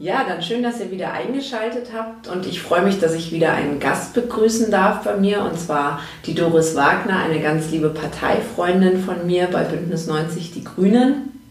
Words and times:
Ja, 0.00 0.24
dann 0.26 0.40
schön, 0.40 0.62
dass 0.62 0.80
ihr 0.80 0.90
wieder 0.90 1.12
eingeschaltet 1.12 1.88
habt 1.94 2.26
und 2.26 2.46
ich 2.46 2.62
freue 2.62 2.80
mich, 2.80 3.00
dass 3.00 3.12
ich 3.12 3.32
wieder 3.32 3.52
einen 3.52 3.80
Gast 3.80 4.14
begrüßen 4.14 4.70
darf 4.70 5.04
bei 5.04 5.14
mir 5.18 5.42
und 5.42 5.60
zwar 5.60 6.00
die 6.24 6.34
Doris 6.34 6.74
Wagner, 6.74 7.18
eine 7.18 7.38
ganz 7.38 7.70
liebe 7.70 7.90
Parteifreundin 7.90 9.04
von 9.04 9.26
mir 9.26 9.48
bei 9.48 9.62
Bündnis 9.62 10.06
90 10.06 10.52
Die 10.52 10.64
Grünen. 10.64 11.42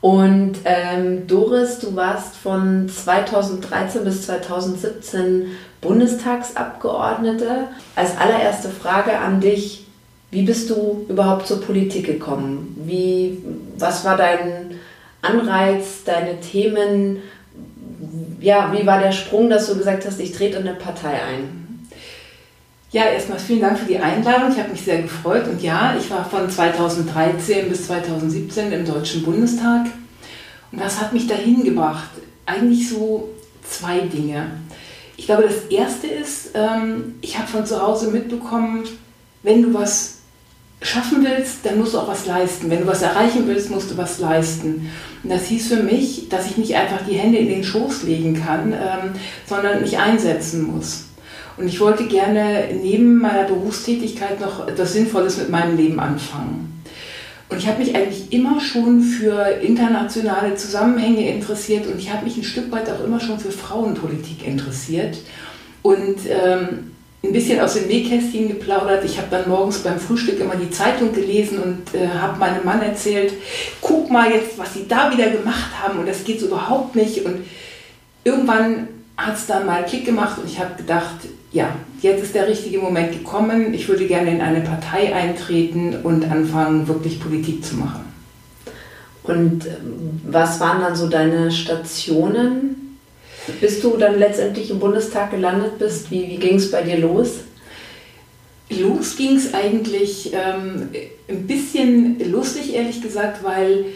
Und 0.00 0.54
ähm, 0.64 1.28
Doris, 1.28 1.78
du 1.78 1.94
warst 1.94 2.34
von 2.34 2.88
2013 2.88 4.02
bis 4.02 4.26
2017 4.26 5.46
Bundestagsabgeordnete. 5.80 7.68
Als 7.94 8.18
allererste 8.18 8.70
Frage 8.70 9.18
an 9.18 9.40
dich, 9.40 9.86
wie 10.32 10.42
bist 10.42 10.68
du 10.70 11.06
überhaupt 11.08 11.46
zur 11.46 11.60
Politik 11.60 12.06
gekommen? 12.06 12.76
Wie, 12.84 13.38
was 13.76 14.04
war 14.04 14.16
dein 14.16 14.80
Anreiz, 15.22 16.02
deine 16.04 16.40
Themen? 16.40 17.22
Ja, 18.40 18.72
wie 18.72 18.86
war 18.86 19.00
der 19.00 19.12
Sprung, 19.12 19.50
dass 19.50 19.66
du 19.66 19.76
gesagt 19.76 20.06
hast, 20.06 20.20
ich 20.20 20.32
trete 20.32 20.58
in 20.58 20.68
eine 20.68 20.76
Partei 20.76 21.22
ein? 21.22 21.88
Ja, 22.90 23.04
erstmal 23.04 23.38
vielen 23.38 23.60
Dank 23.60 23.78
für 23.78 23.86
die 23.86 23.98
Einladung. 23.98 24.50
Ich 24.50 24.58
habe 24.58 24.70
mich 24.70 24.80
sehr 24.80 25.02
gefreut. 25.02 25.46
Und 25.46 25.62
ja, 25.62 25.94
ich 25.98 26.10
war 26.10 26.24
von 26.24 26.48
2013 26.48 27.68
bis 27.68 27.86
2017 27.86 28.72
im 28.72 28.86
Deutschen 28.86 29.22
Bundestag. 29.24 29.86
Und 30.72 30.80
was 30.80 31.00
hat 31.00 31.12
mich 31.12 31.26
dahin 31.26 31.64
gebracht? 31.64 32.08
Eigentlich 32.46 32.88
so 32.88 33.28
zwei 33.62 34.00
Dinge. 34.00 34.50
Ich 35.18 35.26
glaube, 35.26 35.42
das 35.42 35.66
erste 35.70 36.06
ist, 36.06 36.52
ähm, 36.54 37.16
ich 37.20 37.36
habe 37.36 37.48
von 37.48 37.66
zu 37.66 37.82
Hause 37.82 38.10
mitbekommen, 38.10 38.84
wenn 39.42 39.62
du 39.62 39.74
was 39.74 40.17
schaffen 40.80 41.24
willst, 41.24 41.64
dann 41.64 41.78
musst 41.78 41.94
du 41.94 41.98
auch 41.98 42.08
was 42.08 42.26
leisten. 42.26 42.70
Wenn 42.70 42.80
du 42.80 42.86
was 42.86 43.02
erreichen 43.02 43.44
willst, 43.46 43.70
musst 43.70 43.90
du 43.90 43.96
was 43.96 44.18
leisten. 44.18 44.90
Und 45.22 45.30
das 45.30 45.46
hieß 45.46 45.68
für 45.68 45.82
mich, 45.82 46.28
dass 46.28 46.46
ich 46.46 46.56
nicht 46.56 46.76
einfach 46.76 47.04
die 47.06 47.16
Hände 47.16 47.38
in 47.38 47.48
den 47.48 47.64
Schoß 47.64 48.04
legen 48.04 48.40
kann, 48.40 48.72
ähm, 48.72 49.12
sondern 49.46 49.80
mich 49.80 49.98
einsetzen 49.98 50.62
muss. 50.62 51.06
Und 51.56 51.66
ich 51.66 51.80
wollte 51.80 52.06
gerne 52.06 52.68
neben 52.80 53.16
meiner 53.16 53.44
Berufstätigkeit 53.44 54.40
noch 54.40 54.68
etwas 54.68 54.92
Sinnvolles 54.92 55.38
mit 55.38 55.50
meinem 55.50 55.76
Leben 55.76 55.98
anfangen. 55.98 56.82
Und 57.48 57.58
ich 57.58 57.66
habe 57.66 57.82
mich 57.82 57.96
eigentlich 57.96 58.32
immer 58.32 58.60
schon 58.60 59.00
für 59.00 59.42
internationale 59.62 60.54
Zusammenhänge 60.54 61.28
interessiert 61.28 61.86
und 61.86 61.98
ich 61.98 62.12
habe 62.12 62.24
mich 62.24 62.36
ein 62.36 62.44
Stück 62.44 62.70
weit 62.70 62.90
auch 62.90 63.02
immer 63.02 63.20
schon 63.20 63.40
für 63.40 63.50
Frauenpolitik 63.50 64.46
interessiert. 64.46 65.18
Und 65.82 66.18
ähm, 66.28 66.92
ein 67.22 67.32
bisschen 67.32 67.60
aus 67.60 67.74
dem 67.74 67.88
Nähkästchen 67.88 68.48
geplaudert. 68.48 69.04
Ich 69.04 69.18
habe 69.18 69.28
dann 69.30 69.48
morgens 69.48 69.78
beim 69.78 69.98
Frühstück 69.98 70.38
immer 70.38 70.54
die 70.54 70.70
Zeitung 70.70 71.12
gelesen 71.12 71.58
und 71.58 71.94
äh, 71.94 72.08
habe 72.08 72.38
meinem 72.38 72.64
Mann 72.64 72.80
erzählt, 72.80 73.32
guck 73.80 74.10
mal 74.10 74.30
jetzt, 74.30 74.56
was 74.56 74.74
sie 74.74 74.86
da 74.86 75.10
wieder 75.10 75.28
gemacht 75.30 75.70
haben 75.82 75.98
und 75.98 76.06
das 76.06 76.24
geht 76.24 76.40
so 76.40 76.46
überhaupt 76.46 76.94
nicht. 76.94 77.24
Und 77.24 77.44
irgendwann 78.22 78.88
hat 79.16 79.36
es 79.36 79.46
dann 79.46 79.66
mal 79.66 79.84
Klick 79.84 80.04
gemacht 80.04 80.38
und 80.38 80.48
ich 80.48 80.60
habe 80.60 80.76
gedacht, 80.76 81.16
ja, 81.50 81.74
jetzt 82.02 82.22
ist 82.22 82.34
der 82.36 82.46
richtige 82.46 82.78
Moment 82.78 83.12
gekommen. 83.12 83.74
Ich 83.74 83.88
würde 83.88 84.06
gerne 84.06 84.30
in 84.30 84.40
eine 84.40 84.60
Partei 84.60 85.12
eintreten 85.12 85.96
und 86.04 86.30
anfangen, 86.30 86.86
wirklich 86.86 87.18
Politik 87.18 87.64
zu 87.64 87.76
machen. 87.76 88.04
Und 89.24 89.66
ähm, 89.66 90.20
was 90.24 90.60
waren 90.60 90.80
dann 90.80 90.94
so 90.94 91.08
deine 91.08 91.50
Stationen 91.50 92.87
bis 93.60 93.80
du 93.80 93.96
dann 93.96 94.18
letztendlich 94.18 94.70
im 94.70 94.78
Bundestag 94.78 95.30
gelandet 95.30 95.78
bist, 95.78 96.10
wie, 96.10 96.28
wie 96.28 96.36
ging 96.36 96.56
es 96.56 96.70
bei 96.70 96.82
dir 96.82 96.98
los? 96.98 97.38
Los 98.70 99.16
ging 99.16 99.36
es 99.36 99.54
eigentlich 99.54 100.32
ähm, 100.34 100.90
ein 101.28 101.46
bisschen 101.46 102.30
lustig, 102.30 102.74
ehrlich 102.74 103.00
gesagt, 103.00 103.42
weil 103.42 103.86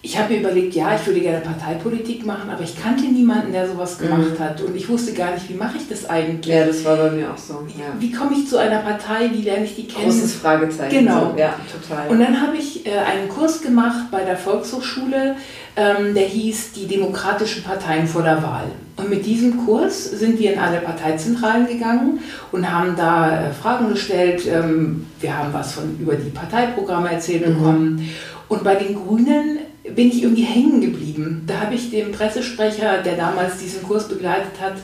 ich 0.00 0.16
habe 0.16 0.32
mir 0.32 0.40
überlegt, 0.40 0.74
ja, 0.74 0.94
ich 0.94 1.04
würde 1.06 1.20
gerne 1.20 1.40
Parteipolitik 1.40 2.24
machen, 2.24 2.48
aber 2.50 2.62
ich 2.62 2.80
kannte 2.80 3.04
niemanden, 3.04 3.50
der 3.50 3.68
sowas 3.68 3.98
mhm. 3.98 4.04
gemacht 4.04 4.38
mhm. 4.38 4.44
hat. 4.44 4.60
Und 4.60 4.76
ich 4.76 4.88
wusste 4.88 5.12
gar 5.12 5.32
nicht, 5.32 5.48
wie 5.48 5.54
mache 5.54 5.76
ich 5.76 5.88
das 5.88 6.08
eigentlich? 6.08 6.54
Ja, 6.54 6.64
das 6.64 6.84
war 6.84 6.96
bei 6.96 7.10
mir 7.10 7.32
auch 7.32 7.36
so. 7.38 7.66
Ja. 7.76 7.86
Wie 7.98 8.12
komme 8.12 8.32
ich 8.36 8.48
zu 8.48 8.58
einer 8.58 8.78
Partei? 8.78 9.30
Wie 9.32 9.42
lerne 9.42 9.64
ich 9.64 9.74
die 9.74 9.88
kennen? 9.88 10.04
Großes 10.04 10.34
Fragezeichen. 10.34 11.04
Genau. 11.04 11.32
So. 11.32 11.38
Ja, 11.38 11.56
total. 11.72 12.08
Und 12.08 12.20
dann 12.20 12.40
habe 12.40 12.56
ich 12.56 12.86
äh, 12.86 12.90
einen 12.90 13.28
Kurs 13.28 13.60
gemacht 13.60 14.10
bei 14.12 14.22
der 14.22 14.36
Volkshochschule, 14.36 15.34
ähm, 15.74 16.14
der 16.14 16.26
hieß 16.26 16.72
Die 16.72 16.86
demokratischen 16.86 17.64
Parteien 17.64 18.06
vor 18.06 18.22
der 18.22 18.40
Wahl. 18.40 18.66
Und 18.96 19.10
mit 19.10 19.26
diesem 19.26 19.64
Kurs 19.64 20.04
sind 20.04 20.38
wir 20.38 20.52
in 20.52 20.58
alle 20.60 20.78
Parteizentralen 20.78 21.66
gegangen 21.66 22.20
und 22.52 22.70
haben 22.70 22.94
da 22.96 23.48
äh, 23.48 23.52
Fragen 23.52 23.88
gestellt. 23.88 24.42
Ähm, 24.46 25.06
wir 25.20 25.36
haben 25.36 25.52
was 25.52 25.72
von 25.72 25.98
über 25.98 26.14
die 26.14 26.30
Parteiprogramme 26.30 27.10
erzählt 27.10 27.48
mhm. 27.48 27.54
bekommen. 27.54 28.10
Und 28.48 28.64
bei 28.64 28.76
den 28.76 28.94
Grünen 28.94 29.58
bin 29.94 30.08
ich 30.08 30.22
irgendwie 30.22 30.42
hängen 30.42 30.80
geblieben. 30.80 31.42
Da 31.46 31.60
habe 31.60 31.74
ich 31.74 31.90
dem 31.90 32.12
Pressesprecher, 32.12 33.02
der 33.04 33.16
damals 33.16 33.58
diesen 33.58 33.82
Kurs 33.82 34.08
begleitet 34.08 34.60
hat, 34.60 34.76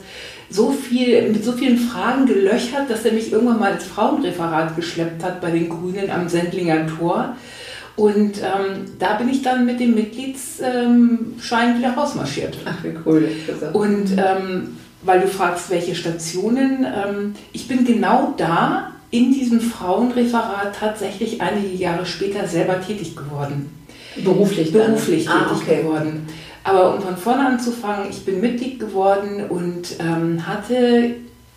so 0.50 0.70
viel, 0.70 1.30
mit 1.32 1.44
so 1.44 1.52
vielen 1.52 1.78
Fragen 1.78 2.26
gelöchert, 2.26 2.88
dass 2.88 3.04
er 3.04 3.12
mich 3.12 3.32
irgendwann 3.32 3.58
mal 3.58 3.72
ins 3.72 3.84
Frauenreferat 3.84 4.76
geschleppt 4.76 5.22
hat 5.24 5.40
bei 5.40 5.50
den 5.50 5.68
Grünen 5.68 6.10
am 6.10 6.28
Sendlinger 6.28 6.86
Tor. 6.86 7.36
Und 7.96 8.38
ähm, 8.38 8.84
da 8.98 9.14
bin 9.14 9.28
ich 9.28 9.42
dann 9.42 9.66
mit 9.66 9.80
dem 9.80 9.94
Mitgliedsschein 9.94 10.64
ähm, 10.74 11.78
wieder 11.78 11.92
rausmarschiert. 11.92 12.58
Ach, 12.64 12.82
wie 12.82 12.94
cool. 13.06 13.28
Und 13.72 14.10
ähm, 14.16 14.76
weil 15.02 15.20
du 15.20 15.28
fragst, 15.28 15.70
welche 15.70 15.94
Stationen, 15.94 16.84
ähm, 16.84 17.34
ich 17.52 17.68
bin 17.68 17.84
genau 17.84 18.34
da 18.36 18.92
in 19.10 19.32
diesem 19.32 19.60
Frauenreferat 19.60 20.74
tatsächlich 20.78 21.40
einige 21.40 21.76
Jahre 21.76 22.04
später 22.04 22.48
selber 22.48 22.80
tätig 22.80 23.14
geworden. 23.14 23.70
Beruflich 24.22 24.72
dann? 24.72 24.92
Beruflich 24.92 25.28
ah, 25.28 25.44
tätig 25.44 25.62
okay. 25.62 25.82
geworden. 25.82 26.26
Aber 26.62 26.94
um 26.94 27.02
von 27.02 27.16
vorne 27.16 27.46
anzufangen, 27.46 28.08
ich 28.08 28.24
bin 28.24 28.40
Mitglied 28.40 28.78
geworden 28.78 29.44
und 29.48 29.96
ähm, 30.00 30.46
hatte 30.46 31.16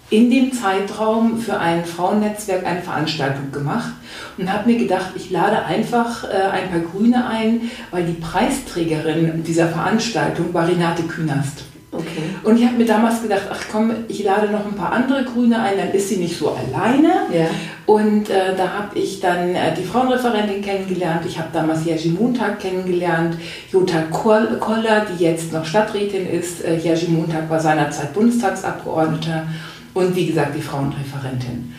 in 0.10 0.30
dem 0.30 0.54
Zeitraum 0.54 1.38
für 1.38 1.60
ein 1.60 1.86
Frauennetzwerk 1.86 2.66
eine 2.66 2.82
Veranstaltung 2.82 3.52
gemacht 3.52 3.92
und 4.38 4.52
habe 4.52 4.70
mir 4.70 4.80
gedacht, 4.80 5.12
ich 5.16 5.32
lade 5.32 5.66
einfach 5.66 6.24
äh, 6.24 6.28
ein 6.28 6.70
paar 6.70 6.80
Grüne 6.80 7.28
ein, 7.28 7.70
weil 7.92 8.06
die 8.06 8.14
Preisträgerin 8.14 9.44
dieser 9.44 9.68
Veranstaltung 9.68 10.54
war 10.54 10.68
Renate 10.68 11.04
Künast. 11.04 11.64
Okay. 11.90 12.36
Und 12.44 12.58
ich 12.58 12.66
habe 12.66 12.76
mir 12.76 12.86
damals 12.86 13.22
gedacht, 13.22 13.44
ach 13.50 13.62
komm, 13.72 13.92
ich 14.10 14.24
lade 14.24 14.52
noch 14.52 14.66
ein 14.66 14.76
paar 14.76 14.92
andere 14.92 15.24
Grüne 15.24 15.60
ein, 15.60 15.78
dann 15.78 15.92
ist 15.92 16.10
sie 16.10 16.18
nicht 16.18 16.38
so 16.38 16.50
alleine. 16.50 17.14
Ja. 17.32 17.46
Und 17.86 18.30
äh, 18.30 18.56
da 18.58 18.70
habe 18.74 19.00
ich 19.00 19.22
dann 19.22 19.56
äh, 19.56 19.74
die 19.74 19.84
Frauenreferentin 19.84 20.62
kennengelernt. 20.62 21.22
Ich 21.26 21.40
habe 21.40 21.48
damals 21.54 21.86
Jerzy 21.86 22.10
Montag 22.10 22.60
kennengelernt, 22.60 23.38
Jutta 23.72 24.02
Koller, 24.12 25.06
die 25.06 25.24
jetzt 25.24 25.54
noch 25.54 25.64
Stadträtin 25.64 26.30
ist. 26.30 26.66
Äh, 26.66 26.76
Jerzy 26.78 27.08
Montag 27.08 27.50
war 27.50 27.60
seinerzeit 27.62 28.14
Bundestagsabgeordneter 28.14 29.48
und 29.94 30.14
wie 30.14 30.28
gesagt 30.28 30.56
die 30.56 30.62
Frauenreferentin. 30.62 31.74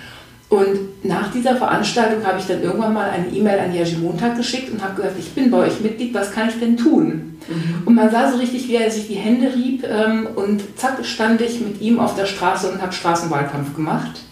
Und 0.48 1.04
nach 1.04 1.30
dieser 1.30 1.56
Veranstaltung 1.56 2.24
habe 2.24 2.38
ich 2.38 2.46
dann 2.46 2.62
irgendwann 2.62 2.94
mal 2.94 3.10
eine 3.10 3.28
E-Mail 3.28 3.58
an 3.58 3.74
Jerzy 3.74 3.96
Montag 3.96 4.36
geschickt 4.36 4.72
und 4.72 4.82
habe 4.82 4.94
gesagt, 4.94 5.16
ich 5.18 5.30
bin 5.32 5.50
bei 5.50 5.58
euch 5.58 5.80
Mitglied, 5.80 6.14
was 6.14 6.32
kann 6.32 6.48
ich 6.48 6.58
denn 6.58 6.78
tun? 6.78 7.38
Mhm. 7.48 7.82
Und 7.84 7.94
man 7.94 8.10
sah 8.10 8.30
so 8.30 8.38
richtig, 8.38 8.66
wie 8.66 8.76
er 8.76 8.90
sich 8.90 9.08
die 9.08 9.14
Hände 9.14 9.52
rieb 9.54 9.84
ähm, 9.84 10.26
und 10.36 10.62
zack 10.76 11.04
stand 11.04 11.42
ich 11.42 11.60
mit 11.60 11.82
ihm 11.82 12.00
auf 12.00 12.14
der 12.16 12.24
Straße 12.24 12.70
und 12.70 12.80
habe 12.80 12.92
Straßenwahlkampf 12.92 13.74
gemacht. 13.74 14.22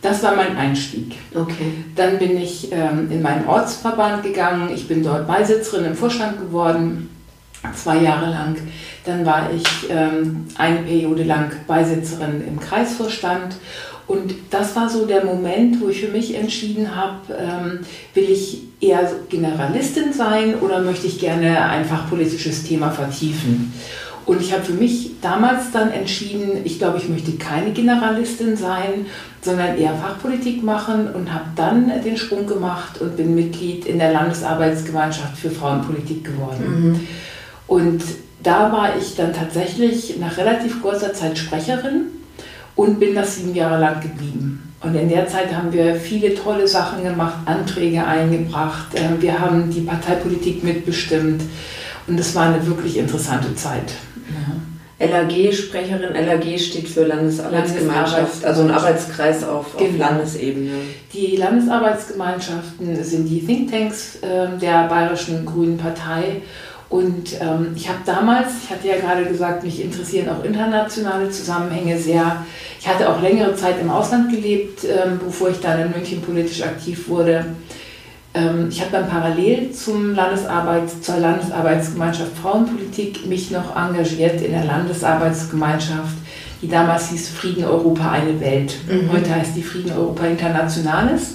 Das 0.00 0.22
war 0.22 0.34
mein 0.34 0.56
Einstieg. 0.56 1.16
Okay. 1.34 1.72
Dann 1.94 2.18
bin 2.18 2.40
ich 2.40 2.72
ähm, 2.72 3.10
in 3.10 3.20
meinen 3.20 3.46
Ortsverband 3.46 4.22
gegangen. 4.22 4.70
Ich 4.74 4.88
bin 4.88 5.02
dort 5.02 5.26
Beisitzerin 5.26 5.84
im 5.84 5.94
Vorstand 5.94 6.38
geworden, 6.38 7.10
zwei 7.74 7.98
Jahre 7.98 8.30
lang. 8.30 8.56
Dann 9.04 9.26
war 9.26 9.50
ich 9.52 9.90
ähm, 9.90 10.46
eine 10.56 10.78
Periode 10.78 11.24
lang 11.24 11.50
Beisitzerin 11.66 12.44
im 12.46 12.60
Kreisvorstand 12.60 13.56
und 14.06 14.34
das 14.50 14.76
war 14.76 14.88
so 14.88 15.04
der 15.04 15.24
Moment, 15.24 15.80
wo 15.80 15.88
ich 15.88 16.00
für 16.00 16.12
mich 16.12 16.34
entschieden 16.34 16.94
habe, 16.94 17.34
ähm, 17.36 17.80
will 18.14 18.30
ich 18.30 18.62
eher 18.80 19.10
Generalistin 19.28 20.12
sein 20.12 20.54
oder 20.60 20.80
möchte 20.80 21.06
ich 21.06 21.18
gerne 21.18 21.64
einfach 21.64 22.08
politisches 22.08 22.62
Thema 22.62 22.90
vertiefen. 22.90 23.72
Und 24.24 24.40
ich 24.40 24.52
habe 24.52 24.64
für 24.64 24.72
mich 24.72 25.12
damals 25.22 25.70
dann 25.72 25.90
entschieden, 25.92 26.60
ich 26.64 26.78
glaube, 26.78 26.98
ich 26.98 27.08
möchte 27.08 27.32
keine 27.32 27.70
Generalistin 27.70 28.56
sein, 28.56 29.06
sondern 29.40 29.78
eher 29.78 29.94
Fachpolitik 29.94 30.64
machen 30.64 31.08
und 31.14 31.32
habe 31.32 31.46
dann 31.54 32.02
den 32.04 32.16
Sprung 32.16 32.46
gemacht 32.46 33.00
und 33.00 33.16
bin 33.16 33.36
Mitglied 33.36 33.86
in 33.86 33.98
der 33.98 34.12
Landesarbeitsgemeinschaft 34.12 35.36
für 35.38 35.50
Frauenpolitik 35.50 36.24
geworden. 36.24 36.90
Mhm. 36.90 37.00
Und 37.68 38.02
da 38.42 38.72
war 38.72 38.96
ich 38.98 39.14
dann 39.14 39.32
tatsächlich 39.32 40.18
nach 40.18 40.36
relativ 40.36 40.82
kurzer 40.82 41.12
Zeit 41.12 41.38
Sprecherin 41.38 42.06
und 42.76 43.00
bin 43.00 43.14
das 43.14 43.36
sieben 43.36 43.54
Jahre 43.54 43.80
lang 43.80 44.00
geblieben. 44.00 44.74
Und 44.82 44.94
in 44.94 45.08
der 45.08 45.26
Zeit 45.26 45.52
haben 45.54 45.72
wir 45.72 45.96
viele 45.96 46.34
tolle 46.34 46.68
Sachen 46.68 47.02
gemacht, 47.02 47.38
Anträge 47.46 48.04
eingebracht, 48.06 48.94
äh, 48.94 49.20
wir 49.20 49.40
haben 49.40 49.70
die 49.70 49.80
Parteipolitik 49.80 50.62
mitbestimmt 50.62 51.42
und 52.06 52.20
es 52.20 52.34
war 52.34 52.46
eine 52.46 52.64
wirklich 52.66 52.98
interessante 52.98 53.54
Zeit. 53.56 53.94
LAG-Sprecherin, 54.98 56.14
LAG 56.14 56.58
steht 56.58 56.88
für 56.88 57.04
Landesarbeitsgemeinschaft, 57.04 58.44
also 58.44 58.62
ein 58.62 58.70
Arbeitskreis 58.70 59.44
auf, 59.44 59.76
genau. 59.76 59.90
auf, 59.90 59.98
Landesebene. 59.98 60.70
Die 61.12 61.36
Landesarbeitsgemeinschaften 61.36 63.04
sind 63.04 63.26
die 63.26 63.44
Thinktanks 63.44 64.16
äh, 64.22 64.58
der 64.58 64.88
Bayerischen 64.88 65.44
Grünen 65.44 65.76
Partei 65.76 66.40
und 66.88 67.40
ähm, 67.40 67.72
ich 67.74 67.88
habe 67.88 67.98
damals, 68.06 68.48
ich 68.62 68.70
hatte 68.70 68.86
ja 68.86 68.96
gerade 68.96 69.24
gesagt, 69.24 69.64
mich 69.64 69.82
interessieren 69.82 70.28
auch 70.28 70.44
internationale 70.44 71.28
Zusammenhänge 71.30 71.98
sehr. 71.98 72.44
Ich 72.78 72.86
hatte 72.86 73.08
auch 73.08 73.20
längere 73.20 73.56
Zeit 73.56 73.80
im 73.80 73.90
Ausland 73.90 74.30
gelebt, 74.30 74.84
ähm, 74.84 75.18
bevor 75.24 75.50
ich 75.50 75.58
dann 75.58 75.80
in 75.80 75.90
München 75.90 76.22
politisch 76.22 76.62
aktiv 76.62 77.08
wurde. 77.08 77.44
Ähm, 78.34 78.68
ich 78.70 78.80
habe 78.80 78.92
dann 78.92 79.08
parallel 79.08 79.72
zum 79.72 80.14
Landesarbeits-, 80.14 81.00
zur 81.00 81.16
Landesarbeitsgemeinschaft 81.16 82.38
Frauenpolitik 82.40 83.26
mich 83.26 83.50
noch 83.50 83.74
engagiert 83.74 84.40
in 84.40 84.52
der 84.52 84.64
Landesarbeitsgemeinschaft, 84.64 86.16
die 86.62 86.68
damals 86.68 87.10
hieß 87.10 87.30
Frieden 87.30 87.64
Europa 87.64 88.12
eine 88.12 88.38
Welt. 88.40 88.76
Mhm. 88.88 89.10
Heute 89.10 89.34
heißt 89.34 89.56
die 89.56 89.62
Frieden 89.62 89.90
Europa 89.90 90.24
Internationales 90.24 91.34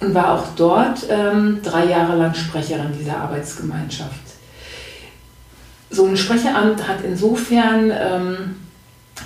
und 0.00 0.14
war 0.14 0.34
auch 0.34 0.46
dort 0.56 1.06
ähm, 1.08 1.60
drei 1.62 1.84
Jahre 1.84 2.16
lang 2.16 2.34
Sprecherin 2.34 2.92
dieser 2.98 3.18
Arbeitsgemeinschaft 3.18 4.19
so 5.90 6.06
ein 6.06 6.16
Sprecheramt 6.16 6.86
hat 6.86 6.98
insofern, 7.04 7.90
ähm, 7.90 8.36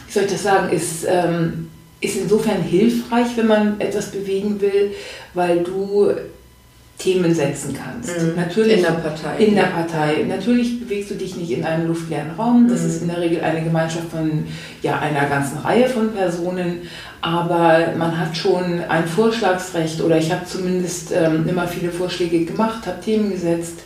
wie 0.07 0.13
soll 0.13 0.25
ich 0.25 0.33
das 0.33 0.43
sagen, 0.43 0.71
ist, 0.71 1.07
ähm, 1.07 1.69
ist 2.01 2.17
insofern 2.17 2.63
hilfreich, 2.63 3.29
wenn 3.37 3.47
man 3.47 3.81
etwas 3.81 4.11
bewegen 4.11 4.61
will, 4.61 4.93
weil 5.35 5.63
du 5.63 6.11
Themen 6.97 7.35
setzen 7.35 7.75
kannst. 7.75 8.09
Mhm. 8.09 8.37
Natürlich, 8.37 8.79
in 8.79 8.83
der 8.83 8.91
Partei. 8.91 9.45
In 9.45 9.55
der 9.57 9.63
Partei. 9.65 10.25
Natürlich 10.29 10.81
bewegst 10.81 11.11
du 11.11 11.17
dich 11.17 11.37
nicht 11.37 11.51
in 11.51 11.65
einem 11.65 11.89
luftleeren 11.89 12.31
Raum. 12.39 12.69
Das 12.69 12.83
mhm. 12.83 12.87
ist 12.87 13.03
in 13.03 13.09
der 13.09 13.21
Regel 13.21 13.41
eine 13.43 13.63
Gemeinschaft 13.63 14.11
von 14.11 14.47
ja, 14.81 15.01
einer 15.01 15.27
ganzen 15.27 15.59
Reihe 15.59 15.89
von 15.89 16.13
Personen. 16.13 16.83
Aber 17.21 17.95
man 17.99 18.19
hat 18.19 18.37
schon 18.37 18.81
ein 18.89 19.07
Vorschlagsrecht 19.07 20.01
oder 20.03 20.19
ich 20.19 20.31
habe 20.31 20.47
zumindest 20.47 21.13
ähm, 21.13 21.47
immer 21.49 21.67
viele 21.67 21.91
Vorschläge 21.91 22.45
gemacht, 22.45 22.87
habe 22.87 23.01
Themen 23.01 23.33
gesetzt 23.33 23.81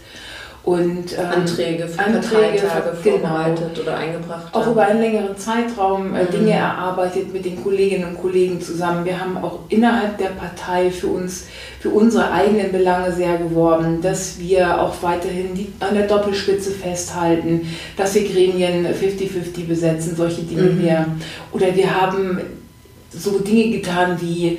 und 0.68 1.16
ähm, 1.16 1.24
Anträge 1.34 1.88
für 1.88 1.98
Anträge 1.98 2.60
genau, 2.60 3.18
vorbereitet 3.18 3.80
oder 3.80 3.96
eingebracht. 3.96 4.54
Auch 4.54 4.66
über 4.66 4.82
einen 4.82 5.00
längeren 5.00 5.34
Zeitraum 5.38 6.14
äh, 6.14 6.24
mhm. 6.24 6.30
Dinge 6.30 6.52
erarbeitet 6.52 7.32
mit 7.32 7.46
den 7.46 7.62
Kolleginnen 7.62 8.04
und 8.10 8.20
Kollegen 8.20 8.60
zusammen. 8.60 9.06
Wir 9.06 9.18
haben 9.18 9.38
auch 9.38 9.60
innerhalb 9.70 10.18
der 10.18 10.28
Partei 10.28 10.90
für 10.90 11.06
uns, 11.06 11.46
für 11.80 11.88
unsere 11.88 12.30
eigenen 12.30 12.70
Belange 12.70 13.12
sehr 13.12 13.38
geworben, 13.38 14.02
dass 14.02 14.38
wir 14.38 14.78
auch 14.78 14.94
weiterhin 15.00 15.54
die, 15.54 15.72
an 15.80 15.94
der 15.94 16.06
Doppelspitze 16.06 16.72
festhalten, 16.72 17.66
dass 17.96 18.14
wir 18.14 18.28
Gremien 18.28 18.86
50-50 18.86 19.66
besetzen, 19.66 20.16
solche 20.16 20.42
Dinge 20.42 20.64
mhm. 20.64 20.82
mehr. 20.82 21.06
Oder 21.52 21.74
wir 21.74 21.98
haben 21.98 22.42
so 23.10 23.38
Dinge 23.38 23.70
getan 23.78 24.18
wie 24.20 24.58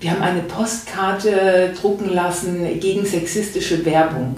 wir 0.00 0.12
haben 0.12 0.22
eine 0.22 0.40
Postkarte 0.40 1.74
drucken 1.78 2.08
lassen 2.08 2.80
gegen 2.80 3.04
sexistische 3.04 3.84
Werbung. 3.84 4.36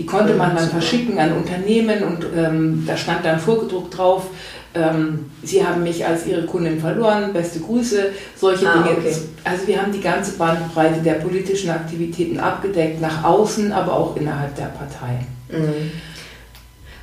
Die 0.00 0.06
konnte 0.06 0.32
man 0.32 0.56
dann 0.56 0.66
verschicken 0.70 1.18
an 1.18 1.34
Unternehmen 1.34 2.02
und 2.02 2.24
ähm, 2.34 2.84
da 2.86 2.96
stand 2.96 3.22
dann 3.22 3.38
vorgedruckt 3.38 3.98
drauf, 3.98 4.28
ähm, 4.72 5.30
Sie 5.42 5.62
haben 5.66 5.82
mich 5.82 6.06
als 6.06 6.26
Ihre 6.26 6.46
Kundin 6.46 6.80
verloren, 6.80 7.34
beste 7.34 7.60
Grüße, 7.60 8.12
solche 8.34 8.66
ah, 8.66 8.82
Dinge. 8.82 8.96
Okay. 8.96 9.14
Also 9.44 9.66
wir 9.66 9.82
haben 9.82 9.92
die 9.92 10.00
ganze 10.00 10.38
Bandbreite 10.38 11.00
der 11.00 11.14
politischen 11.14 11.68
Aktivitäten 11.68 12.40
abgedeckt, 12.40 12.98
nach 13.02 13.24
außen, 13.24 13.72
aber 13.72 13.92
auch 13.92 14.16
innerhalb 14.16 14.56
der 14.56 14.66
Partei. 14.66 15.26
Mhm. 15.50 15.90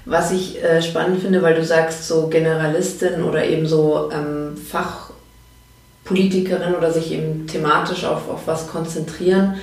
Was 0.06 0.32
ich 0.32 0.64
äh, 0.64 0.82
spannend 0.82 1.22
finde, 1.22 1.44
weil 1.44 1.54
du 1.54 1.64
sagst, 1.64 2.08
so 2.08 2.26
Generalistin 2.30 3.22
oder 3.22 3.46
eben 3.46 3.68
so 3.68 4.10
ähm, 4.12 4.58
Fachpolitikerin 6.06 6.74
oder 6.74 6.92
sich 6.92 7.12
eben 7.12 7.46
thematisch 7.46 8.06
auf, 8.06 8.28
auf 8.28 8.48
was 8.48 8.68
konzentrieren. 8.68 9.54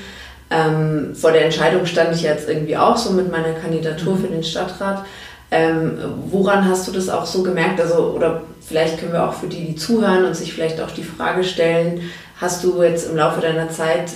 Ähm, 0.55 1.15
vor 1.15 1.33
der 1.33 1.45
Entscheidung 1.45 1.85
stand 1.87 2.15
ich 2.15 2.23
jetzt 2.23 2.49
irgendwie 2.49 2.77
auch 2.77 2.97
so 2.97 3.11
mit 3.11 3.31
meiner 3.31 3.55
Kandidatur 3.55 4.17
für 4.17 4.29
den 4.29 4.45
Stadtrat. 4.45 5.05
Ähm, 5.51 5.99
woran 6.31 6.69
hast 6.69 6.87
du 6.87 6.93
das 6.93 7.09
auch 7.09 7.27
so 7.27 7.43
gemerkt? 7.43 7.81
Also, 7.81 8.13
oder 8.15 8.43
vielleicht 8.61 8.99
können 8.99 9.13
wir 9.13 9.29
auch 9.29 9.35
für 9.35 9.47
die, 9.47 9.65
die 9.67 9.77
zuhören 9.77 10.25
und 10.25 10.37
sich 10.37 10.53
vielleicht 10.53 10.81
auch 10.81 10.91
die 10.91 11.03
Frage 11.03 11.45
stellen, 11.45 12.03
hast 12.41 12.63
du 12.63 12.83
jetzt 12.83 13.11
im 13.11 13.17
Laufe 13.17 13.41
deiner 13.41 13.69
Zeit, 13.71 14.11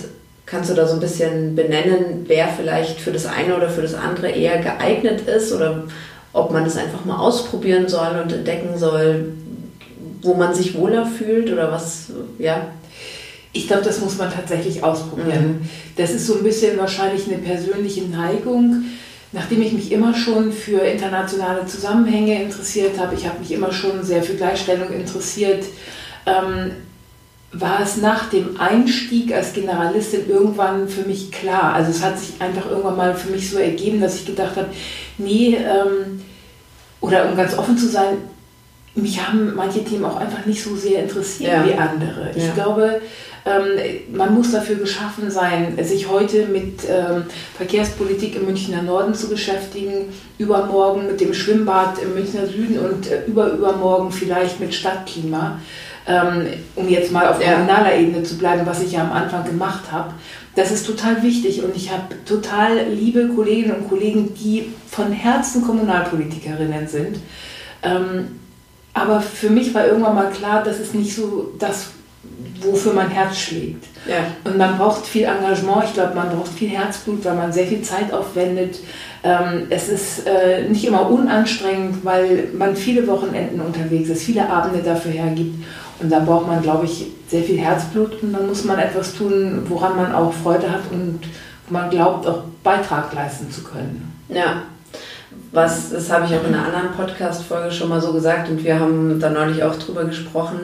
kannst 0.45 0.69
du 0.69 0.73
da 0.73 0.87
so 0.87 0.95
ein 0.95 0.99
bisschen 0.99 1.55
benennen, 1.55 2.25
wer 2.27 2.47
vielleicht 2.47 3.01
für 3.01 3.11
das 3.11 3.25
eine 3.25 3.55
oder 3.55 3.69
für 3.69 3.81
das 3.81 3.93
andere 3.93 4.29
eher 4.29 4.59
geeignet 4.59 5.21
ist 5.21 5.53
oder 5.53 5.83
ob 6.33 6.51
man 6.51 6.65
es 6.65 6.77
einfach 6.77 7.05
mal 7.05 7.17
ausprobieren 7.17 7.87
soll 7.87 8.19
und 8.23 8.31
entdecken 8.31 8.77
soll, 8.77 9.33
wo 10.21 10.33
man 10.33 10.53
sich 10.53 10.77
wohler 10.77 11.05
fühlt 11.05 11.51
oder 11.51 11.71
was, 11.71 12.07
ja? 12.37 12.67
Ich 13.51 13.67
glaube, 13.67 13.83
das 13.83 13.99
muss 13.99 14.17
man 14.17 14.31
tatsächlich 14.31 14.83
ausprobieren. 14.83 15.59
Mhm. 15.61 15.69
Das 15.97 16.11
ist 16.11 16.27
so 16.27 16.37
ein 16.37 16.43
bisschen 16.43 16.77
wahrscheinlich 16.77 17.27
eine 17.27 17.37
persönliche 17.37 18.03
Neigung. 18.03 18.85
Nachdem 19.31 19.61
ich 19.61 19.73
mich 19.73 19.91
immer 19.91 20.15
schon 20.15 20.51
für 20.51 20.79
internationale 20.79 21.65
Zusammenhänge 21.65 22.41
interessiert 22.41 22.99
habe, 22.99 23.15
ich 23.15 23.27
habe 23.27 23.39
mich 23.39 23.51
immer 23.51 23.71
schon 23.71 24.03
sehr 24.03 24.23
für 24.23 24.33
Gleichstellung 24.33 24.91
interessiert, 24.91 25.65
ähm, 26.25 26.71
war 27.51 27.81
es 27.81 27.97
nach 27.97 28.29
dem 28.29 28.59
Einstieg 28.59 29.33
als 29.33 29.53
Generalistin 29.53 30.29
irgendwann 30.29 30.87
für 30.87 31.01
mich 31.01 31.31
klar. 31.31 31.73
Also 31.73 31.91
es 31.91 32.03
hat 32.03 32.19
sich 32.19 32.39
einfach 32.39 32.69
irgendwann 32.69 32.97
mal 32.97 33.15
für 33.15 33.31
mich 33.31 33.49
so 33.49 33.57
ergeben, 33.57 34.01
dass 34.01 34.15
ich 34.15 34.25
gedacht 34.25 34.55
habe, 34.55 34.69
nee, 35.17 35.55
ähm, 35.55 36.21
oder 37.01 37.29
um 37.29 37.35
ganz 37.35 37.57
offen 37.57 37.77
zu 37.77 37.87
sein, 37.87 38.17
mich 38.95 39.25
haben 39.25 39.55
manche 39.55 39.83
Themen 39.83 40.05
auch 40.05 40.17
einfach 40.17 40.45
nicht 40.45 40.63
so 40.63 40.75
sehr 40.75 41.03
interessiert 41.03 41.53
ja. 41.53 41.65
wie 41.65 41.73
andere. 41.73 42.31
Ich 42.35 42.45
ja. 42.45 42.53
glaube, 42.53 43.01
ähm, 43.45 44.15
man 44.15 44.33
muss 44.33 44.51
dafür 44.51 44.75
geschaffen 44.75 45.31
sein, 45.31 45.77
sich 45.83 46.09
heute 46.09 46.47
mit 46.47 46.81
ähm, 46.89 47.23
Verkehrspolitik 47.55 48.35
im 48.35 48.45
Münchner 48.45 48.81
Norden 48.81 49.13
zu 49.13 49.29
beschäftigen, 49.29 50.13
übermorgen 50.37 51.07
mit 51.07 51.21
dem 51.21 51.33
Schwimmbad 51.33 51.99
im 52.01 52.13
Münchner 52.15 52.47
Süden 52.47 52.79
und 52.79 53.09
äh, 53.09 53.25
überübermorgen 53.25 54.11
vielleicht 54.11 54.59
mit 54.59 54.73
Stadtklima, 54.73 55.59
ähm, 56.07 56.47
um 56.75 56.89
jetzt 56.89 57.11
mal 57.11 57.27
auf 57.27 57.39
kommunaler 57.39 57.95
Ebene 57.95 58.23
zu 58.23 58.37
bleiben, 58.37 58.65
was 58.65 58.81
ich 58.81 58.91
ja 58.91 59.01
am 59.01 59.11
Anfang 59.11 59.45
gemacht 59.45 59.91
habe. 59.91 60.13
Das 60.55 60.71
ist 60.71 60.85
total 60.85 61.23
wichtig 61.23 61.63
und 61.63 61.75
ich 61.75 61.91
habe 61.91 62.15
total 62.25 62.87
liebe 62.89 63.29
Kolleginnen 63.29 63.77
und 63.77 63.89
Kollegen, 63.89 64.33
die 64.33 64.73
von 64.89 65.11
Herzen 65.11 65.63
Kommunalpolitikerinnen 65.63 66.87
sind. 66.87 67.19
Aber 68.93 69.21
für 69.21 69.49
mich 69.49 69.73
war 69.73 69.85
irgendwann 69.85 70.15
mal 70.15 70.31
klar, 70.31 70.63
dass 70.63 70.79
es 70.79 70.93
nicht 70.93 71.15
so 71.15 71.53
das, 71.59 71.91
wofür 72.61 72.93
mein 72.93 73.09
Herz 73.09 73.37
schlägt. 73.37 73.85
Ja. 74.07 74.17
Und 74.43 74.57
man 74.57 74.77
braucht 74.77 75.05
viel 75.05 75.23
Engagement, 75.23 75.83
ich 75.85 75.93
glaube, 75.93 76.15
man 76.15 76.29
braucht 76.29 76.51
viel 76.51 76.69
Herzblut, 76.69 77.23
weil 77.25 77.35
man 77.35 77.51
sehr 77.51 77.67
viel 77.67 77.81
Zeit 77.81 78.11
aufwendet. 78.13 78.79
Ähm, 79.23 79.67
es 79.69 79.89
ist 79.89 80.27
äh, 80.27 80.67
nicht 80.67 80.85
immer 80.85 81.09
unanstrengend, 81.09 82.03
weil 82.05 82.49
man 82.57 82.75
viele 82.75 83.05
Wochenenden 83.07 83.59
unterwegs 83.61 84.09
ist, 84.09 84.23
viele 84.23 84.49
Abende 84.49 84.81
dafür 84.81 85.11
hergibt. 85.11 85.63
Und 86.01 86.09
da 86.09 86.19
braucht 86.19 86.47
man, 86.47 86.61
glaube 86.61 86.85
ich, 86.85 87.07
sehr 87.27 87.43
viel 87.43 87.59
Herzblut 87.59 88.23
und 88.23 88.33
dann 88.33 88.47
muss 88.47 88.63
man 88.63 88.79
etwas 88.79 89.13
tun, 89.13 89.63
woran 89.67 89.97
man 89.97 90.15
auch 90.15 90.33
Freude 90.33 90.71
hat 90.71 90.83
und 90.91 91.19
man 91.69 91.89
glaubt, 91.89 92.25
auch 92.25 92.43
Beitrag 92.63 93.13
leisten 93.13 93.51
zu 93.51 93.63
können. 93.63 94.11
Ja, 94.29 94.63
was, 95.51 95.91
das 95.91 96.11
habe 96.11 96.25
ich 96.25 96.33
auch 96.35 96.47
in 96.47 96.53
einer 96.53 96.65
anderen 96.65 96.91
Podcast-Folge 96.95 97.71
schon 97.71 97.89
mal 97.89 98.01
so 98.01 98.13
gesagt 98.13 98.49
und 98.49 98.63
wir 98.63 98.79
haben 98.79 99.19
da 99.19 99.29
neulich 99.29 99.63
auch 99.63 99.75
drüber 99.75 100.05
gesprochen, 100.05 100.59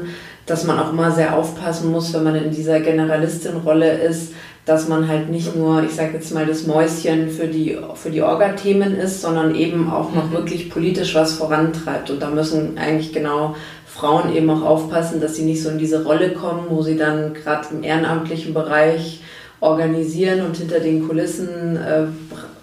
dass 0.46 0.64
man 0.64 0.80
auch 0.80 0.92
immer 0.92 1.12
sehr 1.12 1.36
aufpassen 1.36 1.92
muss, 1.92 2.14
wenn 2.14 2.24
man 2.24 2.36
in 2.36 2.52
dieser 2.52 2.80
Generalistin-Rolle 2.80 3.92
ist, 4.00 4.34
dass 4.66 4.88
man 4.88 5.08
halt 5.08 5.30
nicht 5.30 5.56
nur, 5.56 5.84
ich 5.84 5.92
sage 5.92 6.14
jetzt 6.14 6.34
mal, 6.34 6.46
das 6.46 6.66
Mäuschen 6.66 7.30
für 7.30 7.48
die, 7.48 7.78
für 7.94 8.10
die 8.10 8.24
Orga-Themen 8.24 8.96
ist, 8.96 9.22
sondern 9.22 9.54
eben 9.54 9.92
auch 9.92 10.12
noch 10.14 10.30
mhm. 10.30 10.34
wirklich 10.34 10.70
politisch 10.70 11.14
was 11.14 11.34
vorantreibt. 11.34 12.10
Und 12.10 12.22
da 12.22 12.30
müssen 12.30 12.78
eigentlich 12.78 13.14
genau 13.14 13.56
Frauen 13.86 14.36
eben 14.36 14.50
auch 14.50 14.64
aufpassen, 14.64 15.22
dass 15.22 15.36
sie 15.36 15.44
nicht 15.44 15.62
so 15.62 15.70
in 15.70 15.78
diese 15.78 16.04
Rolle 16.04 16.34
kommen, 16.34 16.66
wo 16.70 16.82
sie 16.82 16.98
dann 16.98 17.34
gerade 17.34 17.68
im 17.72 17.84
ehrenamtlichen 17.84 18.54
Bereich 18.54 19.22
organisieren 19.60 20.46
und 20.46 20.58
hinter 20.58 20.80
den 20.80 21.08
Kulissen 21.08 21.78
äh, 21.78 22.06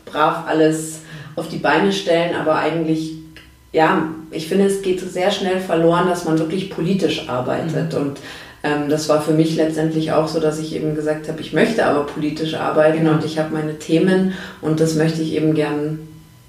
brav 0.05 0.45
alles 0.47 1.01
auf 1.37 1.49
die 1.49 1.57
Beine 1.57 1.93
stellen, 1.93 2.37
aber 2.37 2.57
eigentlich, 2.57 3.15
ja, 3.73 4.09
ich 4.33 4.49
finde, 4.49 4.67
es 4.67 4.83
geht 4.83 5.01
sehr 5.01 5.31
schnell 5.31 5.61
verloren, 5.61 6.09
dass 6.09 6.25
man 6.25 6.39
wirklich 6.39 6.71
politisch 6.71 7.29
arbeitet. 7.29 7.93
Mhm. 7.93 8.01
Und 8.01 8.21
ähm, 8.63 8.89
das 8.89 9.09
war 9.09 9.21
für 9.21 9.33
mich 9.33 9.57
letztendlich 9.57 10.13
auch 10.13 10.29
so, 10.29 10.41
dass 10.41 10.59
ich 10.59 10.75
eben 10.75 10.95
gesagt 10.95 11.29
habe, 11.29 11.41
ich 11.41 11.53
möchte 11.53 11.85
aber 11.85 12.05
politisch 12.05 12.55
arbeiten 12.55 12.99
genau. 12.99 13.13
und 13.13 13.25
ich 13.25 13.39
habe 13.39 13.55
meine 13.55 13.79
Themen 13.79 14.35
und 14.61 14.81
das 14.81 14.95
möchte 14.95 15.23
ich 15.23 15.35
eben 15.35 15.55
gern 15.55 16.01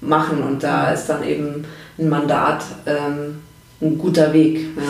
machen. 0.02 0.44
Und 0.44 0.64
da 0.64 0.92
ist 0.92 1.08
dann 1.08 1.24
eben 1.24 1.66
ein 1.98 2.10
Mandat 2.10 2.64
ähm, 2.86 3.40
ein 3.82 3.98
guter 3.98 4.34
Weg. 4.34 4.60
Ja. 4.78 4.84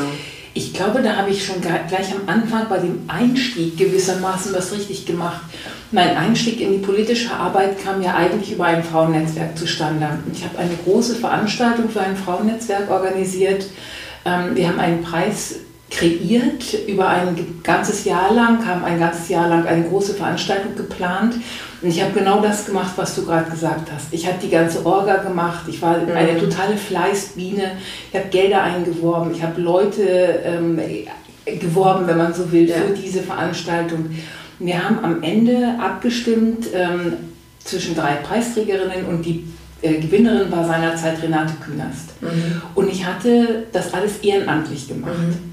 Ich 0.55 0.73
glaube, 0.73 1.01
da 1.01 1.15
habe 1.15 1.31
ich 1.31 1.43
schon 1.43 1.61
gleich 1.61 2.13
am 2.13 2.27
Anfang 2.27 2.69
bei 2.69 2.77
dem 2.77 3.01
Einstieg 3.07 3.75
gewissermaßen 3.75 4.53
was 4.53 4.71
richtig 4.71 5.05
gemacht. 5.05 5.41
Mein 5.91 6.15
Einstieg 6.15 6.61
in 6.61 6.73
die 6.73 6.85
politische 6.85 7.33
Arbeit 7.33 7.83
kam 7.83 8.03
ja 8.03 8.13
eigentlich 8.13 8.51
über 8.51 8.65
ein 8.65 8.83
Frauennetzwerk 8.83 9.57
zustande. 9.57 10.07
Ich 10.31 10.43
habe 10.43 10.59
eine 10.59 10.75
große 10.85 11.15
Veranstaltung 11.15 11.89
für 11.89 12.01
ein 12.01 12.15
Frauennetzwerk 12.15 12.89
organisiert. 12.91 13.65
Ähm, 14.25 14.55
wir 14.55 14.67
haben 14.67 14.79
einen 14.79 15.01
Preis 15.01 15.55
kreiert. 15.89 16.73
Über 16.87 17.09
ein 17.09 17.35
ganzes 17.63 18.05
Jahr 18.05 18.33
lang, 18.33 18.65
haben 18.65 18.83
ein 18.83 18.99
ganzes 18.99 19.29
Jahr 19.29 19.47
lang 19.47 19.65
eine 19.65 19.83
große 19.83 20.13
Veranstaltung 20.13 20.75
geplant. 20.75 21.35
Und 21.83 21.89
ich 21.89 22.01
habe 22.01 22.17
genau 22.17 22.41
das 22.41 22.65
gemacht, 22.65 22.93
was 22.95 23.13
du 23.13 23.25
gerade 23.25 23.51
gesagt 23.51 23.91
hast. 23.93 24.07
Ich 24.11 24.25
habe 24.25 24.37
die 24.41 24.49
ganze 24.49 24.85
Orga 24.85 25.17
gemacht. 25.17 25.65
Ich 25.67 25.81
war 25.81 25.97
mhm. 25.97 26.11
eine 26.15 26.39
totale 26.39 26.77
Fleißbiene. 26.77 27.73
Ich 28.09 28.17
habe 28.17 28.29
Gelder 28.29 28.63
eingeworben. 28.63 29.33
Ich 29.35 29.43
habe 29.43 29.59
Leute 29.59 30.01
ähm, 30.45 30.79
geworben, 31.45 32.07
wenn 32.07 32.17
man 32.17 32.33
so 32.33 32.49
will, 32.53 32.69
ja. 32.69 32.77
für 32.77 32.93
diese 32.93 33.21
Veranstaltung. 33.21 34.11
Wir 34.59 34.81
haben 34.81 35.03
am 35.03 35.21
Ende 35.23 35.75
abgestimmt 35.77 36.67
ähm, 36.73 37.13
zwischen 37.61 37.95
drei 37.95 38.13
Preisträgerinnen 38.15 39.05
und 39.05 39.25
die 39.25 39.43
äh, 39.81 39.99
Gewinnerin 39.99 40.49
war 40.49 40.65
seinerzeit 40.65 41.21
Renate 41.21 41.55
Künast. 41.65 42.21
Mhm. 42.21 42.61
Und 42.75 42.89
ich 42.89 43.05
hatte 43.05 43.65
das 43.73 43.93
alles 43.93 44.19
ehrenamtlich 44.19 44.87
gemacht. 44.87 45.11
Mhm. 45.17 45.52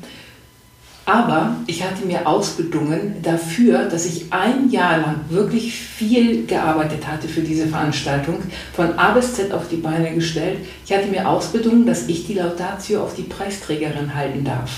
Aber 1.11 1.57
ich 1.67 1.83
hatte 1.83 2.07
mir 2.07 2.25
ausbedungen 2.25 3.17
dafür, 3.21 3.87
dass 3.87 4.07
ich 4.07 4.33
ein 4.33 4.71
Jahr 4.71 4.99
lang 4.99 5.17
wirklich 5.29 5.75
viel 5.75 6.47
gearbeitet 6.47 7.05
hatte 7.05 7.27
für 7.27 7.41
diese 7.41 7.67
Veranstaltung, 7.67 8.37
von 8.73 8.97
A 8.97 9.11
bis 9.11 9.35
Z 9.35 9.51
auf 9.51 9.67
die 9.69 9.79
Beine 9.79 10.15
gestellt. 10.15 10.59
Ich 10.87 10.93
hatte 10.93 11.09
mir 11.09 11.29
ausbedungen, 11.29 11.85
dass 11.85 12.07
ich 12.07 12.29
die 12.29 12.35
Laudatio 12.35 13.03
auf 13.03 13.17
die 13.17 13.25
Preisträgerin 13.25 14.15
halten 14.15 14.45
darf. 14.45 14.71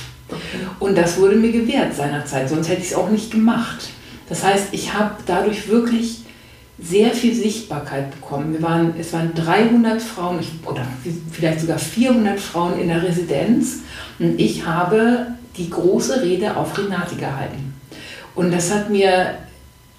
Und 0.79 0.97
das 0.97 1.19
wurde 1.19 1.37
mir 1.37 1.53
gewährt 1.53 1.95
seinerzeit, 1.95 2.49
sonst 2.49 2.71
hätte 2.71 2.81
ich 2.81 2.93
es 2.93 2.95
auch 2.95 3.11
nicht 3.11 3.31
gemacht. 3.31 3.91
Das 4.31 4.43
heißt, 4.43 4.69
ich 4.73 4.95
habe 4.95 5.17
dadurch 5.27 5.69
wirklich 5.69 6.23
sehr 6.79 7.11
viel 7.11 7.35
Sichtbarkeit 7.35 8.11
bekommen. 8.11 8.55
Wir 8.55 8.62
waren, 8.62 8.95
es 8.99 9.12
waren 9.12 9.35
300 9.35 10.01
Frauen 10.01 10.39
oder 10.65 10.87
vielleicht 11.31 11.61
sogar 11.61 11.79
400 11.79 12.41
Frauen 12.41 12.81
in 12.81 12.89
der 12.89 13.03
Residenz 13.03 13.81
und 14.19 14.41
ich 14.41 14.65
habe 14.65 15.27
die 15.57 15.71
große 15.71 16.23
Rede 16.23 16.57
auf 16.57 16.79
Renate 16.79 17.17
gehalten. 17.17 17.75
Und 18.35 18.53
das 18.53 18.73
hat 18.73 18.89
mir, 18.91 19.35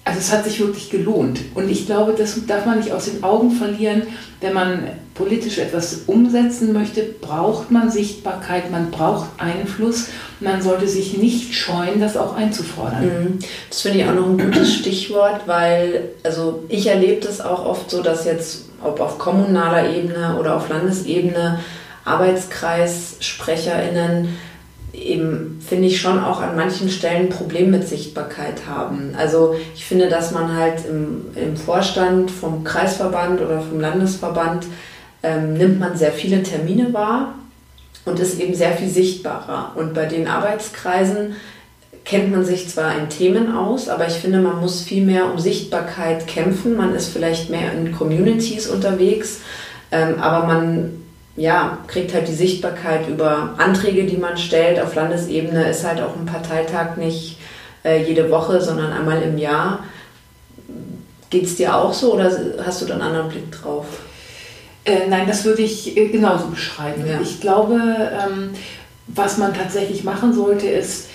also 0.04 0.18
es 0.18 0.32
hat 0.32 0.44
sich 0.44 0.60
wirklich 0.60 0.90
gelohnt. 0.90 1.40
Und 1.54 1.70
ich 1.70 1.86
glaube, 1.86 2.14
das 2.16 2.34
darf 2.46 2.66
man 2.66 2.78
nicht 2.78 2.92
aus 2.92 3.06
den 3.06 3.22
Augen 3.22 3.52
verlieren. 3.52 4.02
Wenn 4.40 4.52
man 4.52 4.82
politisch 5.14 5.58
etwas 5.58 6.00
umsetzen 6.06 6.72
möchte, 6.72 7.02
braucht 7.02 7.70
man 7.70 7.88
Sichtbarkeit, 7.90 8.72
man 8.72 8.90
braucht 8.90 9.28
Einfluss. 9.38 10.08
Man 10.40 10.60
sollte 10.60 10.88
sich 10.88 11.16
nicht 11.16 11.54
scheuen, 11.54 12.00
das 12.00 12.16
auch 12.16 12.34
einzufordern. 12.34 13.04
Mhm. 13.04 13.38
Das 13.70 13.82
finde 13.82 14.00
ich 14.00 14.06
auch 14.06 14.14
noch 14.14 14.26
ein 14.26 14.38
gutes 14.38 14.74
Stichwort, 14.74 15.42
weil 15.46 16.08
also 16.24 16.64
ich 16.68 16.88
erlebe 16.88 17.24
das 17.24 17.40
auch 17.40 17.64
oft 17.64 17.88
so, 17.90 18.02
dass 18.02 18.24
jetzt, 18.24 18.64
ob 18.82 18.98
auf 19.00 19.18
kommunaler 19.18 19.88
Ebene 19.88 20.36
oder 20.38 20.56
auf 20.56 20.68
Landesebene, 20.68 21.60
Arbeitskreissprecherinnen 22.04 24.30
eben, 24.94 25.60
finde 25.66 25.88
ich, 25.88 26.00
schon 26.00 26.22
auch 26.22 26.40
an 26.40 26.56
manchen 26.56 26.88
Stellen 26.88 27.26
ein 27.26 27.28
Problem 27.28 27.70
mit 27.70 27.88
Sichtbarkeit 27.88 28.66
haben. 28.68 29.14
Also 29.16 29.54
ich 29.74 29.84
finde, 29.84 30.08
dass 30.08 30.30
man 30.30 30.56
halt 30.56 30.86
im, 30.88 31.26
im 31.34 31.56
Vorstand 31.56 32.30
vom 32.30 32.64
Kreisverband 32.64 33.40
oder 33.40 33.60
vom 33.60 33.80
Landesverband 33.80 34.66
ähm, 35.22 35.54
nimmt 35.54 35.80
man 35.80 35.96
sehr 35.96 36.12
viele 36.12 36.42
Termine 36.42 36.92
wahr 36.92 37.34
und 38.04 38.20
ist 38.20 38.38
eben 38.40 38.54
sehr 38.54 38.72
viel 38.72 38.88
sichtbarer. 38.88 39.72
Und 39.74 39.94
bei 39.94 40.06
den 40.06 40.28
Arbeitskreisen 40.28 41.34
kennt 42.04 42.30
man 42.30 42.44
sich 42.44 42.68
zwar 42.68 42.98
in 42.98 43.08
Themen 43.08 43.56
aus, 43.56 43.88
aber 43.88 44.06
ich 44.06 44.14
finde, 44.14 44.40
man 44.40 44.60
muss 44.60 44.82
viel 44.82 45.04
mehr 45.04 45.32
um 45.32 45.38
Sichtbarkeit 45.38 46.26
kämpfen. 46.26 46.76
Man 46.76 46.94
ist 46.94 47.08
vielleicht 47.08 47.48
mehr 47.48 47.72
in 47.72 47.92
Communities 47.92 48.68
unterwegs, 48.68 49.40
ähm, 49.90 50.20
aber 50.20 50.46
man 50.46 51.03
ja, 51.36 51.78
kriegt 51.86 52.14
halt 52.14 52.28
die 52.28 52.34
Sichtbarkeit 52.34 53.08
über 53.08 53.54
Anträge, 53.58 54.04
die 54.04 54.16
man 54.16 54.36
stellt. 54.36 54.80
Auf 54.80 54.94
Landesebene 54.94 55.68
ist 55.68 55.84
halt 55.84 56.00
auch 56.00 56.16
ein 56.16 56.26
Parteitag 56.26 56.96
nicht 56.96 57.38
äh, 57.84 58.02
jede 58.02 58.30
Woche, 58.30 58.60
sondern 58.60 58.92
einmal 58.92 59.22
im 59.22 59.36
Jahr. 59.38 59.84
Geht 61.30 61.44
es 61.44 61.56
dir 61.56 61.74
auch 61.74 61.92
so 61.92 62.14
oder 62.14 62.30
hast 62.64 62.82
du 62.82 62.86
da 62.86 62.94
einen 62.94 63.02
anderen 63.02 63.28
Blick 63.28 63.50
drauf? 63.50 63.86
Äh, 64.84 65.08
nein, 65.08 65.26
das 65.26 65.44
würde 65.44 65.62
ich 65.62 65.96
äh, 65.96 66.08
genauso 66.08 66.46
beschreiben. 66.48 67.04
Ja. 67.06 67.20
Ich 67.20 67.40
glaube, 67.40 67.74
ähm, 67.74 68.50
was 69.08 69.38
man 69.38 69.54
tatsächlich 69.54 70.04
machen 70.04 70.32
sollte, 70.32 70.68
ist, 70.68 71.08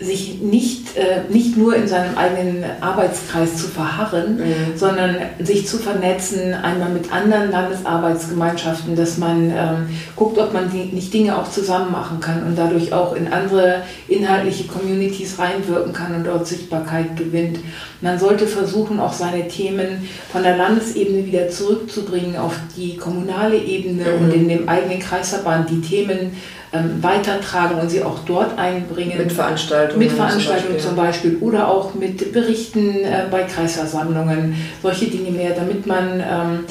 sich 0.00 0.40
nicht, 0.40 0.96
äh, 0.96 1.22
nicht 1.28 1.56
nur 1.56 1.74
in 1.74 1.88
seinem 1.88 2.16
eigenen 2.16 2.64
Arbeitskreis 2.80 3.56
zu 3.56 3.66
verharren, 3.66 4.36
mhm. 4.36 4.76
sondern 4.76 5.16
sich 5.40 5.66
zu 5.66 5.78
vernetzen, 5.78 6.54
einmal 6.54 6.90
mit 6.90 7.12
anderen 7.12 7.50
Landesarbeitsgemeinschaften, 7.50 8.94
dass 8.94 9.18
man 9.18 9.50
ähm, 9.50 9.88
guckt, 10.14 10.38
ob 10.38 10.52
man 10.52 10.70
die, 10.70 10.94
nicht 10.94 11.12
Dinge 11.12 11.36
auch 11.36 11.50
zusammen 11.50 11.90
machen 11.90 12.20
kann 12.20 12.44
und 12.44 12.56
dadurch 12.56 12.92
auch 12.92 13.16
in 13.16 13.32
andere 13.32 13.82
inhaltliche 14.06 14.68
Communities 14.68 15.36
reinwirken 15.40 15.92
kann 15.92 16.14
und 16.14 16.24
dort 16.24 16.46
Sichtbarkeit 16.46 17.16
gewinnt. 17.16 17.58
Man 18.00 18.20
sollte 18.20 18.46
versuchen, 18.46 19.00
auch 19.00 19.12
seine 19.12 19.48
Themen 19.48 20.08
von 20.30 20.44
der 20.44 20.56
Landesebene 20.56 21.26
wieder 21.26 21.48
zurückzubringen 21.48 22.36
auf 22.36 22.54
die 22.76 22.96
kommunale 22.96 23.58
Ebene 23.58 24.04
mhm. 24.04 24.24
und 24.24 24.32
in 24.32 24.48
dem 24.48 24.68
eigenen 24.68 25.00
Kreisverband 25.00 25.70
die 25.70 25.80
Themen 25.80 26.36
ähm, 26.72 27.02
weitertragen 27.02 27.80
und 27.80 27.90
sie 27.90 28.02
auch 28.02 28.18
dort 28.26 28.58
einbringen. 28.58 29.16
Mit 29.16 29.32
Veranstaltungen. 29.32 29.98
Mit 29.98 30.12
Veranstaltungen 30.12 30.78
zum 30.78 30.96
Beispiel, 30.96 31.30
zum 31.30 31.36
Beispiel 31.36 31.48
oder 31.48 31.68
auch 31.68 31.94
mit 31.94 32.32
Berichten 32.32 33.04
äh, 33.04 33.24
bei 33.30 33.44
Kreisversammlungen, 33.44 34.54
solche 34.82 35.06
Dinge 35.06 35.30
mehr, 35.30 35.54
damit 35.54 35.86
man 35.86 36.20
ähm, 36.20 36.64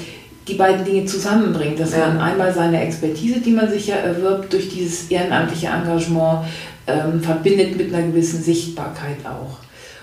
die 0.47 0.53
beiden 0.53 0.85
Dinge 0.85 1.05
zusammenbringt, 1.05 1.79
dass 1.79 1.93
ja. 1.93 2.07
man 2.07 2.19
einmal 2.19 2.53
seine 2.53 2.81
Expertise, 2.81 3.39
die 3.39 3.51
man 3.51 3.69
sich 3.69 3.87
ja 3.87 3.95
erwirbt 3.95 4.53
durch 4.53 4.69
dieses 4.69 5.09
ehrenamtliche 5.09 5.67
Engagement, 5.67 6.45
ähm, 6.85 7.21
verbindet 7.21 7.75
mit 7.75 7.93
einer 7.93 8.07
gewissen 8.07 8.41
Sichtbarkeit 8.41 9.17
auch. 9.25 9.57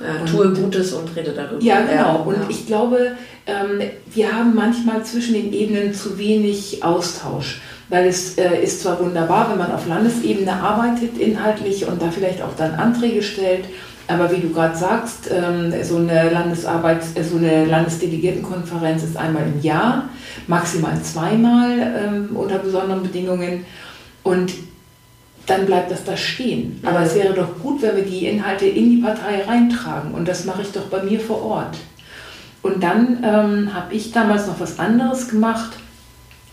Ja, 0.05 0.21
und, 0.21 0.29
tue 0.29 0.53
Gutes 0.53 0.93
und 0.93 1.15
rede 1.15 1.33
darüber. 1.33 1.63
Ja, 1.63 1.83
genau. 1.83 2.25
Und 2.25 2.35
ja. 2.35 2.47
ich 2.49 2.67
glaube, 2.67 3.13
ähm, 3.47 3.81
wir 4.13 4.33
haben 4.33 4.55
manchmal 4.55 5.05
zwischen 5.05 5.35
den 5.35 5.53
Ebenen 5.53 5.95
zu 5.95 6.19
wenig 6.19 6.83
Austausch 6.83 7.61
weil 7.95 8.09
es 8.09 8.37
äh, 8.39 8.61
ist 8.61 8.83
zwar 8.83 8.99
wunderbar, 8.99 9.49
wenn 9.51 9.59
man 9.59 9.71
auf 9.71 9.87
Landesebene 9.87 10.53
arbeitet 10.53 11.17
inhaltlich 11.17 11.87
und 11.87 12.03
da 12.03 12.11
vielleicht 12.11 12.43
auch 12.43 12.57
dann 12.57 12.75
Anträge 12.75 13.23
stellt, 13.23 13.67
aber 14.09 14.33
wie 14.33 14.41
du 14.41 14.51
gerade 14.53 14.77
sagst, 14.77 15.31
ähm, 15.31 15.73
so 15.85 15.99
eine 15.99 16.29
Landesarbeit, 16.29 17.05
so 17.05 17.37
eine 17.37 17.67
Landesdelegiertenkonferenz 17.67 19.05
ist 19.05 19.17
einmal 19.17 19.45
im 19.45 19.63
Jahr, 19.63 20.09
maximal 20.49 21.01
zweimal 21.03 21.71
ähm, 21.79 22.35
unter 22.35 22.59
besonderen 22.59 23.05
Bedingungen. 23.05 23.65
Und 24.25 24.53
dann 25.47 25.65
bleibt 25.65 25.93
das 25.93 26.03
da 26.03 26.17
stehen. 26.17 26.81
Aber 26.85 26.99
mhm. 26.99 27.07
es 27.07 27.15
wäre 27.15 27.33
doch 27.33 27.61
gut, 27.63 27.81
wenn 27.81 27.95
wir 27.95 28.05
die 28.05 28.27
Inhalte 28.27 28.67
in 28.67 28.91
die 28.91 29.03
Partei 29.03 29.45
reintragen. 29.47 30.15
Und 30.15 30.27
das 30.27 30.45
mache 30.45 30.63
ich 30.63 30.73
doch 30.73 30.87
bei 30.87 31.01
mir 31.05 31.21
vor 31.21 31.43
Ort. 31.43 31.77
Und 32.63 32.83
dann 32.83 33.23
ähm, 33.23 33.73
habe 33.73 33.95
ich 33.95 34.11
damals 34.11 34.49
noch 34.49 34.59
was 34.59 34.81
anderes 34.81 35.29
gemacht. 35.29 35.75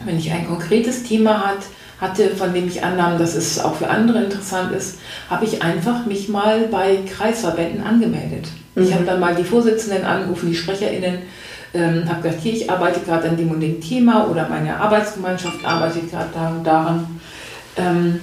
Wenn 0.05 0.17
ich 0.17 0.31
ein 0.31 0.47
konkretes 0.47 1.03
Thema 1.03 1.45
hat, 1.45 1.59
hatte, 1.99 2.35
von 2.35 2.53
dem 2.53 2.67
ich 2.67 2.83
annahm, 2.83 3.19
dass 3.19 3.35
es 3.35 3.59
auch 3.59 3.75
für 3.75 3.87
andere 3.87 4.23
interessant 4.23 4.71
ist, 4.73 4.99
habe 5.29 5.45
ich 5.45 5.61
einfach 5.61 6.05
mich 6.05 6.29
mal 6.29 6.67
bei 6.71 6.99
Kreisverbänden 7.07 7.83
angemeldet. 7.83 8.47
Mhm. 8.75 8.83
Ich 8.83 8.93
habe 8.93 9.05
dann 9.05 9.19
mal 9.19 9.35
die 9.35 9.43
Vorsitzenden 9.43 10.03
angerufen, 10.03 10.49
die 10.49 10.55
SprecherInnen, 10.55 11.19
ähm, 11.73 12.09
habe 12.09 12.21
gesagt, 12.23 12.41
hier, 12.41 12.53
ich 12.53 12.69
arbeite 12.69 12.99
gerade 13.01 13.29
an 13.29 13.37
dem 13.37 13.51
und 13.51 13.61
dem 13.61 13.79
Thema 13.79 14.27
oder 14.29 14.49
meine 14.49 14.77
Arbeitsgemeinschaft 14.77 15.63
arbeitet 15.63 16.09
gerade 16.09 16.29
daran. 16.63 17.21
Ähm, 17.77 18.19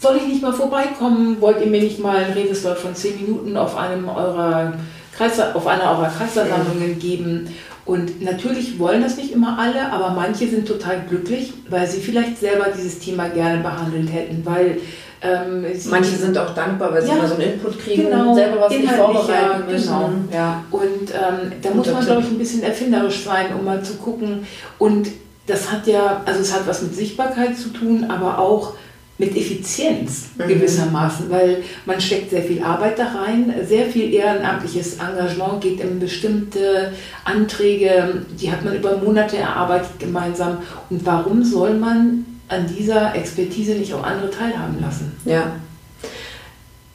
soll 0.00 0.16
ich 0.16 0.26
nicht 0.26 0.42
mal 0.42 0.52
vorbeikommen? 0.52 1.40
Wollt 1.40 1.60
ihr 1.60 1.66
mir 1.66 1.82
nicht 1.82 2.00
mal 2.00 2.16
einen 2.16 2.32
Redeslot 2.32 2.78
von 2.78 2.94
zehn 2.94 3.20
Minuten 3.20 3.56
auf, 3.56 3.76
einem 3.76 4.08
eurer 4.08 4.72
Kreis, 5.16 5.38
auf 5.38 5.66
einer 5.66 5.90
eurer 5.90 6.08
Kreisversammlungen 6.08 6.98
geben? 6.98 7.54
Und 7.90 8.22
natürlich 8.22 8.78
wollen 8.78 9.02
das 9.02 9.16
nicht 9.16 9.32
immer 9.32 9.58
alle, 9.58 9.90
aber 9.90 10.10
manche 10.10 10.46
sind 10.46 10.68
total 10.68 11.02
glücklich, 11.08 11.52
weil 11.68 11.88
sie 11.88 11.98
vielleicht 11.98 12.38
selber 12.38 12.66
dieses 12.68 13.00
Thema 13.00 13.28
gerne 13.30 13.64
behandelt 13.64 14.12
hätten, 14.12 14.46
weil 14.46 14.78
ähm, 15.20 15.66
Manche 15.90 16.12
sind 16.12 16.38
auch 16.38 16.54
dankbar, 16.54 16.94
weil 16.94 17.02
sie 17.02 17.08
ja, 17.08 17.16
mal 17.16 17.26
so 17.26 17.34
einen 17.34 17.54
Input 17.54 17.80
kriegen 17.80 18.04
genau, 18.04 18.28
und 18.28 18.36
selber 18.36 18.60
was 18.60 18.70
nicht 18.70 18.92
vorbereiten 18.92 19.66
müssen. 19.68 19.88
Genau. 19.88 20.10
Ja. 20.32 20.64
Und 20.70 21.10
ähm, 21.10 21.52
da 21.60 21.70
muss 21.70 21.90
man, 21.90 22.04
glaube 22.06 22.20
ich, 22.22 22.28
ein 22.28 22.38
bisschen 22.38 22.62
erfinderisch 22.62 23.24
sein, 23.24 23.46
um 23.58 23.64
mal 23.64 23.82
zu 23.82 23.94
gucken. 23.94 24.46
Und 24.78 25.08
das 25.48 25.72
hat 25.72 25.88
ja, 25.88 26.22
also 26.24 26.40
es 26.40 26.54
hat 26.54 26.68
was 26.68 26.82
mit 26.82 26.94
Sichtbarkeit 26.94 27.58
zu 27.58 27.70
tun, 27.70 28.06
aber 28.08 28.38
auch 28.38 28.74
mit 29.20 29.36
Effizienz 29.36 30.30
mhm. 30.38 30.48
gewissermaßen, 30.48 31.30
weil 31.30 31.62
man 31.84 32.00
steckt 32.00 32.30
sehr 32.30 32.42
viel 32.42 32.64
Arbeit 32.64 32.98
da 32.98 33.04
rein, 33.08 33.54
sehr 33.68 33.84
viel 33.84 34.14
ehrenamtliches 34.14 34.94
Engagement 34.94 35.60
geht 35.60 35.80
in 35.80 36.00
bestimmte 36.00 36.92
Anträge, 37.24 38.22
die 38.40 38.50
hat 38.50 38.64
man 38.64 38.74
über 38.74 38.96
Monate 38.96 39.36
erarbeitet 39.36 39.98
gemeinsam. 39.98 40.58
Und 40.88 41.04
warum 41.04 41.44
soll 41.44 41.74
man 41.74 42.24
an 42.48 42.66
dieser 42.66 43.14
Expertise 43.14 43.72
nicht 43.72 43.92
auch 43.92 44.02
andere 44.02 44.30
teilhaben 44.30 44.80
lassen? 44.80 45.12
Ja. 45.26 45.52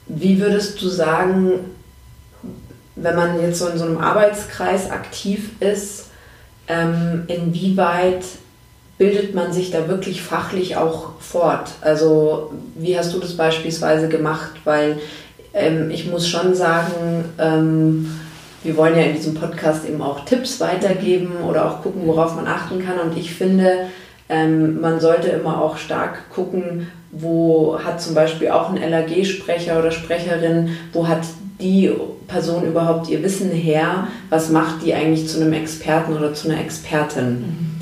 Wie 0.08 0.40
würdest 0.40 0.82
du 0.82 0.88
sagen, 0.88 1.60
wenn 2.96 3.14
man 3.14 3.40
jetzt 3.40 3.60
so 3.60 3.68
in 3.68 3.78
so 3.78 3.84
einem 3.84 3.98
Arbeitskreis 3.98 4.90
aktiv 4.90 5.50
ist, 5.60 6.06
ähm, 6.66 7.22
inwieweit 7.28 8.24
bildet 8.98 9.34
man 9.34 9.52
sich 9.52 9.70
da 9.70 9.88
wirklich 9.88 10.22
fachlich 10.22 10.76
auch 10.76 11.12
fort? 11.20 11.72
Also 11.80 12.52
wie 12.74 12.98
hast 12.98 13.12
du 13.14 13.18
das 13.18 13.36
beispielsweise 13.36 14.08
gemacht? 14.08 14.52
Weil 14.64 14.98
ähm, 15.52 15.90
ich 15.90 16.10
muss 16.10 16.28
schon 16.28 16.54
sagen, 16.54 17.24
ähm, 17.38 18.10
wir 18.62 18.76
wollen 18.76 18.96
ja 18.96 19.02
in 19.02 19.14
diesem 19.14 19.34
Podcast 19.34 19.86
eben 19.88 20.02
auch 20.02 20.24
Tipps 20.24 20.60
weitergeben 20.60 21.36
oder 21.48 21.66
auch 21.66 21.82
gucken, 21.82 22.02
worauf 22.06 22.34
man 22.34 22.46
achten 22.46 22.84
kann. 22.84 22.98
Und 22.98 23.16
ich 23.16 23.34
finde, 23.34 23.86
ähm, 24.28 24.80
man 24.80 24.98
sollte 24.98 25.28
immer 25.28 25.60
auch 25.62 25.76
stark 25.76 26.30
gucken, 26.30 26.88
wo 27.12 27.78
hat 27.82 28.00
zum 28.00 28.14
Beispiel 28.14 28.50
auch 28.50 28.70
ein 28.70 28.90
LAG-Sprecher 28.90 29.78
oder 29.78 29.90
Sprecherin, 29.90 30.70
wo 30.92 31.06
hat 31.06 31.20
die 31.60 31.90
Person 32.26 32.66
überhaupt 32.66 33.08
ihr 33.08 33.22
Wissen 33.22 33.50
her? 33.50 34.08
Was 34.30 34.50
macht 34.50 34.84
die 34.84 34.94
eigentlich 34.94 35.28
zu 35.28 35.40
einem 35.40 35.52
Experten 35.52 36.14
oder 36.14 36.34
zu 36.34 36.50
einer 36.50 36.60
Expertin? 36.60 37.30
Mhm. 37.30 37.75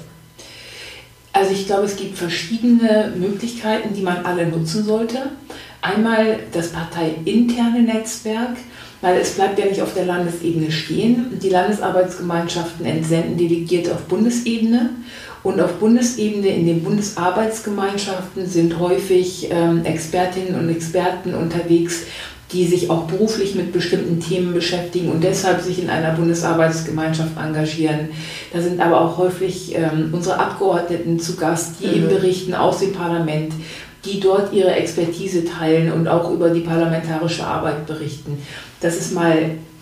Also 1.35 1.51
ich 1.51 1.67
glaube, 1.67 1.85
es 1.85 1.97
gibt 1.97 2.17
verschiedene 2.17 3.13
Möglichkeiten, 3.17 3.93
die 3.93 4.03
man 4.03 4.25
alle 4.25 4.47
nutzen 4.47 4.85
sollte. 4.85 5.19
Einmal 5.83 6.39
das 6.53 6.69
parteiinterne 6.69 7.83
Netzwerk, 7.83 8.57
weil 9.01 9.19
es 9.19 9.33
bleibt 9.33 9.59
ja 9.59 9.67
nicht 9.67 9.83
auf 9.83 9.95
der 9.95 10.07
Landesebene 10.07 10.71
stehen. 10.71 11.39
Die 11.43 11.51
Landesarbeitsgemeinschaften 11.51 12.87
entsenden 12.87 13.37
delegiert 13.37 13.91
auf 13.91 14.03
Bundesebene 14.03 14.91
und 15.43 15.61
auf 15.61 15.75
Bundesebene 15.75 16.49
in 16.49 16.67
den 16.67 16.85
Bundesarbeitsgemeinschaften 16.85 18.47
sind 18.47 18.79
häufig 18.79 19.49
ähm, 19.51 19.85
Expertinnen 19.85 20.55
und 20.59 20.71
Experten 20.71 21.35
unterwegs, 21.35 22.05
die 22.55 22.67
sich 22.67 22.89
auch 22.89 23.03
beruflich 23.03 23.57
mit 23.57 23.73
bestimmten 23.73 24.21
Themen 24.21 24.55
beschäftigen 24.55 25.11
und 25.11 25.25
deshalb 25.25 25.61
sich 25.61 25.83
in 25.83 25.91
einer 25.91 26.13
Bundesarbeitsgemeinschaft 26.13 27.37
engagieren. 27.37 28.11
Da 28.53 28.61
sind 28.61 28.81
aber 28.81 29.01
auch 29.01 29.19
häufig 29.19 29.75
ähm, 29.75 30.11
unsere 30.13 30.39
Abgeordneten 30.39 31.19
zu 31.19 31.35
Gast, 31.35 31.81
die 31.81 31.89
mhm. 31.89 31.95
eben 31.95 32.09
berichten 32.09 32.55
aus 32.55 32.79
dem 32.79 32.93
Parlament, 32.93 33.53
die 34.05 34.21
dort 34.21 34.53
ihre 34.53 34.73
Expertise 34.73 35.45
teilen 35.45 35.93
und 35.93 36.07
auch 36.07 36.31
über 36.31 36.51
die 36.51 36.61
parlamentarische 36.61 37.45
Arbeit 37.45 37.87
berichten. 37.87 38.39
Das 38.81 38.97
ist 38.97 39.13
mal 39.13 39.37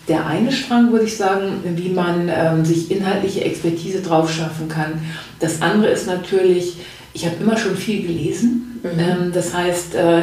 der 0.09 0.27
eine 0.27 0.51
Strang, 0.51 0.93
würde 0.93 1.05
ich 1.05 1.17
sagen, 1.17 1.63
wie 1.77 1.91
man 1.91 2.31
ähm, 2.35 2.65
sich 2.65 2.91
inhaltliche 2.91 3.45
Expertise 3.45 4.01
drauf 4.01 4.33
schaffen 4.33 4.69
kann. 4.69 5.01
Das 5.41 5.61
andere 5.61 5.91
ist 5.91 6.07
natürlich, 6.07 6.77
ich 7.13 7.27
habe 7.27 7.37
immer 7.41 7.57
schon 7.57 7.77
viel 7.77 8.03
gelesen. 8.03 8.81
Mhm. 8.83 8.91
Ähm, 8.99 9.33
das 9.33 9.55
heißt, 9.55 9.95
äh, 9.95 10.23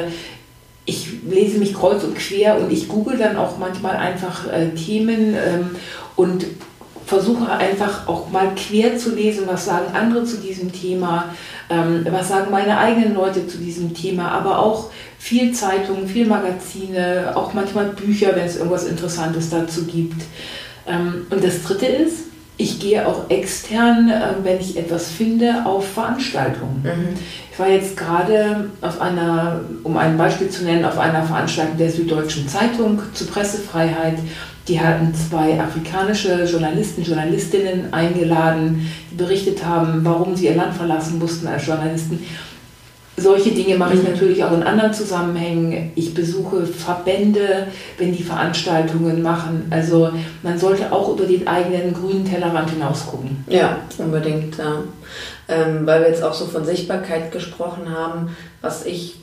ich 0.90 1.08
lese 1.30 1.60
mich 1.60 1.74
kreuz 1.74 2.04
und 2.04 2.16
quer 2.16 2.58
und 2.58 2.72
ich 2.72 2.88
google 2.88 3.18
dann 3.18 3.38
auch 3.38 3.58
manchmal 3.58 3.96
einfach 3.96 4.52
äh, 4.52 4.70
Themen 4.70 5.36
ähm, 5.36 5.76
und 6.16 6.46
versuche 7.06 7.52
einfach 7.52 8.08
auch 8.08 8.30
mal 8.30 8.54
quer 8.56 8.98
zu 8.98 9.16
lesen, 9.16 9.44
was 9.48 9.66
sagen 9.66 9.96
andere 9.96 10.24
zu 10.26 10.38
diesem 10.38 10.72
Thema, 10.72 11.34
ähm, 11.70 12.06
was 12.10 12.30
sagen 12.30 12.52
meine 12.52 12.78
eigenen 12.78 13.16
Leute 13.16 13.48
zu 13.48 13.58
diesem 13.58 13.94
Thema, 13.94 14.30
aber 14.32 14.60
auch 14.60 14.92
viel 15.18 15.52
Zeitungen, 15.52 16.08
viel 16.08 16.28
Magazine, 16.28 17.32
auch 17.36 17.54
manchmal 17.54 17.90
Bücher, 17.90 18.36
wenn 18.36 18.46
es 18.46 18.58
irgendwas 18.58 18.86
Interessantes 18.86 19.50
dazu 19.50 19.86
gibt. 19.86 20.22
Ähm, 20.88 21.26
und 21.30 21.44
das 21.44 21.64
Dritte 21.64 21.88
ist, 21.88 22.26
ich 22.60 22.78
gehe 22.78 23.08
auch 23.08 23.30
extern, 23.30 24.10
äh, 24.10 24.44
wenn 24.44 24.60
ich 24.60 24.78
etwas 24.78 25.10
finde, 25.10 25.66
auf 25.66 25.88
Veranstaltungen. 25.94 26.84
Mhm. 26.84 27.18
Ich 27.52 27.58
war 27.58 27.70
jetzt 27.70 27.96
gerade 27.96 28.70
auf 28.82 29.02
einer, 29.02 29.62
um 29.84 29.98
ein 29.98 30.18
Beispiel 30.18 30.50
zu 30.50 30.66
nennen, 30.66 30.84
auf 30.84 31.00
einer 31.00 31.24
Veranstaltung 31.24 31.78
der 31.78 31.90
Süddeutschen 31.90 32.48
Zeitung 32.50 33.02
zur 33.14 33.28
Pressefreiheit. 33.28 34.20
Die 34.68 34.80
hatten 34.80 35.14
zwei 35.16 35.60
afrikanische 35.60 36.44
Journalisten, 36.44 37.02
Journalistinnen 37.02 37.94
eingeladen, 37.94 38.92
die 39.10 39.16
berichtet 39.16 39.66
haben, 39.66 40.02
warum 40.04 40.36
sie 40.36 40.48
ihr 40.48 40.56
Land 40.56 40.76
verlassen 40.76 41.18
mussten 41.18 41.48
als 41.48 41.66
Journalisten. 41.66 42.20
Solche 43.20 43.52
Dinge 43.52 43.78
mache 43.78 43.96
ich 43.96 44.04
mhm. 44.04 44.12
natürlich 44.12 44.44
auch 44.44 44.52
in 44.54 44.64
anderen 44.64 44.94
Zusammenhängen. 44.94 45.92
Ich 45.96 46.14
besuche 46.14 46.66
Verbände, 46.66 47.68
wenn 47.98 48.16
die 48.16 48.24
Veranstaltungen 48.24 49.22
machen. 49.22 49.68
Also 49.70 50.10
man 50.44 50.58
sollte 50.58 50.92
auch 50.92 51.10
über 51.10 51.26
den 51.26 51.48
eigenen 51.48 51.94
grünen 51.94 52.26
Tellerrand 52.26 52.70
hinaus 52.70 53.08
gucken. 53.08 53.44
Ja, 53.48 53.78
unbedingt. 53.98 54.58
Ja. 54.58 54.84
Ähm, 55.48 55.86
weil 55.86 56.02
wir 56.02 56.10
jetzt 56.10 56.24
auch 56.24 56.34
so 56.34 56.46
von 56.46 56.66
Sichtbarkeit 56.66 57.32
gesprochen 57.32 57.90
haben, 57.90 58.36
was 58.62 58.86
ich 58.86 59.16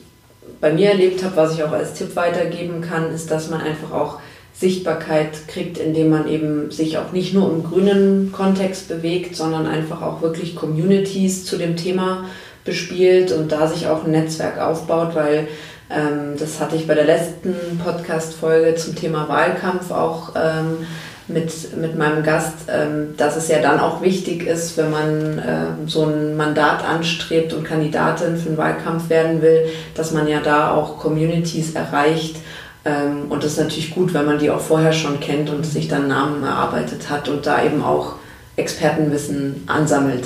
bei 0.61 0.73
mir 0.73 0.91
erlebt 0.91 1.23
habe, 1.25 1.37
was 1.37 1.55
ich 1.55 1.63
auch 1.63 1.73
als 1.73 1.95
Tipp 1.95 2.17
weitergeben 2.17 2.81
kann, 2.81 3.11
ist, 3.13 3.31
dass 3.31 3.51
man 3.51 3.61
einfach 3.61 3.93
auch 3.93 4.19
Sichtbarkeit 4.59 5.49
kriegt, 5.49 5.77
indem 5.77 6.09
man 6.09 6.29
eben 6.29 6.71
sich 6.71 6.97
auch 6.97 7.13
nicht 7.13 7.35
nur 7.35 7.51
im 7.51 7.63
grünen 7.63 8.33
Kontext 8.33 8.89
bewegt, 8.89 9.37
sondern 9.37 9.67
einfach 9.67 10.01
auch 10.01 10.23
wirklich 10.23 10.57
Communities 10.57 11.45
zu 11.45 11.59
dem 11.59 11.77
Thema 11.77 12.25
bespielt 12.67 13.33
und 13.33 13.53
da 13.53 13.67
sich 13.67 13.87
auch 13.87 14.05
ein 14.05 14.11
Netzwerk 14.11 14.61
aufbaut, 14.61 15.15
weil 15.15 15.49
ähm, 15.89 16.37
das 16.39 16.61
hatte 16.61 16.77
ich 16.77 16.87
bei 16.87 16.95
der 16.95 17.05
letzten 17.05 17.55
Podcast-Folge 17.83 18.75
zum 18.75 18.95
Thema 18.97 19.29
Wahlkampf 19.29 19.91
auch 19.91 20.33
ähm, 20.35 20.87
mit, 21.29 21.77
mit 21.77 21.97
meinem 21.97 22.23
Gast, 22.23 22.55
ähm, 22.69 23.15
dass 23.17 23.37
es 23.37 23.49
ja 23.49 23.61
dann 23.61 23.81
auch 23.81 24.03
wichtig 24.03 24.47
ist, 24.47 24.77
wenn 24.77 24.91
man 24.91 25.43
ähm, 25.47 25.89
so 25.89 26.05
ein 26.05 26.37
Mandat 26.37 26.85
anstrebt 26.85 27.53
und 27.53 27.65
Kandidatin 27.65 28.37
für 28.37 28.49
einen 28.49 28.59
Wahlkampf 28.59 29.09
werden 29.09 29.43
will, 29.43 29.67
dass 29.95 30.13
man 30.13 30.29
ja 30.29 30.41
da 30.41 30.73
auch 30.73 30.99
Communities 30.99 31.75
erreicht. 31.75 32.37
Ähm, 32.85 33.27
und 33.29 33.43
das 33.43 33.53
ist 33.53 33.61
natürlich 33.61 33.91
gut, 33.93 34.15
wenn 34.15 34.27
man 34.27 34.39
die 34.39 34.51
auch 34.51 34.61
vorher 34.61 34.93
schon 34.93 35.19
kennt 35.21 35.51
und 35.51 35.67
sich 35.67 35.89
dann 35.89 36.09
Namen 36.09 36.43
erarbeitet 36.45 37.11
hat 37.11 37.29
und 37.29 37.47
da 37.47 37.65
eben 37.65 37.83
auch 37.83 38.15
Expertenwissen 38.57 39.65
ansammelt. 39.67 40.25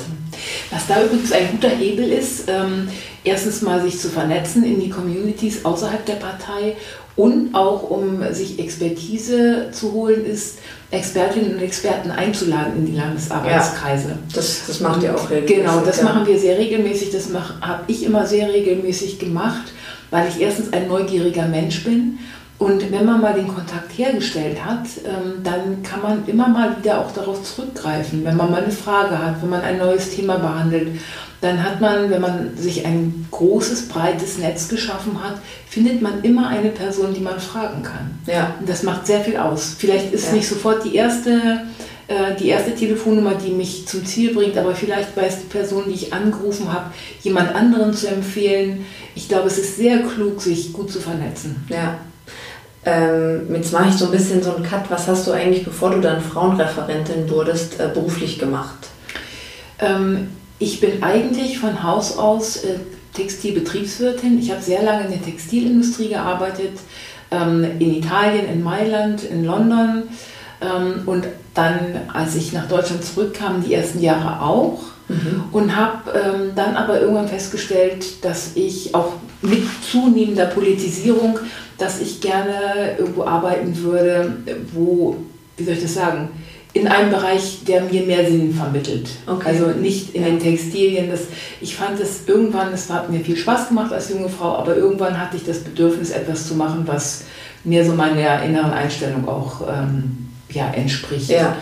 Was 0.70 0.86
da 0.86 1.02
übrigens 1.02 1.32
ein 1.32 1.50
guter 1.50 1.68
Hebel 1.68 2.10
ist, 2.10 2.44
ähm, 2.48 2.88
erstens 3.24 3.60
mal 3.60 3.82
sich 3.82 3.98
zu 3.98 4.08
vernetzen 4.08 4.64
in 4.64 4.80
die 4.80 4.88
Communities 4.88 5.64
außerhalb 5.64 6.06
der 6.06 6.14
Partei 6.14 6.76
und 7.16 7.54
auch 7.54 7.90
um 7.90 8.22
sich 8.32 8.58
Expertise 8.58 9.70
zu 9.72 9.92
holen, 9.92 10.24
ist 10.24 10.58
Expertinnen 10.92 11.54
und 11.54 11.62
Experten 11.62 12.10
einzuladen 12.10 12.78
in 12.78 12.86
die 12.86 12.96
Landesarbeitskreise. 12.96 14.10
Ja, 14.10 14.18
das, 14.32 14.62
das 14.66 14.80
macht 14.80 15.02
ihr 15.02 15.14
auch 15.14 15.28
regelmäßig. 15.28 15.56
Genau, 15.56 15.80
das 15.80 15.98
ja. 15.98 16.04
machen 16.04 16.26
wir 16.26 16.38
sehr 16.38 16.56
regelmäßig. 16.56 17.10
Das 17.10 17.28
habe 17.60 17.84
ich 17.88 18.04
immer 18.04 18.26
sehr 18.26 18.52
regelmäßig 18.52 19.18
gemacht, 19.18 19.72
weil 20.10 20.28
ich 20.28 20.40
erstens 20.40 20.72
ein 20.72 20.88
neugieriger 20.88 21.46
Mensch 21.46 21.84
bin 21.84 22.18
Und 22.60 22.92
wenn 22.92 23.06
man 23.06 23.22
mal 23.22 23.32
den 23.32 23.48
Kontakt 23.48 23.90
hergestellt 23.96 24.62
hat, 24.62 24.86
ähm, 25.06 25.42
dann 25.42 25.82
kann 25.82 26.02
man 26.02 26.26
immer 26.26 26.46
mal 26.46 26.76
wieder 26.78 27.00
auch 27.00 27.10
darauf 27.10 27.42
zurückgreifen, 27.42 28.22
wenn 28.22 28.36
man 28.36 28.50
mal 28.50 28.62
eine 28.62 28.70
Frage 28.70 29.18
hat, 29.18 29.40
wenn 29.40 29.48
man 29.48 29.62
ein 29.62 29.78
neues 29.78 30.14
Thema 30.14 30.36
behandelt. 30.36 31.00
Dann 31.40 31.64
hat 31.64 31.80
man, 31.80 32.10
wenn 32.10 32.20
man 32.20 32.54
sich 32.58 32.84
ein 32.84 33.26
großes, 33.30 33.88
breites 33.88 34.36
Netz 34.36 34.68
geschaffen 34.68 35.24
hat, 35.24 35.36
findet 35.70 36.02
man 36.02 36.22
immer 36.22 36.48
eine 36.48 36.68
Person, 36.68 37.14
die 37.14 37.22
man 37.22 37.40
fragen 37.40 37.82
kann. 37.82 38.18
Ja. 38.26 38.54
Und 38.60 38.68
das 38.68 38.82
macht 38.82 39.06
sehr 39.06 39.20
viel 39.20 39.38
aus. 39.38 39.76
Vielleicht 39.78 40.12
ist 40.12 40.26
ja. 40.26 40.34
nicht 40.34 40.46
sofort 40.46 40.84
die 40.84 40.96
erste 40.96 41.62
äh, 42.08 42.36
die 42.38 42.48
erste 42.48 42.74
Telefonnummer, 42.74 43.36
die 43.36 43.52
mich 43.52 43.88
zum 43.88 44.04
Ziel 44.04 44.34
bringt, 44.34 44.58
aber 44.58 44.74
vielleicht 44.74 45.16
weiß 45.16 45.38
die 45.38 45.46
Person, 45.46 45.84
die 45.86 45.94
ich 45.94 46.12
angerufen 46.12 46.70
habe, 46.70 46.90
jemand 47.22 47.54
anderen 47.54 47.94
zu 47.94 48.08
empfehlen. 48.08 48.84
Ich 49.14 49.28
glaube, 49.30 49.46
es 49.46 49.56
ist 49.56 49.76
sehr 49.76 50.00
klug, 50.00 50.42
sich 50.42 50.74
gut 50.74 50.92
zu 50.92 51.00
vernetzen. 51.00 51.64
Ja. 51.70 52.00
Ähm, 52.84 53.54
jetzt 53.54 53.72
mache 53.72 53.88
ich 53.90 53.94
so 53.94 54.06
ein 54.06 54.10
bisschen 54.10 54.42
so 54.42 54.54
einen 54.54 54.64
Cut. 54.64 54.90
Was 54.90 55.06
hast 55.06 55.26
du 55.26 55.32
eigentlich, 55.32 55.64
bevor 55.64 55.90
du 55.90 56.00
dann 56.00 56.20
Frauenreferentin 56.22 57.28
wurdest, 57.28 57.78
äh, 57.78 57.88
beruflich 57.92 58.38
gemacht? 58.38 58.88
Ähm, 59.78 60.28
ich 60.58 60.80
bin 60.80 61.02
eigentlich 61.02 61.58
von 61.58 61.82
Haus 61.82 62.16
aus 62.16 62.64
äh, 62.64 62.78
Textilbetriebswirtin. 63.14 64.38
Ich 64.38 64.50
habe 64.50 64.62
sehr 64.62 64.82
lange 64.82 65.04
in 65.04 65.10
der 65.10 65.22
Textilindustrie 65.22 66.08
gearbeitet, 66.08 66.78
ähm, 67.30 67.64
in 67.78 67.94
Italien, 67.94 68.48
in 68.48 68.62
Mailand, 68.62 69.24
in 69.24 69.44
London 69.44 70.04
ähm, 70.60 71.02
und 71.06 71.26
dann, 71.54 72.00
als 72.12 72.36
ich 72.36 72.52
nach 72.52 72.68
Deutschland 72.68 73.04
zurückkam, 73.04 73.62
die 73.64 73.74
ersten 73.74 74.00
Jahre 74.00 74.42
auch. 74.42 74.82
Mhm. 75.08 75.44
Und 75.50 75.76
habe 75.76 76.12
ähm, 76.12 76.52
dann 76.54 76.76
aber 76.76 77.00
irgendwann 77.00 77.26
festgestellt, 77.26 78.24
dass 78.24 78.52
ich 78.54 78.94
auch 78.94 79.14
mit 79.42 79.64
zunehmender 79.90 80.46
Politisierung, 80.46 81.38
dass 81.80 82.00
ich 82.00 82.20
gerne 82.20 82.96
irgendwo 82.98 83.24
arbeiten 83.24 83.76
würde, 83.82 84.36
wo, 84.72 85.16
wie 85.56 85.64
soll 85.64 85.74
ich 85.74 85.82
das 85.82 85.94
sagen, 85.94 86.28
in 86.72 86.86
einem 86.86 87.10
Bereich, 87.10 87.64
der 87.66 87.82
mir 87.82 88.02
mehr 88.02 88.24
Sinn 88.26 88.54
vermittelt. 88.54 89.10
Okay. 89.26 89.48
Also 89.48 89.66
nicht 89.68 90.14
in 90.14 90.24
den 90.24 90.38
Textilien. 90.38 91.10
Das, 91.10 91.22
ich 91.60 91.74
fand 91.74 91.98
es 91.98 92.28
irgendwann, 92.28 92.72
es 92.72 92.88
hat 92.90 93.10
mir 93.10 93.20
viel 93.20 93.36
Spaß 93.36 93.68
gemacht 93.68 93.92
als 93.92 94.10
junge 94.10 94.28
Frau, 94.28 94.56
aber 94.56 94.76
irgendwann 94.76 95.18
hatte 95.18 95.36
ich 95.36 95.44
das 95.44 95.60
Bedürfnis, 95.60 96.10
etwas 96.10 96.46
zu 96.46 96.54
machen, 96.54 96.82
was 96.86 97.24
mir 97.64 97.84
so 97.84 97.92
meiner 97.92 98.42
inneren 98.42 98.72
Einstellung 98.72 99.28
auch 99.28 99.62
ähm, 99.68 100.28
ja, 100.50 100.70
entspricht. 100.70 101.30
Ja. 101.30 101.56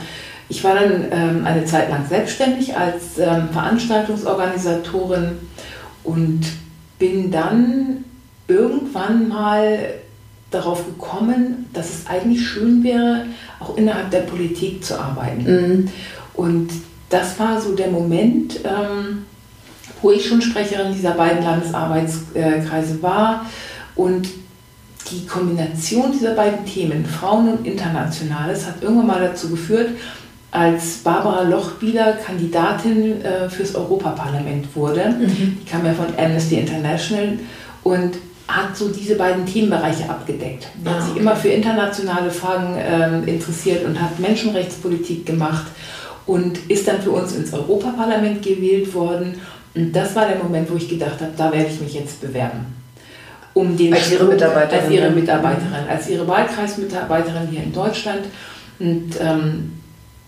Ich 0.50 0.62
war 0.62 0.74
dann 0.74 1.06
ähm, 1.10 1.46
eine 1.46 1.64
Zeit 1.64 1.90
lang 1.90 2.06
selbstständig 2.06 2.76
als 2.76 3.18
ähm, 3.18 3.48
Veranstaltungsorganisatorin 3.52 5.38
und 6.04 6.40
bin 6.98 7.30
dann 7.30 8.04
irgendwann 8.46 9.28
mal 9.28 9.78
darauf 10.50 10.84
gekommen, 10.84 11.66
dass 11.72 11.90
es 11.90 12.06
eigentlich 12.06 12.46
schön 12.46 12.82
wäre, 12.82 13.26
auch 13.60 13.76
innerhalb 13.76 14.10
der 14.10 14.20
Politik 14.20 14.84
zu 14.84 14.98
arbeiten. 14.98 15.44
Mhm. 15.44 15.88
Und 16.34 16.70
das 17.10 17.38
war 17.38 17.60
so 17.60 17.74
der 17.74 17.88
Moment, 17.88 18.60
ähm, 18.64 19.24
wo 20.00 20.10
ich 20.10 20.26
schon 20.26 20.40
Sprecherin 20.40 20.92
dieser 20.92 21.12
beiden 21.12 21.42
Landesarbeitskreise 21.42 23.02
war 23.02 23.46
und 23.96 24.28
die 25.10 25.26
Kombination 25.26 26.12
dieser 26.12 26.34
beiden 26.34 26.64
Themen, 26.66 27.04
Frauen 27.04 27.48
und 27.48 27.66
Internationales, 27.66 28.66
hat 28.66 28.82
irgendwann 28.82 29.06
mal 29.06 29.20
dazu 29.20 29.48
geführt, 29.48 29.90
als 30.50 30.98
Barbara 30.98 31.42
Lochbieler 31.42 32.12
Kandidatin 32.12 33.22
äh, 33.22 33.50
fürs 33.50 33.74
Europaparlament 33.74 34.74
wurde. 34.74 35.16
Mhm. 35.18 35.58
Die 35.60 35.64
kam 35.70 35.84
ja 35.84 35.92
von 35.92 36.06
Amnesty 36.16 36.56
International 36.56 37.38
und 37.82 38.16
hat 38.48 38.76
so 38.76 38.88
diese 38.88 39.14
beiden 39.14 39.46
Themenbereiche 39.46 40.08
abgedeckt. 40.08 40.68
Ah, 40.84 40.90
hat 40.90 41.02
sich 41.02 41.10
okay. 41.12 41.20
immer 41.20 41.36
für 41.36 41.48
internationale 41.48 42.30
Fragen 42.30 42.76
äh, 42.76 43.30
interessiert 43.30 43.84
und 43.84 44.00
hat 44.00 44.18
Menschenrechtspolitik 44.18 45.26
gemacht 45.26 45.66
und 46.26 46.58
ist 46.70 46.88
dann 46.88 47.00
für 47.00 47.10
uns 47.10 47.36
ins 47.36 47.52
Europaparlament 47.52 48.42
gewählt 48.42 48.92
worden. 48.94 49.34
Und 49.74 49.94
das 49.94 50.16
war 50.16 50.26
der 50.26 50.38
Moment, 50.38 50.70
wo 50.70 50.76
ich 50.76 50.88
gedacht 50.88 51.20
habe, 51.20 51.32
da 51.36 51.52
werde 51.52 51.68
ich 51.70 51.80
mich 51.80 51.94
jetzt 51.94 52.20
bewerben 52.20 52.78
um 53.58 53.76
den 53.76 53.92
als 53.92 54.12
ihre 54.12 54.24
Mitarbeiterin, 54.24 54.84
als 54.84 54.92
ihre 54.92 55.10
Mitarbeiterin, 55.10 55.88
als 55.88 56.08
ihre 56.08 56.28
Wahlkreismitarbeiterin 56.28 57.48
hier 57.50 57.62
in 57.62 57.72
Deutschland. 57.72 58.20
Und 58.78 59.10
ähm, 59.20 59.77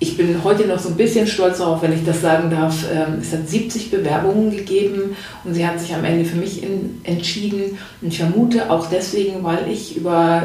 ich 0.02 0.16
bin 0.16 0.42
heute 0.42 0.66
noch 0.66 0.78
so 0.78 0.88
ein 0.88 0.96
bisschen 0.96 1.26
stolz 1.26 1.58
darauf, 1.58 1.82
wenn 1.82 1.92
ich 1.92 2.04
das 2.04 2.22
sagen 2.22 2.50
darf. 2.50 2.86
Ähm, 2.90 3.18
es 3.20 3.32
hat 3.32 3.46
70 3.46 3.90
Bewerbungen 3.90 4.50
gegeben 4.50 5.14
und 5.44 5.54
sie 5.54 5.66
hat 5.66 5.78
sich 5.78 5.94
am 5.94 6.04
Ende 6.04 6.24
für 6.24 6.38
mich 6.38 6.62
in, 6.62 7.02
entschieden. 7.04 7.78
Und 8.00 8.08
ich 8.08 8.18
vermute 8.18 8.70
auch 8.70 8.88
deswegen, 8.88 9.44
weil 9.44 9.70
ich 9.70 9.96
über 9.96 10.44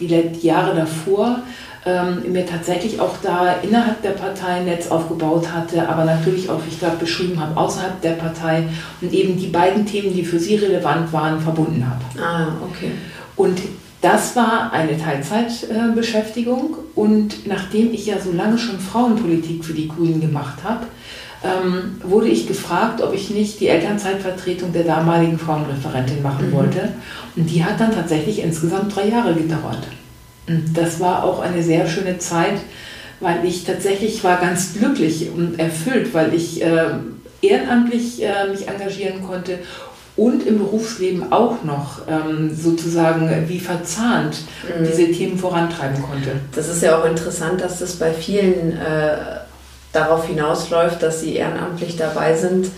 die 0.00 0.08
Jahre 0.42 0.74
davor 0.74 1.38
ähm, 1.86 2.32
mir 2.32 2.44
tatsächlich 2.44 2.98
auch 2.98 3.14
da 3.22 3.54
innerhalb 3.62 4.02
der 4.02 4.10
Partei 4.10 4.56
ein 4.56 4.64
Netz 4.64 4.88
aufgebaut 4.88 5.52
hatte, 5.52 5.88
aber 5.88 6.04
natürlich 6.04 6.50
auch, 6.50 6.60
wie 6.66 6.70
ich 6.70 6.80
gerade 6.80 6.96
beschrieben 6.96 7.40
habe, 7.40 7.56
außerhalb 7.56 8.00
der 8.02 8.14
Partei 8.14 8.64
und 9.00 9.12
eben 9.12 9.38
die 9.38 9.46
beiden 9.46 9.86
Themen, 9.86 10.12
die 10.12 10.24
für 10.24 10.40
sie 10.40 10.56
relevant 10.56 11.12
waren, 11.12 11.40
verbunden 11.40 11.86
habe. 11.88 12.02
Ah, 12.20 12.48
okay. 12.68 12.90
Und 13.36 13.60
das 14.02 14.36
war 14.36 14.72
eine 14.72 14.98
Teilzeitbeschäftigung 14.98 16.76
und 16.94 17.46
nachdem 17.46 17.92
ich 17.92 18.06
ja 18.06 18.18
so 18.20 18.32
lange 18.32 18.58
schon 18.58 18.78
Frauenpolitik 18.78 19.64
für 19.64 19.72
die 19.72 19.88
Grünen 19.88 20.20
gemacht 20.20 20.58
habe, 20.62 20.86
ähm, 21.42 22.00
wurde 22.02 22.28
ich 22.28 22.46
gefragt, 22.46 23.02
ob 23.02 23.14
ich 23.14 23.30
nicht 23.30 23.60
die 23.60 23.68
Elternzeitvertretung 23.68 24.72
der 24.72 24.84
damaligen 24.84 25.38
Frauenreferentin 25.38 26.22
machen 26.22 26.50
mhm. 26.50 26.54
wollte. 26.54 26.94
Und 27.36 27.46
die 27.50 27.64
hat 27.64 27.80
dann 27.80 27.92
tatsächlich 27.92 28.42
insgesamt 28.42 28.94
drei 28.94 29.08
Jahre 29.08 29.34
gedauert. 29.34 29.86
Und 30.48 30.76
das 30.76 31.00
war 31.00 31.24
auch 31.24 31.40
eine 31.40 31.62
sehr 31.62 31.86
schöne 31.86 32.18
Zeit, 32.18 32.58
weil 33.20 33.44
ich 33.44 33.64
tatsächlich 33.64 34.22
war 34.24 34.40
ganz 34.40 34.74
glücklich 34.74 35.30
und 35.34 35.58
erfüllt, 35.58 36.12
weil 36.14 36.34
ich 36.34 36.62
äh, 36.62 36.90
ehrenamtlich 37.42 38.22
äh, 38.22 38.48
mich 38.50 38.68
engagieren 38.68 39.22
konnte 39.26 39.58
und 40.16 40.46
im 40.46 40.58
Berufsleben 40.58 41.30
auch 41.32 41.62
noch 41.62 42.00
ähm, 42.08 42.54
sozusagen 42.54 43.48
wie 43.48 43.60
verzahnt 43.60 44.38
mhm. 44.62 44.84
diese 44.84 45.10
Themen 45.12 45.38
vorantreiben 45.38 46.02
konnte. 46.02 46.30
Das 46.54 46.68
ist 46.68 46.82
ja 46.82 46.98
auch 46.98 47.04
interessant, 47.04 47.60
dass 47.60 47.80
das 47.80 47.96
bei 47.96 48.12
vielen 48.12 48.72
äh, 48.72 49.16
darauf 49.92 50.26
hinausläuft, 50.26 51.02
dass 51.02 51.20
sie 51.20 51.36
ehrenamtlich 51.36 51.96
dabei 51.96 52.34
sind 52.34 52.68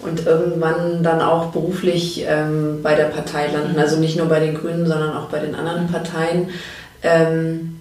und 0.00 0.26
irgendwann 0.26 1.02
dann 1.02 1.20
auch 1.20 1.46
beruflich 1.46 2.24
ähm, 2.28 2.80
bei 2.82 2.94
der 2.94 3.06
Partei 3.06 3.48
landen. 3.48 3.74
Mhm. 3.74 3.78
Also 3.78 3.96
nicht 3.98 4.16
nur 4.16 4.26
bei 4.26 4.40
den 4.40 4.54
Grünen, 4.54 4.86
sondern 4.86 5.16
auch 5.16 5.26
bei 5.26 5.38
den 5.38 5.54
anderen 5.54 5.84
mhm. 5.84 5.92
Parteien. 5.92 6.50
Ähm, 7.02 7.80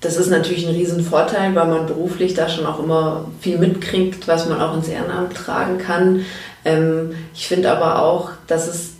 das 0.00 0.16
ist 0.16 0.30
natürlich 0.30 0.66
ein 0.66 0.74
Riesenvorteil, 0.74 1.54
weil 1.54 1.66
man 1.66 1.86
beruflich 1.86 2.34
da 2.34 2.48
schon 2.48 2.66
auch 2.66 2.82
immer 2.82 3.26
viel 3.40 3.58
mitkriegt, 3.58 4.26
was 4.26 4.48
man 4.48 4.60
auch 4.60 4.76
ins 4.76 4.88
Ehrenamt 4.88 5.34
tragen 5.34 5.78
kann. 5.78 6.24
Ähm, 6.64 7.14
ich 7.34 7.46
finde 7.46 7.70
aber 7.70 8.02
auch, 8.02 8.30
dass 8.46 8.68
es, 8.68 8.90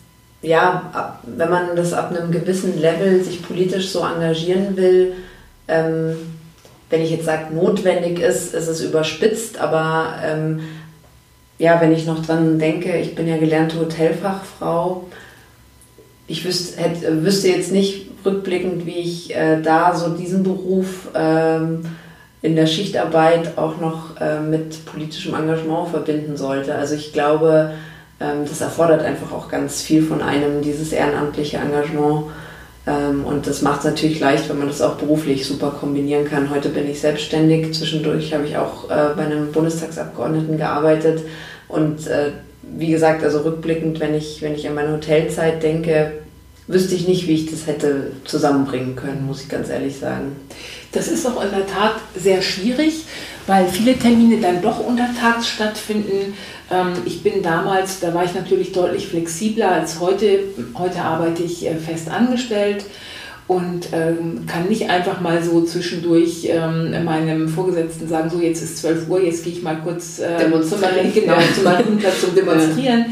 ja, 0.43 0.91
ab, 0.93 1.23
wenn 1.25 1.51
man 1.51 1.77
das 1.77 1.93
ab 1.93 2.11
einem 2.11 2.31
gewissen 2.33 2.81
Level 2.81 3.23
sich 3.23 3.43
politisch 3.43 3.91
so 3.91 4.01
engagieren 4.05 4.77
will, 4.77 5.15
ähm, 5.69 6.17
wenn 6.91 7.03
ich 7.03 7.11
jetzt 7.11 7.25
sage, 7.25 7.55
notwendig 7.55 8.21
ist, 8.21 8.55
ist 8.55 8.69
es 8.69 8.83
überspitzt, 8.83 9.59
aber 9.59 10.17
ähm, 10.25 10.61
ja, 11.59 11.81
wenn 11.81 11.93
ich 11.93 12.07
noch 12.07 12.25
dran 12.25 12.59
denke, 12.59 12.99
ich 12.99 13.15
bin 13.15 13.29
ja 13.29 13.39
gelernte 13.39 13.79
Hotelfachfrau, 13.79 15.09
ich 16.27 16.45
wüsste, 16.45 16.81
hätte, 16.81 17.25
wüsste 17.25 17.49
jetzt 17.49 17.73
nicht, 17.73 18.11
rückblickend, 18.25 18.87
wie 18.87 18.99
ich 18.99 19.35
äh, 19.35 19.61
da 19.61 19.95
so 19.95 20.11
diesen 20.11 20.43
Beruf 20.43 21.09
ähm, 21.15 21.85
in 22.43 22.57
der 22.57 22.67
Schichtarbeit 22.67 23.57
auch 23.57 23.79
noch 23.81 24.21
äh, 24.21 24.41
mit 24.41 24.85
politischem 24.85 25.35
Engagement 25.35 25.89
verbinden 25.89 26.37
sollte. 26.37 26.75
Also 26.75 26.97
ich 26.97 27.13
glaube, 27.13 27.73
ähm, 28.21 28.45
das 28.49 28.61
erfordert 28.61 29.03
einfach 29.03 29.33
auch 29.33 29.49
ganz 29.49 29.81
viel 29.81 30.03
von 30.03 30.21
einem, 30.21 30.61
dieses 30.61 30.93
ehrenamtliche 30.93 31.59
Engagement. 31.59 32.27
Ähm, 32.85 33.25
und 33.25 33.47
das 33.47 33.63
macht 33.63 33.81
es 33.81 33.85
natürlich 33.85 34.19
leicht, 34.19 34.49
wenn 34.49 34.59
man 34.59 34.67
das 34.67 34.83
auch 34.83 34.97
beruflich 34.97 35.47
super 35.47 35.71
kombinieren 35.79 36.29
kann. 36.29 36.51
Heute 36.51 36.69
bin 36.69 36.91
ich 36.91 37.01
selbstständig. 37.01 37.73
Zwischendurch 37.75 38.35
habe 38.35 38.45
ich 38.45 38.57
auch 38.57 38.91
äh, 38.91 39.15
bei 39.17 39.25
einem 39.25 39.53
Bundestagsabgeordneten 39.53 40.59
gearbeitet. 40.59 41.23
Und 41.69 42.09
äh, 42.09 42.33
wie 42.63 42.91
gesagt, 42.91 43.23
also 43.23 43.41
rückblickend, 43.41 44.01
wenn 44.01 44.15
ich, 44.15 44.43
wenn 44.43 44.55
ich 44.55 44.69
an 44.69 44.75
meine 44.75 44.93
Hotelzeit 44.93 45.63
denke, 45.63 46.22
wüsste 46.67 46.95
ich 46.95 47.09
nicht, 47.09 47.27
wie 47.27 47.35
ich 47.35 47.51
das 47.51 47.67
hätte 47.67 48.13
zusammenbringen 48.25 48.97
können, 48.97 49.27
muss 49.27 49.43
ich 49.43 49.49
ganz 49.49 49.69
ehrlich 49.69 49.97
sagen. 49.99 50.37
Das 50.93 51.09
ist 51.09 51.27
auch 51.27 51.43
in 51.43 51.51
der 51.51 51.67
Tat 51.67 51.97
sehr 52.15 52.43
schwierig, 52.43 53.05
weil 53.47 53.67
viele 53.67 53.99
Termine 53.99 54.41
dann 54.41 54.63
doch 54.63 54.79
untertags 54.79 55.49
stattfinden. 55.49 56.35
Ähm, 56.71 56.93
ich 57.05 57.23
bin 57.23 57.43
damals, 57.43 58.01
da 58.01 58.15
war 58.15 58.25
ich 58.25 58.35
natürlich 58.35 58.73
deutlich 58.73 59.09
flexibler 59.09 59.73
als 59.73 60.01
heute. 60.01 60.41
Heute 60.75 61.03
arbeite 61.03 61.43
ich 61.43 61.67
äh, 61.67 61.75
fest 61.77 62.09
angestellt 62.09 62.85
und 63.49 63.89
ähm, 63.93 64.47
kann 64.47 64.69
nicht 64.69 64.89
einfach 64.89 65.21
mal 65.21 65.43
so 65.43 65.63
zwischendurch 65.63 66.49
ähm, 66.49 67.05
meinem 67.05 67.49
Vorgesetzten 67.49 68.09
sagen, 68.09 68.31
so 68.31 68.41
jetzt 68.41 68.63
ist 68.63 68.79
12 68.79 69.09
Uhr, 69.09 69.23
jetzt 69.23 69.45
gehe 69.45 69.53
ich 69.53 69.63
mal 69.63 69.77
kurz 69.83 70.21
äh, 70.21 70.39
zum, 70.39 70.81
genau, 71.13 71.37
zum 71.55 71.65
Marienplatz 71.65 72.21
zum 72.21 72.35
Demonstrieren. 72.35 73.07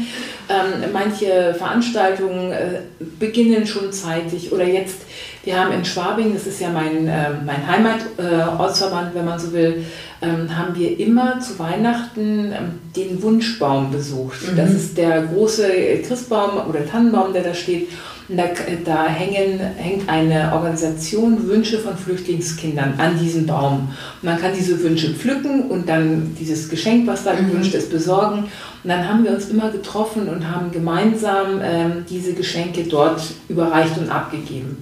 Ähm, 0.49 0.89
manche 0.91 1.53
Veranstaltungen 1.57 2.51
äh, 2.51 2.81
beginnen 3.19 3.65
schon 3.65 3.91
zeitig 3.93 4.51
oder 4.51 4.65
jetzt 4.65 4.97
Wir 5.43 5.59
haben 5.59 5.71
in 5.71 5.83
Schwabing, 5.83 6.33
das 6.33 6.45
ist 6.45 6.61
ja 6.61 6.69
mein, 6.69 7.07
äh, 7.07 7.29
mein 7.45 7.65
Heimatortsverband, 7.65 9.15
wenn 9.15 9.25
man 9.25 9.39
so 9.39 9.51
will, 9.53 9.83
ähm, 10.21 10.55
haben 10.55 10.75
wir 10.75 10.99
immer 10.99 11.39
zu 11.39 11.57
Weihnachten 11.57 12.51
ähm, 12.51 12.79
den 12.95 13.23
Wunschbaum 13.23 13.91
besucht. 13.91 14.51
Mhm. 14.51 14.57
Das 14.57 14.71
ist 14.71 14.97
der 14.97 15.23
große 15.23 15.67
Christbaum 16.05 16.69
oder 16.69 16.87
Tannenbaum, 16.87 17.33
der 17.33 17.43
da 17.43 17.53
steht. 17.55 17.89
Da, 18.35 18.43
da 18.85 19.07
hängen, 19.07 19.59
hängt 19.59 20.07
eine 20.07 20.53
Organisation 20.53 21.47
Wünsche 21.47 21.79
von 21.79 21.97
Flüchtlingskindern 21.97 22.93
an 22.97 23.19
diesem 23.19 23.45
Baum. 23.45 23.89
Und 24.21 24.23
man 24.23 24.39
kann 24.39 24.51
diese 24.57 24.81
Wünsche 24.81 25.13
pflücken 25.13 25.69
und 25.69 25.89
dann 25.89 26.35
dieses 26.39 26.69
Geschenk, 26.69 27.07
was 27.07 27.25
da 27.25 27.33
mhm. 27.33 27.47
gewünscht 27.47 27.73
ist, 27.73 27.91
besorgen. 27.91 28.43
Und 28.83 28.89
dann 28.89 29.07
haben 29.07 29.23
wir 29.23 29.31
uns 29.31 29.49
immer 29.49 29.69
getroffen 29.69 30.29
und 30.29 30.49
haben 30.49 30.71
gemeinsam 30.71 31.59
ähm, 31.61 32.05
diese 32.09 32.33
Geschenke 32.33 32.83
dort 32.83 33.21
überreicht 33.49 33.97
und 33.97 34.09
abgegeben. 34.09 34.77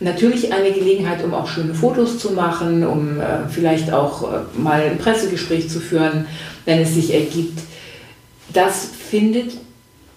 Natürlich 0.00 0.52
eine 0.52 0.72
Gelegenheit, 0.72 1.24
um 1.24 1.34
auch 1.34 1.48
schöne 1.48 1.74
Fotos 1.74 2.18
zu 2.18 2.32
machen, 2.32 2.86
um 2.86 3.20
äh, 3.20 3.48
vielleicht 3.48 3.92
auch 3.92 4.22
äh, 4.32 4.36
mal 4.56 4.82
ein 4.82 4.98
Pressegespräch 4.98 5.68
zu 5.68 5.80
führen, 5.80 6.26
wenn 6.64 6.80
es 6.80 6.94
sich 6.94 7.12
ergibt. 7.12 7.60
Das 8.52 8.90
findet 9.10 9.52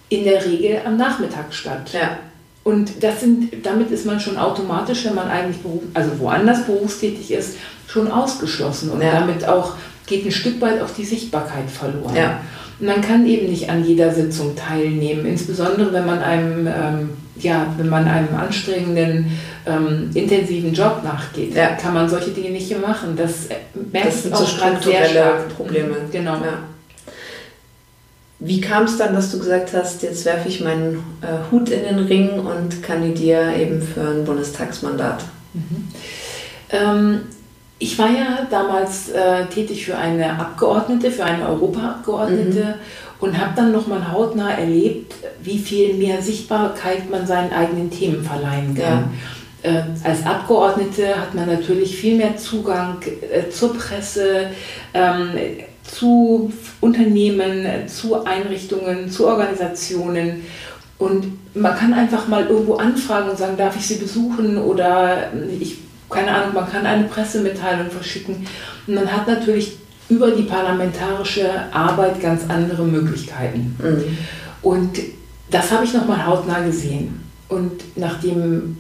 in 0.10 0.26
der 0.26 0.46
Regel 0.46 0.82
am 0.86 0.98
Nachmittag 0.98 1.54
statt. 1.54 1.92
Ja. 1.94 2.18
Und 2.64 3.04
das 3.04 3.22
sind, 3.22 3.66
damit 3.66 3.90
ist 3.92 4.06
man 4.06 4.20
schon 4.20 4.38
automatisch, 4.38 5.06
wenn 5.06 5.16
man 5.16 5.28
eigentlich 5.30 5.62
beruf, 5.62 5.82
also 5.94 6.12
woanders 6.20 6.66
berufstätig 6.66 7.32
ist, 7.32 7.56
schon 7.88 8.12
ausgeschlossen. 8.12 8.92
Und 8.92 9.02
ja. 9.02 9.12
damit 9.20 9.48
auch 9.48 9.74
geht 10.06 10.26
ein 10.26 10.32
Stück 10.32 10.62
weit 10.62 10.82
auch 10.82 10.90
die 10.90 11.06
Sichtbarkeit 11.06 11.70
verloren. 11.70 12.16
Ja. 12.16 12.40
Und 12.80 12.88
man 12.88 13.02
kann 13.02 13.26
eben 13.26 13.50
nicht 13.50 13.70
an 13.70 13.84
jeder 13.84 14.14
Sitzung 14.14 14.56
teilnehmen, 14.56 15.26
insbesondere 15.26 15.92
wenn 15.94 16.06
man 16.06 16.20
einem, 16.20 16.68
ähm, 16.68 17.10
ja, 17.38 17.68
wenn 17.78 17.90
man 17.90 18.08
einem 18.08 18.36
anstrengenden, 18.36 19.32
ähm, 19.66 20.10
intensiven 20.14 20.74
Job 20.74 21.02
nachgeht, 21.04 21.56
ja. 21.56 21.76
kann 21.76 21.94
man 21.94 22.10
solche 22.10 22.32
Dinge 22.32 22.50
nicht 22.50 22.70
mehr 22.70 22.80
machen. 22.80 23.16
Das 23.16 23.50
merkt 23.92 24.08
das 24.08 24.24
sind 24.24 24.34
auch 24.34 24.40
so 24.40 24.46
strukturelle 24.46 25.08
sehr 25.08 25.10
stark. 25.10 25.56
Probleme. 25.56 25.96
Genau. 26.12 26.34
Ja. 26.34 26.64
Wie 28.44 28.60
kam 28.60 28.86
es 28.86 28.98
dann, 28.98 29.14
dass 29.14 29.32
du 29.32 29.38
gesagt 29.38 29.72
hast, 29.74 30.02
jetzt 30.02 30.26
werfe 30.26 30.50
ich 30.50 30.62
meinen 30.62 31.04
äh, 31.22 31.52
Hut 31.52 31.70
in 31.70 31.84
den 31.84 32.00
Ring 32.00 32.40
und 32.40 32.82
kandidiere 32.82 33.56
eben 33.56 33.84
für 33.84 34.02
ein 34.02 34.26
Bundestagsmandat? 34.26 35.24
Mhm. 35.54 35.88
Ähm, 36.72 37.22
ich 37.78 38.00
war 38.00 38.10
ja 38.10 38.48
damals 38.50 39.10
äh, 39.10 39.46
tätig 39.46 39.86
für 39.86 39.96
eine 39.96 40.40
Abgeordnete, 40.40 41.12
für 41.12 41.24
eine 41.24 41.48
Europaabgeordnete 41.50 42.64
mhm. 42.64 42.74
und 43.20 43.40
habe 43.40 43.52
dann 43.56 43.72
nochmal 43.72 44.12
hautnah 44.12 44.52
erlebt, 44.54 45.14
wie 45.44 45.60
viel 45.60 45.94
mehr 45.94 46.24
Sichtbarkeit 46.24 47.12
man 47.12 47.28
seinen 47.28 47.54
eigenen 47.54 47.92
Themen 47.92 48.24
verleihen 48.24 48.74
kann. 48.74 49.12
Ja. 49.64 49.72
Äh, 49.72 49.84
als 50.04 50.26
Abgeordnete 50.26 51.16
hat 51.16 51.36
man 51.36 51.46
natürlich 51.46 51.96
viel 51.96 52.18
mehr 52.18 52.38
Zugang 52.38 52.98
äh, 53.04 53.52
zur 53.52 53.76
Presse. 53.76 54.48
Ähm, 54.96 55.30
zu 55.92 56.52
Unternehmen, 56.80 57.88
zu 57.88 58.26
Einrichtungen, 58.26 59.10
zu 59.10 59.28
Organisationen. 59.28 60.44
Und 60.98 61.26
man 61.54 61.76
kann 61.76 61.94
einfach 61.94 62.28
mal 62.28 62.46
irgendwo 62.46 62.76
anfragen 62.76 63.30
und 63.30 63.38
sagen, 63.38 63.58
darf 63.58 63.76
ich 63.76 63.88
Sie 63.88 63.96
besuchen 63.96 64.58
oder 64.58 65.32
ich, 65.60 65.78
keine 66.10 66.32
Ahnung, 66.32 66.54
man 66.54 66.70
kann 66.70 66.86
eine 66.86 67.06
Pressemitteilung 67.06 67.90
verschicken. 67.90 68.48
Und 68.88 68.94
man 68.94 69.12
hat 69.12 69.28
natürlich 69.28 69.78
über 70.10 70.32
die 70.32 70.44
parlamentarische 70.44 71.50
Arbeit 71.72 72.22
ganz 72.22 72.44
andere 72.48 72.84
Möglichkeiten. 72.84 73.76
Mhm. 73.80 74.18
Und 74.62 75.00
das 75.50 75.72
habe 75.72 75.84
ich 75.84 75.94
nochmal 75.94 76.26
hautnah 76.26 76.62
gesehen. 76.62 77.22
Und 77.50 77.98
nachdem 77.98 78.78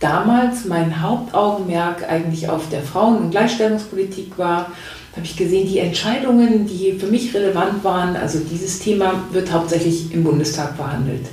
damals 0.00 0.64
mein 0.66 1.00
Hauptaugenmerk 1.00 2.08
eigentlich 2.08 2.48
auf 2.48 2.68
der 2.68 2.82
Frauen- 2.82 3.18
und 3.18 3.30
Gleichstellungspolitik 3.30 4.36
war, 4.36 4.72
habe 5.12 5.26
ich 5.26 5.36
gesehen, 5.36 5.68
die 5.68 5.78
Entscheidungen, 5.78 6.66
die 6.66 6.92
für 6.92 7.06
mich 7.06 7.34
relevant 7.34 7.84
waren, 7.84 8.16
also 8.16 8.38
dieses 8.38 8.78
Thema 8.78 9.24
wird 9.30 9.52
hauptsächlich 9.52 10.12
im 10.12 10.24
Bundestag 10.24 10.76
behandelt. 10.76 11.26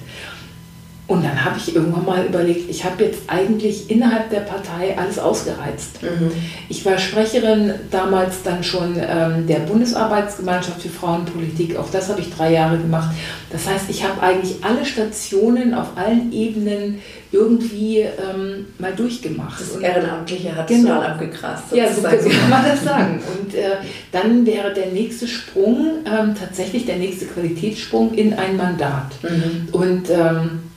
Und 1.10 1.24
dann 1.26 1.43
habe 1.43 1.58
ich 1.58 1.76
irgendwann 1.76 2.06
mal 2.06 2.24
überlegt, 2.24 2.69
ich 2.69 2.86
habe 2.86 3.04
jetzt 3.04 3.24
eigentlich 3.26 3.89
innerhalb 3.89 4.30
der 4.30 4.41
Partei 4.41 4.95
alles 4.95 5.17
ausgereizt. 5.17 6.04
Mhm. 6.04 6.32
Ich 6.69 6.86
war 6.86 7.00
Sprecherin 7.00 7.74
damals 7.89 8.43
dann 8.43 8.63
schon 8.63 8.95
ähm, 8.95 9.48
der 9.48 9.62
Bundesarbeitsgemeinschaft 9.62 10.84
für 10.84 10.89
Frauenpolitik, 10.89 11.78
auch 11.78 11.89
das 11.89 12.10
habe 12.10 12.22
ich 12.22 12.32
drei 12.32 12.54
Jahre 12.54 12.78
gemacht. 12.78 13.15
Das 13.52 13.67
heißt, 13.67 13.86
ich 13.89 14.08
habe 14.08 14.22
eigentlich 14.22 14.63
alle 14.63 14.86
Stationen 14.86 15.74
auf 15.74 15.88
allen 15.95 16.32
Ebenen 16.32 17.00
irgendwie 17.32 18.02
ähm, 18.02 18.67
mal 18.78 18.93
durchgemacht. 18.93 19.60
Das 19.62 19.78
Ehrenamtliche 19.78 20.56
hat 20.56 20.67
genau. 20.67 20.89
mal 20.89 21.08
abgegrast. 21.08 21.74
Ja, 21.74 21.91
so, 21.91 22.02
so 22.02 22.30
kann 22.30 22.50
man 22.52 22.65
das 22.65 22.84
sagen. 22.84 23.19
Und 23.36 23.56
äh, 23.56 23.78
dann 24.12 24.45
wäre 24.45 24.76
der 24.76 24.88
nächste 24.88 25.28
Sprung 25.28 26.04
ähm, 26.06 26.36
tatsächlich 26.39 26.86
der 26.86 26.98
nächste 26.98 27.26
Qualitätssprung 27.26 28.13
in 28.13 28.36
ein 28.36 28.58
Mandat. 28.58 29.12
Mhm. 29.24 29.69
Und 29.72 30.10
ähm, 30.12 30.69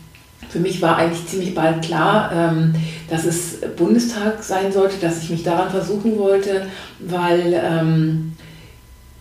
für 0.52 0.60
mich 0.60 0.82
war 0.82 0.96
eigentlich 0.98 1.26
ziemlich 1.26 1.54
bald 1.54 1.82
klar, 1.82 2.30
ähm, 2.34 2.74
dass 3.08 3.24
es 3.24 3.60
Bundestag 3.76 4.42
sein 4.42 4.70
sollte, 4.70 4.96
dass 5.00 5.22
ich 5.22 5.30
mich 5.30 5.42
daran 5.42 5.70
versuchen 5.70 6.18
wollte, 6.18 6.66
weil 6.98 7.54
ähm, 7.54 8.32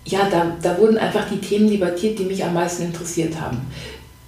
ja, 0.03 0.27
da, 0.29 0.57
da 0.61 0.77
wurden 0.77 0.97
einfach 0.97 1.29
die 1.29 1.39
Themen 1.39 1.69
debattiert, 1.69 2.19
die 2.19 2.25
mich 2.25 2.43
am 2.43 2.53
meisten 2.53 2.83
interessiert 2.83 3.39
haben. 3.39 3.59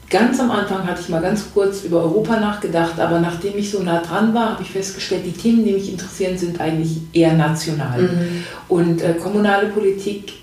Ganz 0.10 0.40
am 0.40 0.52
Anfang 0.52 0.88
hatte 0.88 1.02
ich 1.02 1.10
mal 1.10 1.22
ganz 1.22 1.46
kurz 1.54 1.84
über 1.84 2.04
Europa 2.04 2.40
nachgedacht, 2.40 3.00
aber 3.00 3.20
nachdem 3.20 3.58
ich 3.58 3.70
so 3.72 3.82
nah 3.82 4.00
dran 4.00 4.34
war, 4.34 4.52
habe 4.52 4.64
ich 4.64 4.70
festgestellt, 4.70 5.24
die 5.26 5.32
Themen, 5.32 5.66
die 5.66 5.74
mich 5.74 5.92
interessieren, 5.92 6.38
sind 6.38 6.62
eigentlich 6.62 7.00
eher 7.12 7.34
national. 7.34 8.04
Mhm. 8.04 8.44
Und 8.70 9.02
äh, 9.02 9.16
kommunale 9.16 9.68
Politik 9.68 10.34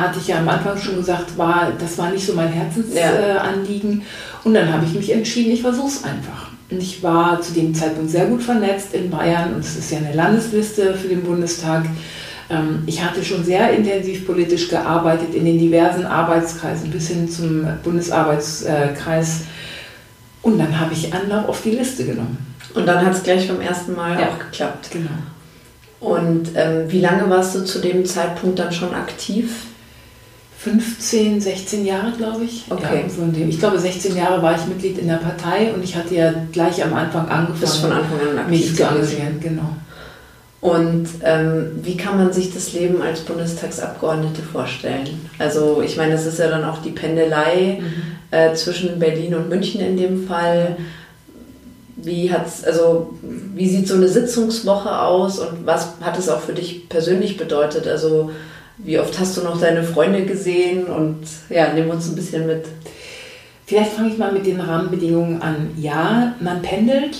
hatte 0.00 0.18
ich 0.20 0.28
ja 0.28 0.38
am 0.38 0.48
Anfang 0.48 0.78
schon 0.78 0.96
gesagt, 0.96 1.36
war, 1.36 1.72
das 1.78 1.98
war 1.98 2.10
nicht 2.10 2.26
so 2.26 2.34
mein 2.34 2.48
Herzensanliegen. 2.48 4.00
Ja. 4.00 4.06
Und 4.44 4.54
dann 4.54 4.72
habe 4.72 4.84
ich 4.84 4.94
mich 4.94 5.12
entschieden, 5.12 5.52
ich 5.52 5.62
versuche 5.62 5.88
es 5.88 6.04
einfach. 6.04 6.50
Und 6.70 6.80
ich 6.80 7.02
war 7.02 7.40
zu 7.40 7.52
dem 7.52 7.74
Zeitpunkt 7.74 8.10
sehr 8.10 8.26
gut 8.26 8.42
vernetzt 8.42 8.94
in 8.94 9.10
Bayern 9.10 9.54
und 9.54 9.60
es 9.60 9.76
ist 9.76 9.90
ja 9.90 9.98
eine 9.98 10.14
Landesliste 10.14 10.94
für 10.94 11.08
den 11.08 11.22
Bundestag. 11.22 11.84
Ähm, 12.48 12.82
ich 12.86 13.02
hatte 13.04 13.24
schon 13.24 13.44
sehr 13.44 13.72
intensiv 13.72 14.26
politisch 14.26 14.68
gearbeitet 14.68 15.34
in 15.34 15.44
den 15.44 15.58
diversen 15.58 16.06
Arbeitskreisen 16.06 16.90
bis 16.90 17.08
hin 17.08 17.28
zum 17.28 17.66
Bundesarbeitskreis. 17.82 19.42
Und 20.42 20.58
dann 20.58 20.78
habe 20.78 20.92
ich 20.92 21.12
Anlauf 21.12 21.48
auf 21.48 21.62
die 21.62 21.72
Liste 21.72 22.04
genommen. 22.04 22.38
Und 22.74 22.86
dann 22.86 23.04
hat 23.04 23.14
es 23.14 23.22
gleich 23.22 23.48
beim 23.48 23.60
ersten 23.60 23.94
Mal 23.94 24.18
ja, 24.18 24.28
auch 24.28 24.38
geklappt. 24.38 24.90
Genau. 24.92 25.10
Und 26.00 26.50
ähm, 26.54 26.84
wie 26.88 27.00
lange 27.00 27.28
warst 27.28 27.54
du 27.54 27.64
zu 27.64 27.80
dem 27.80 28.06
Zeitpunkt 28.06 28.58
dann 28.58 28.72
schon 28.72 28.94
aktiv? 28.94 29.66
15, 30.62 31.40
16 31.40 31.86
Jahre, 31.86 32.12
glaube 32.12 32.44
ich. 32.44 32.66
Okay. 32.68 33.04
Ja, 33.08 33.48
ich 33.48 33.58
glaube, 33.58 33.78
16 33.78 34.14
Jahre 34.14 34.42
war 34.42 34.54
ich 34.54 34.66
Mitglied 34.66 34.98
in 34.98 35.08
der 35.08 35.14
Partei 35.14 35.72
und 35.72 35.82
ich 35.82 35.96
hatte 35.96 36.14
ja 36.14 36.34
gleich 36.52 36.84
am 36.84 36.92
Anfang 36.92 37.28
angefangen, 37.28 37.60
Bis 37.60 37.76
von 37.76 37.90
Anfang 37.90 38.38
an 38.38 38.50
mich 38.50 38.76
zu 38.76 38.82
engagieren. 38.82 39.40
Genau. 39.40 39.74
Und 40.60 41.08
ähm, 41.24 41.70
wie 41.82 41.96
kann 41.96 42.18
man 42.18 42.34
sich 42.34 42.52
das 42.52 42.74
Leben 42.74 43.00
als 43.00 43.20
Bundestagsabgeordnete 43.20 44.42
vorstellen? 44.42 45.08
Also 45.38 45.80
ich 45.80 45.96
meine, 45.96 46.12
das 46.12 46.26
ist 46.26 46.38
ja 46.38 46.48
dann 46.48 46.64
auch 46.64 46.82
die 46.82 46.90
Pendelei 46.90 47.78
mhm. 47.80 48.36
äh, 48.36 48.52
zwischen 48.52 48.98
Berlin 48.98 49.34
und 49.34 49.48
München 49.48 49.80
in 49.80 49.96
dem 49.96 50.26
Fall. 50.26 50.76
Wie 51.96 52.30
hat's, 52.30 52.64
also 52.64 53.18
wie 53.22 53.68
sieht 53.68 53.88
so 53.88 53.94
eine 53.94 54.08
Sitzungswoche 54.08 55.00
aus 55.00 55.38
und 55.38 55.64
was 55.64 55.94
hat 56.02 56.18
es 56.18 56.28
auch 56.28 56.40
für 56.40 56.52
dich 56.52 56.90
persönlich 56.90 57.38
bedeutet? 57.38 57.86
Also 57.86 58.30
wie 58.84 58.98
oft 58.98 59.18
hast 59.18 59.36
du 59.36 59.42
noch 59.42 59.60
deine 59.60 59.82
Freunde 59.82 60.24
gesehen? 60.24 60.84
Und 60.84 61.24
ja, 61.48 61.72
nimm 61.72 61.90
uns 61.90 62.08
ein 62.08 62.16
bisschen 62.16 62.46
mit. 62.46 62.66
Vielleicht 63.66 63.92
fange 63.92 64.08
ich 64.10 64.18
mal 64.18 64.32
mit 64.32 64.46
den 64.46 64.60
Rahmenbedingungen 64.60 65.40
an. 65.42 65.70
Ja, 65.76 66.34
man 66.40 66.62
pendelt 66.62 67.16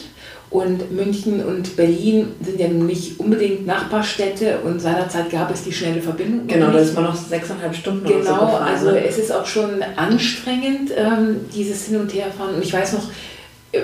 und 0.51 0.91
München 0.91 1.45
und 1.45 1.77
Berlin 1.77 2.29
sind 2.45 2.59
ja 2.59 2.67
nun 2.67 2.87
nicht 2.87 3.21
unbedingt 3.21 3.67
Nachbarstädte 3.67 4.59
und 4.65 4.81
seinerzeit 4.81 5.31
gab 5.31 5.53
es 5.53 5.63
die 5.63 5.73
schnelle 5.73 6.03
Verbindung. 6.03 6.49
Genau, 6.49 6.73
da 6.73 6.79
ist 6.79 6.95
man 6.95 7.05
noch 7.05 7.15
sechseinhalb 7.15 7.75
Stunden 7.75 8.05
Genau, 8.05 8.25
so 8.25 8.33
gefahren, 8.33 8.63
also 8.67 8.91
ne? 8.91 9.05
es 9.07 9.17
ist 9.17 9.33
auch 9.33 9.47
schon 9.47 9.85
anstrengend, 9.95 10.91
ähm, 10.97 11.37
dieses 11.55 11.87
Hin- 11.87 12.01
und 12.01 12.13
Herfahren. 12.13 12.57
Und 12.57 12.65
ich 12.65 12.73
weiß 12.73 12.95
noch, 12.95 13.09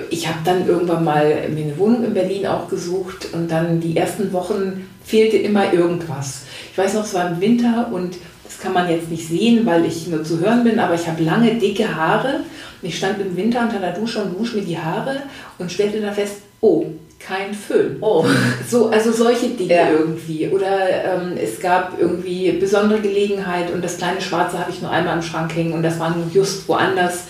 ich 0.09 0.27
habe 0.27 0.39
dann 0.43 0.67
irgendwann 0.67 1.05
mal 1.05 1.47
mir 1.49 1.63
eine 1.63 1.77
Wohnung 1.77 2.03
in 2.03 2.13
Berlin 2.13 2.45
auch 2.45 2.67
gesucht 2.67 3.29
und 3.31 3.49
dann 3.49 3.79
die 3.79 3.95
ersten 3.95 4.33
Wochen 4.33 4.89
fehlte 5.05 5.37
immer 5.37 5.71
irgendwas. 5.71 6.41
Ich 6.77 6.83
weiß 6.83 6.93
noch, 6.93 7.05
es 7.05 7.15
war 7.15 7.27
im 7.31 7.41
Winter 7.41 7.89
und 7.91 8.17
das 8.43 8.59
kann 8.59 8.71
man 8.71 8.87
jetzt 8.87 9.09
nicht 9.09 9.27
sehen, 9.27 9.65
weil 9.65 9.83
ich 9.83 10.05
nur 10.09 10.23
zu 10.23 10.39
hören 10.39 10.63
bin, 10.63 10.77
aber 10.77 10.93
ich 10.93 11.07
habe 11.07 11.23
lange, 11.23 11.55
dicke 11.55 11.95
Haare. 11.95 12.41
Und 12.79 12.87
ich 12.87 12.95
stand 12.95 13.19
im 13.19 13.35
Winter 13.35 13.61
unter 13.61 13.79
der 13.79 13.93
Dusche 13.93 14.21
und 14.21 14.37
wusch 14.37 14.53
mir 14.53 14.61
die 14.61 14.77
Haare 14.77 15.23
und 15.57 15.71
stellte 15.71 15.99
da 15.99 16.11
fest, 16.11 16.35
oh, 16.61 16.85
kein 17.17 17.55
Föhn. 17.55 17.97
Oh. 18.01 18.23
So, 18.69 18.89
also 18.89 19.11
solche 19.11 19.47
Dinge 19.47 19.73
ja. 19.73 19.89
irgendwie. 19.89 20.49
Oder 20.49 21.15
ähm, 21.15 21.31
es 21.35 21.59
gab 21.59 21.99
irgendwie 21.99 22.51
besondere 22.51 23.01
Gelegenheit 23.01 23.73
und 23.73 23.83
das 23.83 23.97
kleine 23.97 24.21
Schwarze 24.21 24.59
habe 24.59 24.69
ich 24.69 24.79
nur 24.79 24.91
einmal 24.91 25.15
im 25.15 25.23
Schrank 25.23 25.55
hängen 25.55 25.73
und 25.73 25.81
das 25.81 25.97
war 25.99 26.15
nur 26.15 26.27
just 26.31 26.69
woanders. 26.69 27.23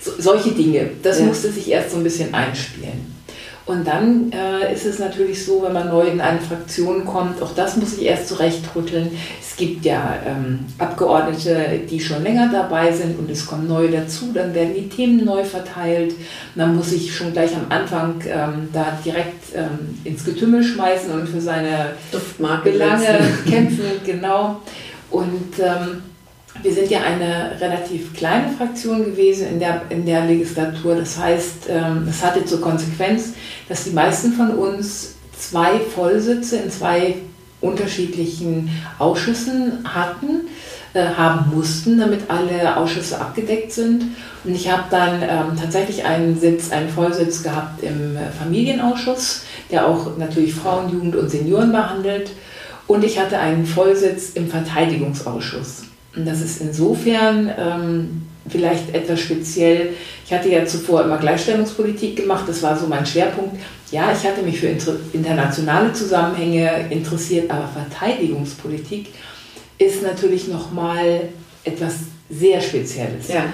So, 0.00 0.12
solche 0.16 0.52
Dinge. 0.52 0.92
Das 1.02 1.20
ja. 1.20 1.26
musste 1.26 1.52
sich 1.52 1.70
erst 1.70 1.90
so 1.90 1.98
ein 1.98 2.04
bisschen 2.04 2.32
einspielen. 2.32 3.13
Und 3.66 3.86
dann 3.86 4.30
äh, 4.30 4.74
ist 4.74 4.84
es 4.84 4.98
natürlich 4.98 5.42
so, 5.42 5.62
wenn 5.62 5.72
man 5.72 5.88
neu 5.88 6.06
in 6.06 6.20
eine 6.20 6.38
Fraktion 6.38 7.06
kommt, 7.06 7.40
auch 7.40 7.54
das 7.54 7.76
muss 7.76 7.96
ich 7.96 8.04
erst 8.04 8.28
zurechtrütteln. 8.28 9.10
Es 9.40 9.56
gibt 9.56 9.86
ja 9.86 10.16
ähm, 10.26 10.66
Abgeordnete, 10.76 11.80
die 11.88 11.98
schon 11.98 12.22
länger 12.22 12.50
dabei 12.52 12.92
sind 12.92 13.18
und 13.18 13.30
es 13.30 13.46
kommen 13.46 13.66
neue 13.66 13.90
dazu, 13.90 14.32
dann 14.34 14.52
werden 14.52 14.74
die 14.74 14.90
Themen 14.90 15.24
neu 15.24 15.44
verteilt. 15.44 16.14
Dann 16.54 16.76
muss 16.76 16.92
ich 16.92 17.14
schon 17.14 17.32
gleich 17.32 17.54
am 17.54 17.64
Anfang 17.70 18.20
ähm, 18.26 18.68
da 18.70 18.98
direkt 19.02 19.54
ähm, 19.54 19.98
ins 20.04 20.26
Getümmel 20.26 20.62
schmeißen 20.62 21.10
und 21.12 21.26
für 21.26 21.40
seine 21.40 21.92
Duftmarke 22.12 22.70
Belange 22.70 23.18
kämpfen, 23.48 23.84
genau. 24.04 24.60
Und 25.10 25.58
ähm, 25.58 26.02
wir 26.62 26.72
sind 26.72 26.90
ja 26.90 27.00
eine 27.02 27.60
relativ 27.60 28.14
kleine 28.14 28.52
Fraktion 28.52 29.04
gewesen 29.04 29.48
in 29.48 29.58
der, 29.58 29.82
in 29.90 30.06
der 30.06 30.24
Legislatur. 30.24 30.94
Das 30.94 31.18
heißt, 31.18 31.68
ähm, 31.68 32.04
das 32.06 32.22
hatte 32.22 32.44
zur 32.44 32.60
Konsequenz, 32.60 33.34
dass 33.68 33.84
die 33.84 33.90
meisten 33.90 34.32
von 34.32 34.50
uns 34.50 35.14
zwei 35.36 35.80
Vollsitze 35.80 36.56
in 36.56 36.70
zwei 36.70 37.16
unterschiedlichen 37.60 38.70
Ausschüssen 38.98 39.80
hatten, 39.84 40.48
äh, 40.92 41.04
haben 41.16 41.54
mussten, 41.54 41.98
damit 41.98 42.30
alle 42.30 42.76
Ausschüsse 42.76 43.20
abgedeckt 43.20 43.72
sind. 43.72 44.04
Und 44.44 44.54
ich 44.54 44.70
habe 44.70 44.84
dann 44.90 45.22
ähm, 45.22 45.56
tatsächlich 45.60 46.04
einen 46.04 46.38
Sitz, 46.38 46.70
einen 46.70 46.88
Vollsitz 46.88 47.42
gehabt 47.42 47.82
im 47.82 48.16
Familienausschuss, 48.38 49.42
der 49.70 49.88
auch 49.88 50.16
natürlich 50.18 50.54
Frauen, 50.54 50.90
Jugend 50.90 51.16
und 51.16 51.30
Senioren 51.30 51.72
behandelt. 51.72 52.30
Und 52.86 53.02
ich 53.02 53.18
hatte 53.18 53.38
einen 53.38 53.66
Vollsitz 53.66 54.32
im 54.34 54.48
Verteidigungsausschuss. 54.48 55.84
Und 56.16 56.26
das 56.26 56.40
ist 56.40 56.60
insofern 56.60 57.50
ähm, 57.58 58.22
vielleicht 58.48 58.94
etwas 58.94 59.20
speziell. 59.20 59.90
Ich 60.24 60.32
hatte 60.32 60.48
ja 60.48 60.64
zuvor 60.64 61.04
immer 61.04 61.18
Gleichstellungspolitik 61.18 62.16
gemacht, 62.16 62.44
das 62.46 62.62
war 62.62 62.78
so 62.78 62.86
mein 62.86 63.04
Schwerpunkt. 63.04 63.56
Ja, 63.90 64.12
ich 64.12 64.26
hatte 64.26 64.42
mich 64.42 64.60
für 64.60 64.68
internationale 65.12 65.92
Zusammenhänge 65.92 66.86
interessiert, 66.90 67.50
aber 67.50 67.68
Verteidigungspolitik 67.68 69.08
ist 69.78 70.02
natürlich 70.02 70.48
nochmal 70.48 71.28
etwas 71.64 71.94
sehr 72.30 72.60
Spezielles. 72.60 73.28
Ja. 73.28 73.44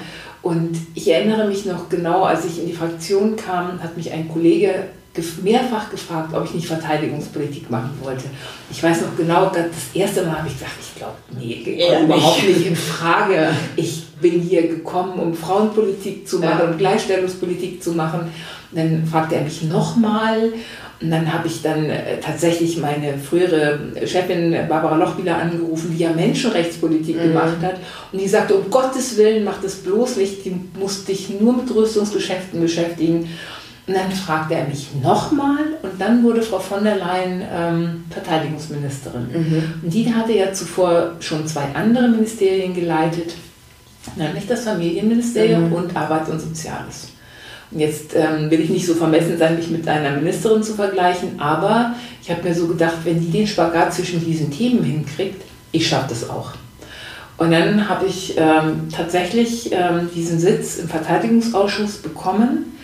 Und 0.42 0.76
ich 0.94 1.10
erinnere 1.10 1.46
mich 1.46 1.66
noch 1.66 1.88
genau, 1.88 2.24
als 2.24 2.44
ich 2.46 2.58
in 2.58 2.66
die 2.66 2.72
Fraktion 2.72 3.36
kam, 3.36 3.82
hat 3.82 3.96
mich 3.96 4.12
ein 4.12 4.28
Kollege 4.28 4.86
mehrfach 5.42 5.90
gefragt, 5.90 6.32
ob 6.34 6.44
ich 6.44 6.54
nicht 6.54 6.66
Verteidigungspolitik 6.66 7.68
machen 7.70 7.98
wollte. 8.02 8.24
Ich 8.70 8.82
weiß 8.82 9.02
noch 9.02 9.16
genau, 9.16 9.46
das 9.46 9.66
erste 9.92 10.22
Mal 10.22 10.38
habe 10.38 10.48
ich 10.48 10.54
gesagt, 10.54 10.72
ich 10.80 10.96
glaube, 10.96 11.16
nee, 11.38 12.04
überhaupt 12.04 12.46
nicht 12.46 12.66
in 12.66 12.76
Frage. 12.76 13.48
Ich 13.76 14.06
bin 14.20 14.40
hier 14.40 14.68
gekommen, 14.68 15.18
um 15.18 15.34
Frauenpolitik 15.34 16.28
zu 16.28 16.38
machen, 16.38 16.60
ja. 16.60 16.70
um 16.70 16.78
Gleichstellungspolitik 16.78 17.82
zu 17.82 17.92
machen. 17.92 18.20
Und 18.70 18.78
dann 18.78 19.06
fragte 19.06 19.34
er 19.34 19.42
mich 19.42 19.62
nochmal 19.62 20.52
und 21.00 21.10
dann 21.10 21.32
habe 21.32 21.48
ich 21.48 21.62
dann 21.62 21.86
äh, 21.86 22.20
tatsächlich 22.20 22.76
meine 22.76 23.16
frühere 23.16 23.78
Chefin 24.04 24.54
Barbara 24.68 24.96
Lochbieler 24.96 25.38
angerufen, 25.38 25.94
die 25.96 26.02
ja 26.02 26.10
Menschenrechtspolitik 26.12 27.16
mhm. 27.16 27.22
gemacht 27.22 27.56
hat. 27.62 27.76
Und 28.12 28.20
die 28.20 28.28
sagte, 28.28 28.54
um 28.54 28.70
Gottes 28.70 29.16
Willen, 29.16 29.44
mach 29.44 29.62
das 29.62 29.76
bloß 29.76 30.16
nicht, 30.16 30.44
die 30.44 30.54
muss 30.78 31.04
dich 31.06 31.30
nur 31.40 31.54
mit 31.54 31.74
Rüstungsgeschäften 31.74 32.60
beschäftigen. 32.60 33.30
Und 33.86 33.96
dann 33.96 34.12
fragte 34.12 34.54
er 34.54 34.66
mich 34.66 34.88
nochmal 35.02 35.64
und 35.82 36.00
dann 36.00 36.22
wurde 36.22 36.42
Frau 36.42 36.58
von 36.58 36.84
der 36.84 36.96
Leyen 36.96 37.42
ähm, 37.52 38.04
Verteidigungsministerin. 38.10 39.28
Mhm. 39.32 39.74
Und 39.82 39.92
die 39.92 40.14
hatte 40.14 40.32
ja 40.32 40.52
zuvor 40.52 41.16
schon 41.20 41.46
zwei 41.46 41.64
andere 41.74 42.08
Ministerien 42.08 42.74
geleitet, 42.74 43.34
nämlich 44.16 44.46
das 44.46 44.64
Familienministerium 44.64 45.70
mhm. 45.70 45.72
und 45.72 45.96
Arbeit 45.96 46.28
und 46.28 46.40
Soziales. 46.40 47.08
Und 47.70 47.80
jetzt 47.80 48.14
ähm, 48.14 48.50
will 48.50 48.60
ich 48.60 48.70
nicht 48.70 48.86
so 48.86 48.94
vermessen 48.94 49.38
sein, 49.38 49.56
mich 49.56 49.70
mit 49.70 49.86
einer 49.88 50.10
Ministerin 50.10 50.62
zu 50.62 50.74
vergleichen, 50.74 51.40
aber 51.40 51.94
ich 52.22 52.30
habe 52.30 52.42
mir 52.42 52.54
so 52.54 52.66
gedacht, 52.66 52.98
wenn 53.04 53.20
die 53.20 53.30
den 53.30 53.46
Spagat 53.46 53.94
zwischen 53.94 54.24
diesen 54.24 54.50
Themen 54.50 54.82
hinkriegt, 54.82 55.42
ich 55.72 55.88
schaffe 55.88 56.08
das 56.10 56.28
auch. 56.28 56.52
Und 57.38 57.52
dann 57.52 57.88
habe 57.88 58.06
ich 58.06 58.34
ähm, 58.36 58.88
tatsächlich 58.94 59.72
ähm, 59.72 60.10
diesen 60.14 60.38
Sitz 60.38 60.76
im 60.78 60.88
Verteidigungsausschuss 60.88 61.98
bekommen 61.98 62.76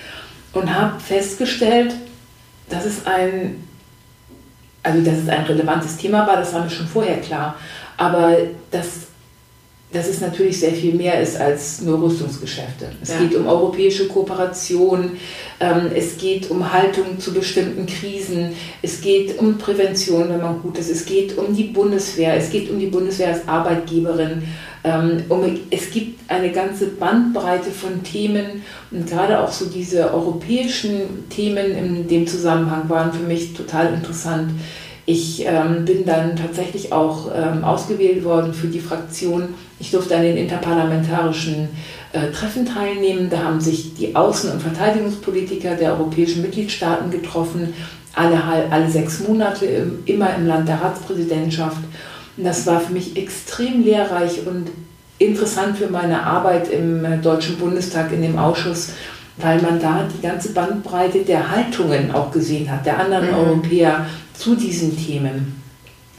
und 0.56 0.74
habe 0.74 0.98
festgestellt, 0.98 1.94
dass 2.68 2.84
es 2.84 3.06
ein, 3.06 3.62
also 4.82 5.00
dass 5.02 5.18
es 5.18 5.28
ein 5.28 5.44
relevantes 5.44 5.96
Thema 5.96 6.26
war, 6.26 6.36
das 6.36 6.52
war 6.54 6.64
mir 6.64 6.70
schon 6.70 6.88
vorher 6.88 7.18
klar, 7.20 7.56
aber 7.96 8.36
dass, 8.70 8.86
dass 9.92 10.08
es 10.08 10.20
natürlich 10.20 10.58
sehr 10.58 10.72
viel 10.72 10.94
mehr 10.94 11.20
ist 11.20 11.38
als 11.38 11.82
nur 11.82 12.02
Rüstungsgeschäfte. 12.02 12.90
Es 13.02 13.10
ja. 13.10 13.18
geht 13.18 13.34
um 13.36 13.46
europäische 13.46 14.08
Kooperation, 14.08 15.12
ähm, 15.60 15.90
es 15.94 16.16
geht 16.16 16.50
um 16.50 16.72
Haltung 16.72 17.20
zu 17.20 17.34
bestimmten 17.34 17.86
Krisen, 17.86 18.52
es 18.82 19.00
geht 19.00 19.38
um 19.38 19.58
Prävention, 19.58 20.30
wenn 20.30 20.40
man 20.40 20.62
gut 20.62 20.78
ist, 20.78 20.90
es 20.90 21.04
geht 21.04 21.36
um 21.36 21.54
die 21.54 21.64
Bundeswehr, 21.64 22.34
es 22.34 22.50
geht 22.50 22.70
um 22.70 22.78
die 22.78 22.86
Bundeswehr 22.86 23.28
als 23.28 23.46
Arbeitgeberin 23.46 24.42
ähm, 24.86 25.24
es 25.70 25.90
gibt 25.90 26.30
eine 26.30 26.52
ganze 26.52 26.86
Bandbreite 26.86 27.70
von 27.70 28.04
Themen 28.04 28.62
und 28.92 29.08
gerade 29.08 29.40
auch 29.40 29.50
so 29.50 29.66
diese 29.66 30.14
europäischen 30.14 31.28
Themen 31.28 31.72
in 31.72 32.08
dem 32.08 32.26
Zusammenhang 32.26 32.88
waren 32.88 33.12
für 33.12 33.24
mich 33.24 33.52
total 33.52 33.92
interessant. 33.94 34.52
Ich 35.04 35.44
ähm, 35.44 35.84
bin 35.84 36.04
dann 36.04 36.36
tatsächlich 36.36 36.92
auch 36.92 37.30
ähm, 37.34 37.64
ausgewählt 37.64 38.24
worden 38.24 38.54
für 38.54 38.68
die 38.68 38.80
Fraktion. 38.80 39.54
Ich 39.78 39.90
durfte 39.90 40.16
an 40.16 40.22
den 40.22 40.36
interparlamentarischen 40.36 41.68
äh, 42.12 42.30
Treffen 42.32 42.66
teilnehmen. 42.66 43.28
Da 43.30 43.44
haben 43.44 43.60
sich 43.60 43.94
die 43.94 44.14
Außen- 44.14 44.52
und 44.52 44.62
Verteidigungspolitiker 44.62 45.74
der 45.74 45.92
europäischen 45.92 46.42
Mitgliedstaaten 46.42 47.10
getroffen, 47.10 47.72
alle, 48.14 48.40
alle 48.70 48.90
sechs 48.90 49.20
Monate, 49.20 49.66
immer 50.06 50.34
im 50.36 50.46
Land 50.46 50.68
der 50.68 50.80
Ratspräsidentschaft. 50.80 51.78
Und 52.36 52.44
das 52.44 52.66
war 52.66 52.80
für 52.80 52.92
mich 52.92 53.16
extrem 53.16 53.84
lehrreich 53.84 54.46
und 54.46 54.70
interessant 55.18 55.78
für 55.78 55.88
meine 55.88 56.22
Arbeit 56.22 56.68
im 56.68 57.04
äh, 57.04 57.18
Deutschen 57.18 57.56
Bundestag 57.56 58.12
in 58.12 58.22
dem 58.22 58.38
Ausschuss, 58.38 58.90
weil 59.38 59.60
man 59.62 59.80
da 59.80 60.06
die 60.14 60.20
ganze 60.20 60.52
Bandbreite 60.52 61.20
der 61.20 61.50
Haltungen 61.50 62.10
auch 62.12 62.30
gesehen 62.30 62.70
hat, 62.70 62.84
der 62.84 62.98
anderen 62.98 63.28
mhm. 63.28 63.34
Europäer 63.34 64.06
zu 64.34 64.54
diesen 64.54 64.96
Themen. 64.96 65.62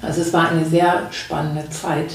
Also 0.02 0.22
es 0.22 0.34
war 0.34 0.50
eine 0.50 0.66
sehr 0.66 1.08
spannende 1.12 1.70
Zeit. 1.70 2.12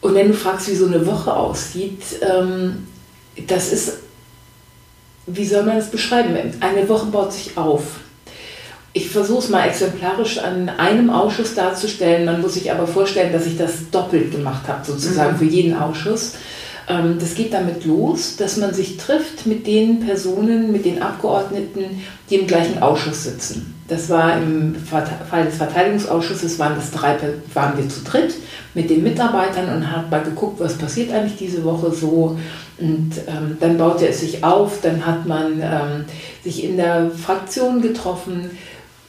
Und 0.00 0.14
wenn 0.14 0.28
du 0.28 0.34
fragst, 0.34 0.68
wie 0.68 0.74
so 0.74 0.86
eine 0.86 1.04
Woche 1.06 1.34
aussieht, 1.34 2.02
ähm, 2.22 2.86
das 3.46 3.72
ist, 3.72 3.98
wie 5.26 5.44
soll 5.44 5.64
man 5.64 5.76
das 5.76 5.90
beschreiben? 5.90 6.36
Eine 6.60 6.88
Woche 6.88 7.06
baut 7.06 7.32
sich 7.32 7.56
auf 7.56 7.82
ich 8.96 9.10
versuche 9.10 9.40
es 9.40 9.48
mal 9.50 9.68
exemplarisch 9.68 10.38
an 10.38 10.70
einem 10.70 11.10
Ausschuss 11.10 11.54
darzustellen. 11.54 12.24
Man 12.24 12.40
muss 12.40 12.54
sich 12.54 12.72
aber 12.72 12.86
vorstellen, 12.86 13.30
dass 13.30 13.44
ich 13.44 13.58
das 13.58 13.90
doppelt 13.90 14.32
gemacht 14.32 14.66
habe, 14.68 14.86
sozusagen 14.86 15.34
mhm. 15.34 15.38
für 15.38 15.44
jeden 15.44 15.76
Ausschuss. 15.76 16.32
Ähm, 16.88 17.18
das 17.20 17.34
geht 17.34 17.52
damit 17.52 17.84
los, 17.84 18.36
dass 18.36 18.56
man 18.56 18.72
sich 18.72 18.96
trifft 18.96 19.44
mit 19.44 19.66
den 19.66 20.00
Personen, 20.00 20.72
mit 20.72 20.86
den 20.86 21.02
Abgeordneten, 21.02 22.02
die 22.30 22.36
im 22.36 22.46
gleichen 22.46 22.82
Ausschuss 22.82 23.24
sitzen. 23.24 23.74
Das 23.86 24.08
war 24.08 24.38
im 24.38 24.74
Fall 24.74 25.44
des 25.44 25.56
Verteidigungsausschusses, 25.56 26.58
waren, 26.58 26.76
das 26.76 26.90
drei, 26.90 27.18
waren 27.52 27.76
wir 27.76 27.88
zu 27.90 28.00
dritt 28.02 28.34
mit 28.72 28.88
den 28.88 29.02
Mitarbeitern 29.02 29.76
und 29.76 29.92
haben 29.92 30.08
mal 30.08 30.22
geguckt, 30.22 30.58
was 30.58 30.78
passiert 30.78 31.12
eigentlich 31.12 31.36
diese 31.36 31.64
Woche 31.64 31.92
so. 31.92 32.38
Und 32.78 33.12
ähm, 33.26 33.58
dann 33.60 33.76
baute 33.76 34.08
es 34.08 34.20
sich 34.20 34.42
auf, 34.42 34.80
dann 34.80 35.04
hat 35.04 35.26
man 35.26 35.60
ähm, 35.60 36.04
sich 36.42 36.64
in 36.64 36.78
der 36.78 37.10
Fraktion 37.10 37.82
getroffen, 37.82 38.50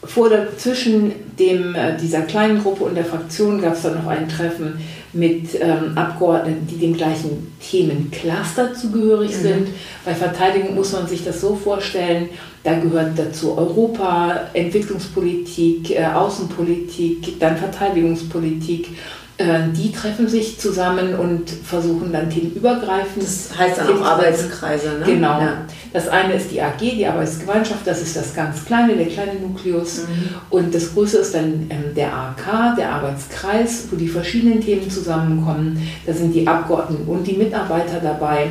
vor 0.03 0.29
der, 0.29 0.57
zwischen 0.57 1.11
dem, 1.39 1.75
äh, 1.75 1.97
dieser 1.97 2.21
kleinen 2.21 2.61
Gruppe 2.61 2.83
und 2.83 2.95
der 2.95 3.05
Fraktion 3.05 3.61
gab 3.61 3.73
es 3.73 3.81
dann 3.81 3.95
noch 3.95 4.07
ein 4.07 4.29
Treffen 4.29 4.79
mit 5.13 5.59
ähm, 5.59 5.97
Abgeordneten, 5.97 6.67
die 6.67 6.77
dem 6.77 6.95
gleichen 6.95 7.55
Themencluster 7.59 8.73
zugehörig 8.73 9.31
mhm. 9.37 9.41
sind. 9.41 9.67
Bei 10.05 10.13
Verteidigung 10.13 10.75
muss 10.75 10.93
man 10.93 11.07
sich 11.07 11.23
das 11.23 11.41
so 11.41 11.55
vorstellen, 11.55 12.29
da 12.63 12.77
gehört 12.79 13.17
dazu 13.17 13.57
Europa, 13.57 14.41
Entwicklungspolitik, 14.53 15.91
äh, 15.91 16.05
Außenpolitik, 16.05 17.39
dann 17.39 17.57
Verteidigungspolitik 17.57 18.89
die 19.39 19.91
treffen 19.91 20.27
sich 20.27 20.59
zusammen 20.59 21.13
und 21.13 21.47
versuchen 21.47 22.11
dann 22.11 22.27
themenübergreifend. 22.27 23.23
Das 23.23 23.55
heißt 23.55 23.77
dann 23.77 23.99
auch 23.99 24.05
Arbeitskreise, 24.05 24.97
ne? 24.99 25.05
Genau. 25.05 25.39
Ja. 25.39 25.57
Das 25.93 26.07
eine 26.07 26.33
ist 26.33 26.49
die 26.49 26.59
AG, 26.59 26.79
die 26.79 27.05
Arbeitsgemeinschaft, 27.05 27.85
das 27.85 28.01
ist 28.01 28.15
das 28.15 28.33
ganz 28.33 28.65
kleine, 28.65 28.95
der 28.95 29.05
kleine 29.05 29.35
Nukleus. 29.35 29.99
Mhm. 30.07 30.29
Und 30.49 30.73
das 30.73 30.91
größte 30.93 31.19
ist 31.19 31.35
dann 31.35 31.67
ähm, 31.69 31.93
der 31.95 32.11
AK, 32.11 32.77
der 32.77 32.91
Arbeitskreis, 32.91 33.87
wo 33.91 33.95
die 33.95 34.07
verschiedenen 34.07 34.59
Themen 34.59 34.89
zusammenkommen. 34.89 35.87
Da 36.07 36.13
sind 36.13 36.33
die 36.33 36.47
Abgeordneten 36.47 37.07
und 37.07 37.27
die 37.27 37.37
Mitarbeiter 37.37 37.99
dabei, 38.01 38.47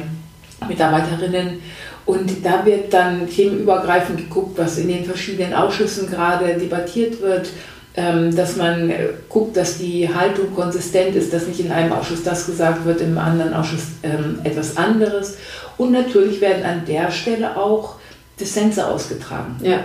Mitarbeiterinnen. 0.68 1.58
Und 2.04 2.44
da 2.44 2.64
wird 2.64 2.94
dann 2.94 3.28
themenübergreifend 3.28 4.18
geguckt, 4.18 4.56
was 4.56 4.78
in 4.78 4.86
den 4.86 5.04
verschiedenen 5.04 5.52
Ausschüssen 5.52 6.08
gerade 6.08 6.54
debattiert 6.54 7.20
wird 7.20 7.48
ähm, 7.48 7.52
dass 7.96 8.56
man 8.56 8.92
guckt, 9.30 9.56
dass 9.56 9.78
die 9.78 10.12
Haltung 10.14 10.54
konsistent 10.54 11.16
ist, 11.16 11.32
dass 11.32 11.46
nicht 11.46 11.60
in 11.60 11.72
einem 11.72 11.92
Ausschuss 11.92 12.22
das 12.22 12.44
gesagt 12.44 12.84
wird, 12.84 13.00
im 13.00 13.16
anderen 13.16 13.54
Ausschuss 13.54 13.84
ähm, 14.02 14.40
etwas 14.44 14.76
anderes. 14.76 15.38
Und 15.78 15.92
natürlich 15.92 16.40
werden 16.42 16.64
an 16.64 16.82
der 16.86 17.10
Stelle 17.10 17.56
auch 17.56 17.94
Dissense 18.38 18.86
ausgetragen. 18.86 19.56
Ja. 19.62 19.80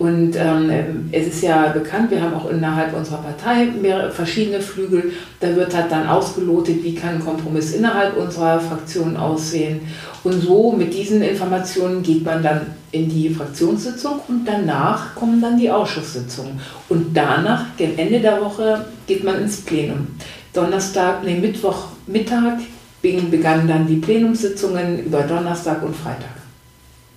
Und 0.00 0.34
ähm, 0.34 1.10
es 1.12 1.26
ist 1.26 1.42
ja 1.42 1.68
bekannt, 1.72 2.10
wir 2.10 2.22
haben 2.22 2.32
auch 2.32 2.48
innerhalb 2.48 2.96
unserer 2.96 3.18
Partei 3.18 3.66
mehrere 3.66 4.10
verschiedene 4.10 4.58
Flügel. 4.58 5.12
Da 5.40 5.54
wird 5.54 5.76
halt 5.76 5.92
dann 5.92 6.08
ausgelotet, 6.08 6.82
wie 6.82 6.94
kann 6.94 7.16
ein 7.16 7.24
Kompromiss 7.24 7.74
innerhalb 7.74 8.16
unserer 8.16 8.58
Fraktion 8.60 9.14
aussehen. 9.18 9.82
Und 10.24 10.40
so 10.40 10.72
mit 10.72 10.94
diesen 10.94 11.20
Informationen 11.20 12.02
geht 12.02 12.24
man 12.24 12.42
dann 12.42 12.62
in 12.92 13.10
die 13.10 13.28
Fraktionssitzung 13.28 14.20
und 14.26 14.46
danach 14.46 15.14
kommen 15.14 15.42
dann 15.42 15.58
die 15.58 15.70
Ausschusssitzungen. 15.70 16.58
Und 16.88 17.14
danach, 17.14 17.66
gegen 17.76 17.98
Ende 17.98 18.20
der 18.20 18.40
Woche, 18.40 18.86
geht 19.06 19.22
man 19.22 19.42
ins 19.42 19.58
Plenum. 19.60 20.06
Donnerstag, 20.54 21.24
nee, 21.24 21.36
Mittwoch, 21.36 21.88
Mittag 22.06 22.60
begannen 23.02 23.68
dann 23.68 23.86
die 23.86 23.96
Plenumssitzungen 23.96 25.04
über 25.04 25.24
Donnerstag 25.24 25.82
und 25.82 25.94
Freitag. 25.94 26.39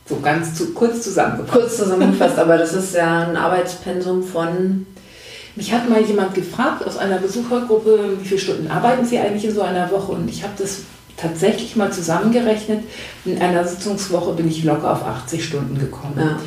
So 0.07 0.19
ganz 0.19 0.55
zu, 0.55 0.73
kurz 0.73 1.01
zusammengefasst. 1.01 1.59
Kurz 1.59 1.77
zusammengefasst, 1.77 2.37
aber 2.37 2.57
das 2.57 2.73
ist 2.73 2.95
ja 2.95 3.27
ein 3.27 3.37
Arbeitspensum 3.37 4.23
von. 4.23 4.85
Mich 5.55 5.71
hat 5.71 5.87
mal 5.87 6.01
jemand 6.01 6.33
gefragt 6.33 6.85
aus 6.85 6.97
einer 6.97 7.17
Besuchergruppe, 7.17 8.17
wie 8.19 8.25
viele 8.27 8.39
Stunden 8.39 8.71
arbeiten 8.71 9.05
Sie 9.05 9.19
eigentlich 9.19 9.45
in 9.45 9.53
so 9.53 9.61
einer 9.61 9.91
Woche? 9.91 10.13
Und 10.13 10.27
ich 10.27 10.43
habe 10.43 10.53
das 10.57 10.79
tatsächlich 11.15 11.75
mal 11.75 11.91
zusammengerechnet. 11.91 12.83
In 13.23 13.39
einer 13.39 13.63
Sitzungswoche 13.63 14.33
bin 14.33 14.47
ich 14.47 14.63
locker 14.63 14.91
auf 14.91 15.05
80 15.05 15.45
Stunden 15.45 15.77
gekommen. 15.79 16.15
Ja 16.17 16.39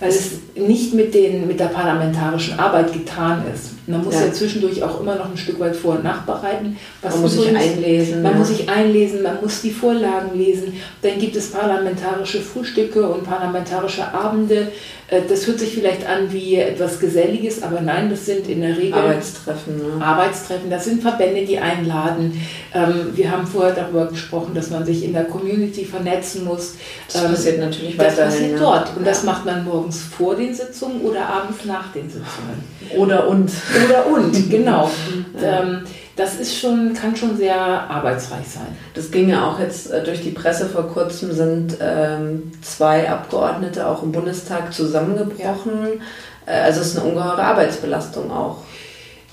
weil 0.00 0.10
es 0.10 0.32
nicht 0.54 0.94
mit, 0.94 1.14
den, 1.14 1.46
mit 1.46 1.60
der 1.60 1.66
parlamentarischen 1.66 2.58
Arbeit 2.58 2.92
getan 2.92 3.44
ist. 3.52 3.70
Man 3.88 4.04
muss 4.04 4.14
ja. 4.14 4.26
ja 4.26 4.32
zwischendurch 4.32 4.82
auch 4.82 5.00
immer 5.00 5.16
noch 5.16 5.30
ein 5.30 5.36
Stück 5.36 5.58
weit 5.60 5.74
vor- 5.74 5.94
und 5.94 6.04
nachbereiten. 6.04 6.76
man 7.02 7.20
muss 7.20 7.32
sich 7.32 7.56
einlesen. 7.56 8.22
Man 8.22 8.32
ja. 8.32 8.38
muss 8.38 8.48
sich 8.48 8.68
einlesen, 8.68 9.22
man 9.22 9.40
muss 9.40 9.62
die 9.62 9.70
Vorlagen 9.70 10.38
lesen. 10.38 10.74
Dann 11.02 11.18
gibt 11.18 11.36
es 11.36 11.50
parlamentarische 11.50 12.40
Frühstücke 12.40 13.08
und 13.08 13.24
parlamentarische 13.24 14.12
Abende. 14.12 14.68
Äh, 15.08 15.22
das 15.28 15.46
hört 15.46 15.58
sich 15.58 15.72
vielleicht 15.72 16.06
an 16.06 16.30
wie 16.32 16.56
etwas 16.56 17.00
Geselliges, 17.00 17.62
aber 17.62 17.80
nein, 17.80 18.10
das 18.10 18.26
sind 18.26 18.46
in 18.48 18.60
der 18.60 18.76
Regel 18.76 18.94
Arbeitstreffen. 18.94 19.76
Ne? 19.78 20.04
Arbeitstreffen, 20.04 20.70
das 20.70 20.84
sind 20.84 21.02
Verbände, 21.02 21.44
die 21.46 21.58
einladen. 21.58 22.40
Ähm, 22.74 23.12
wir 23.14 23.30
haben 23.30 23.46
vorher 23.46 23.74
darüber 23.74 24.06
gesprochen, 24.06 24.52
dass 24.54 24.70
man 24.70 24.84
sich 24.84 25.04
in 25.04 25.14
der 25.14 25.24
Community 25.24 25.84
vernetzen 25.84 26.44
muss. 26.44 26.74
Das 27.10 27.24
ähm, 27.24 27.30
passiert 27.30 27.58
natürlich 27.58 27.96
das 27.96 28.18
weiterhin. 28.18 28.26
Das 28.26 28.34
passiert 28.34 28.60
dort 28.60 28.96
und 28.96 29.04
ja. 29.04 29.08
das 29.10 29.24
macht 29.24 29.46
man 29.46 29.64
morgens 29.64 30.02
vor 30.02 30.36
den 30.36 30.54
Sitzungen 30.54 31.00
oder 31.00 31.26
abends 31.26 31.64
nach 31.64 31.90
den 31.92 32.08
Sitzungen. 32.08 32.78
Oder 32.96 33.28
und. 33.28 33.50
Oder 33.84 34.06
und, 34.06 34.50
genau. 34.50 34.84
Und, 34.84 35.42
ähm, 35.42 35.84
das 36.18 36.34
ist 36.34 36.58
schon, 36.58 36.94
kann 36.94 37.14
schon 37.14 37.36
sehr 37.36 37.56
arbeitsreich 37.56 38.46
sein. 38.48 38.76
Das 38.94 39.10
ging 39.10 39.28
ja 39.28 39.48
auch 39.48 39.60
jetzt 39.60 39.90
äh, 39.90 40.02
durch 40.02 40.20
die 40.20 40.30
Presse 40.30 40.68
vor 40.68 40.88
kurzem, 40.88 41.32
sind 41.32 41.76
ähm, 41.80 42.50
zwei 42.60 43.08
Abgeordnete 43.08 43.86
auch 43.86 44.02
im 44.02 44.10
Bundestag 44.10 44.72
zusammengebrochen. 44.72 46.00
Ja. 46.46 46.52
Äh, 46.52 46.60
also 46.62 46.80
es 46.80 46.88
ist 46.88 46.98
eine 46.98 47.08
ungeheure 47.08 47.42
Arbeitsbelastung 47.42 48.32
auch. 48.32 48.58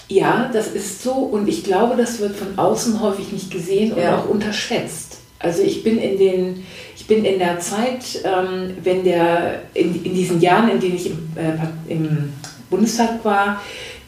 Ja, 0.07 0.51
das 0.53 0.67
ist 0.67 1.01
so 1.01 1.13
und 1.13 1.47
ich 1.47 1.63
glaube, 1.63 1.95
das 1.97 2.19
wird 2.19 2.35
von 2.35 2.57
außen 2.57 3.01
häufig 3.01 3.31
nicht 3.31 3.49
gesehen 3.49 3.93
und 3.93 4.01
ja. 4.01 4.17
auch 4.17 4.29
unterschätzt. 4.29 5.17
Also 5.39 5.63
ich 5.63 5.83
bin 5.83 5.97
in 5.97 6.19
den, 6.19 6.65
ich 6.95 7.07
bin 7.07 7.25
in 7.25 7.39
der 7.39 7.59
Zeit, 7.59 8.21
ähm, 8.23 8.77
wenn 8.83 9.03
der, 9.03 9.63
in, 9.73 10.03
in 10.03 10.13
diesen 10.13 10.39
Jahren, 10.39 10.69
in 10.69 10.79
denen 10.79 10.95
ich 10.95 11.07
im, 11.07 11.29
äh, 11.35 11.91
im 11.91 12.33
Bundestag 12.69 13.23
war, 13.23 13.61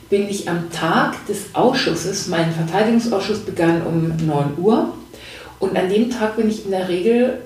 bin 0.09 0.29
ich 0.29 0.49
am 0.49 0.71
Tag 0.71 1.25
des 1.27 1.53
Ausschusses, 1.53 2.27
mein 2.27 2.51
Verteidigungsausschuss 2.51 3.39
begann 3.39 3.81
um 3.83 4.13
9 4.25 4.57
Uhr 4.57 4.93
und 5.59 5.75
an 5.77 5.89
dem 5.89 6.09
Tag 6.09 6.37
bin 6.37 6.49
ich 6.49 6.65
in 6.65 6.71
der 6.71 6.87
Regel 6.87 7.41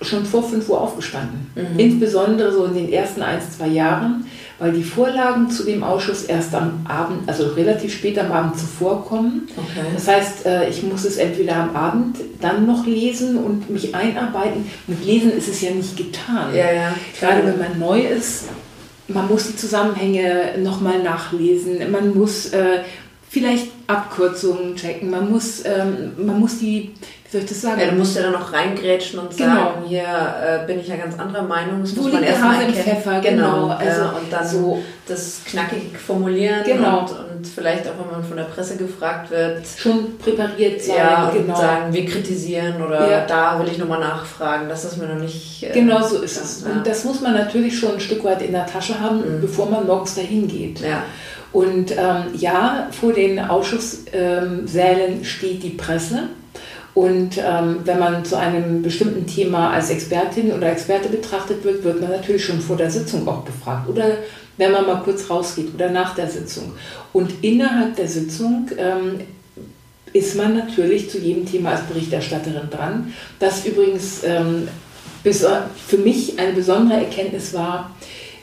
schon 0.00 0.24
vor 0.24 0.42
5 0.42 0.68
Uhr 0.68 0.80
aufgestanden. 0.80 1.50
Mhm. 1.54 1.78
Insbesondere 1.78 2.52
so 2.52 2.64
in 2.64 2.74
den 2.74 2.92
ersten 2.92 3.22
ein, 3.22 3.40
zwei 3.40 3.68
Jahren, 3.68 4.24
weil 4.58 4.72
die 4.72 4.82
Vorlagen 4.82 5.50
zu 5.50 5.64
dem 5.64 5.82
Ausschuss 5.82 6.24
erst 6.24 6.54
am 6.54 6.84
Abend, 6.88 7.28
also 7.28 7.48
relativ 7.48 7.94
spät 7.94 8.18
am 8.18 8.32
Abend 8.32 8.58
zuvor 8.58 9.04
kommen. 9.04 9.48
Okay. 9.56 9.86
Das 9.94 10.08
heißt, 10.08 10.46
äh, 10.46 10.68
ich 10.68 10.82
muss 10.82 11.04
es 11.04 11.16
entweder 11.16 11.56
am 11.56 11.76
Abend 11.76 12.18
dann 12.40 12.66
noch 12.66 12.86
lesen 12.86 13.36
und 13.36 13.70
mich 13.70 13.94
einarbeiten. 13.94 14.70
Mit 14.86 15.04
Lesen 15.04 15.32
ist 15.32 15.48
es 15.48 15.60
ja 15.60 15.70
nicht 15.70 15.96
getan. 15.96 16.54
Ja, 16.54 16.72
ja, 16.72 16.94
Gerade 17.18 17.44
wenn 17.44 17.58
man 17.58 17.78
neu 17.78 18.00
ist, 18.00 18.44
man 19.14 19.28
muss 19.28 19.46
die 19.46 19.56
Zusammenhänge 19.56 20.58
nochmal 20.58 21.02
nachlesen, 21.02 21.90
man 21.90 22.14
muss 22.14 22.46
äh, 22.50 22.80
vielleicht 23.28 23.68
Abkürzungen 23.86 24.76
checken, 24.76 25.10
man 25.10 25.30
muss, 25.30 25.64
ähm, 25.64 26.12
man 26.18 26.38
muss 26.38 26.58
die 26.58 26.90
soll 27.32 27.40
ich 27.40 27.46
das 27.46 27.62
sagen? 27.62 27.80
Ja, 27.80 27.86
du 27.86 27.96
musst 27.96 28.14
ja 28.14 28.22
dann 28.22 28.32
noch 28.32 28.52
reingrätschen 28.52 29.18
und 29.18 29.34
genau. 29.34 29.54
sagen, 29.54 29.84
hier 29.86 30.02
äh, 30.02 30.66
bin 30.66 30.78
ich 30.78 30.88
ja 30.88 30.96
ganz 30.96 31.18
anderer 31.18 31.42
Meinung. 31.42 31.80
Das 31.80 31.96
Wo 31.96 32.02
muss 32.02 32.12
man 32.12 32.22
erstmal 32.22 32.60
erkennen. 32.60 32.74
Pfeffer, 32.74 33.20
genau. 33.20 33.52
genau. 33.52 33.68
Also, 33.68 34.02
ja, 34.02 34.08
und 34.10 34.30
dann 34.30 34.46
so 34.46 34.82
das 35.08 35.40
knackig 35.46 35.98
formulieren 35.98 36.62
genau. 36.64 37.00
und, 37.00 37.10
und 37.10 37.46
vielleicht 37.46 37.88
auch, 37.88 37.92
wenn 37.98 38.10
man 38.10 38.22
von 38.22 38.36
der 38.36 38.44
Presse 38.44 38.76
gefragt 38.76 39.30
wird. 39.30 39.62
Schon 39.78 40.18
präpariert 40.18 40.82
sein, 40.82 40.96
ja, 40.98 41.30
genau. 41.30 41.54
und 41.54 41.56
sagen, 41.56 41.92
wir 41.94 42.04
kritisieren 42.04 42.82
oder 42.82 43.10
ja. 43.10 43.26
da 43.26 43.58
will 43.58 43.68
ich 43.72 43.78
nochmal 43.78 44.00
nachfragen. 44.00 44.68
Das 44.68 44.84
ist 44.84 44.98
mir 44.98 45.06
noch 45.06 45.20
nicht... 45.20 45.62
Äh, 45.62 45.72
genau 45.72 46.02
so 46.02 46.18
ist 46.18 46.36
es. 46.36 46.64
Und 46.64 46.86
das 46.86 47.04
muss 47.04 47.22
man 47.22 47.32
natürlich 47.32 47.78
schon 47.78 47.94
ein 47.94 48.00
Stück 48.00 48.22
weit 48.24 48.42
in 48.42 48.52
der 48.52 48.66
Tasche 48.66 49.00
haben, 49.00 49.20
mhm. 49.20 49.40
bevor 49.40 49.70
man 49.70 49.86
morgens 49.86 50.14
dahin 50.14 50.48
geht. 50.48 50.80
Ja. 50.80 51.04
Und 51.50 51.92
ähm, 51.92 52.34
ja, 52.34 52.88
vor 52.90 53.14
den 53.14 53.38
Ausschusssälen 53.38 55.12
ähm, 55.18 55.24
steht 55.24 55.62
die 55.62 55.70
Presse. 55.70 56.24
Und 56.94 57.38
ähm, 57.38 57.80
wenn 57.84 57.98
man 57.98 58.24
zu 58.24 58.36
einem 58.36 58.82
bestimmten 58.82 59.26
Thema 59.26 59.70
als 59.70 59.88
Expertin 59.88 60.52
oder 60.52 60.70
Experte 60.70 61.08
betrachtet 61.08 61.64
wird, 61.64 61.84
wird 61.84 62.00
man 62.00 62.10
natürlich 62.10 62.44
schon 62.44 62.60
vor 62.60 62.76
der 62.76 62.90
Sitzung 62.90 63.26
auch 63.26 63.42
befragt. 63.42 63.88
Oder 63.88 64.18
wenn 64.58 64.72
man 64.72 64.86
mal 64.86 65.02
kurz 65.02 65.30
rausgeht 65.30 65.74
oder 65.74 65.90
nach 65.90 66.14
der 66.14 66.28
Sitzung. 66.28 66.72
Und 67.12 67.42
innerhalb 67.42 67.96
der 67.96 68.08
Sitzung 68.08 68.70
ähm, 68.76 69.20
ist 70.12 70.36
man 70.36 70.56
natürlich 70.56 71.08
zu 71.08 71.18
jedem 71.18 71.46
Thema 71.46 71.70
als 71.70 71.82
Berichterstatterin 71.84 72.68
dran. 72.70 73.14
Das 73.38 73.64
übrigens 73.64 74.22
ähm, 74.24 74.68
für 75.86 75.98
mich 75.98 76.38
eine 76.38 76.52
besondere 76.52 76.98
Erkenntnis 76.98 77.54
war, 77.54 77.94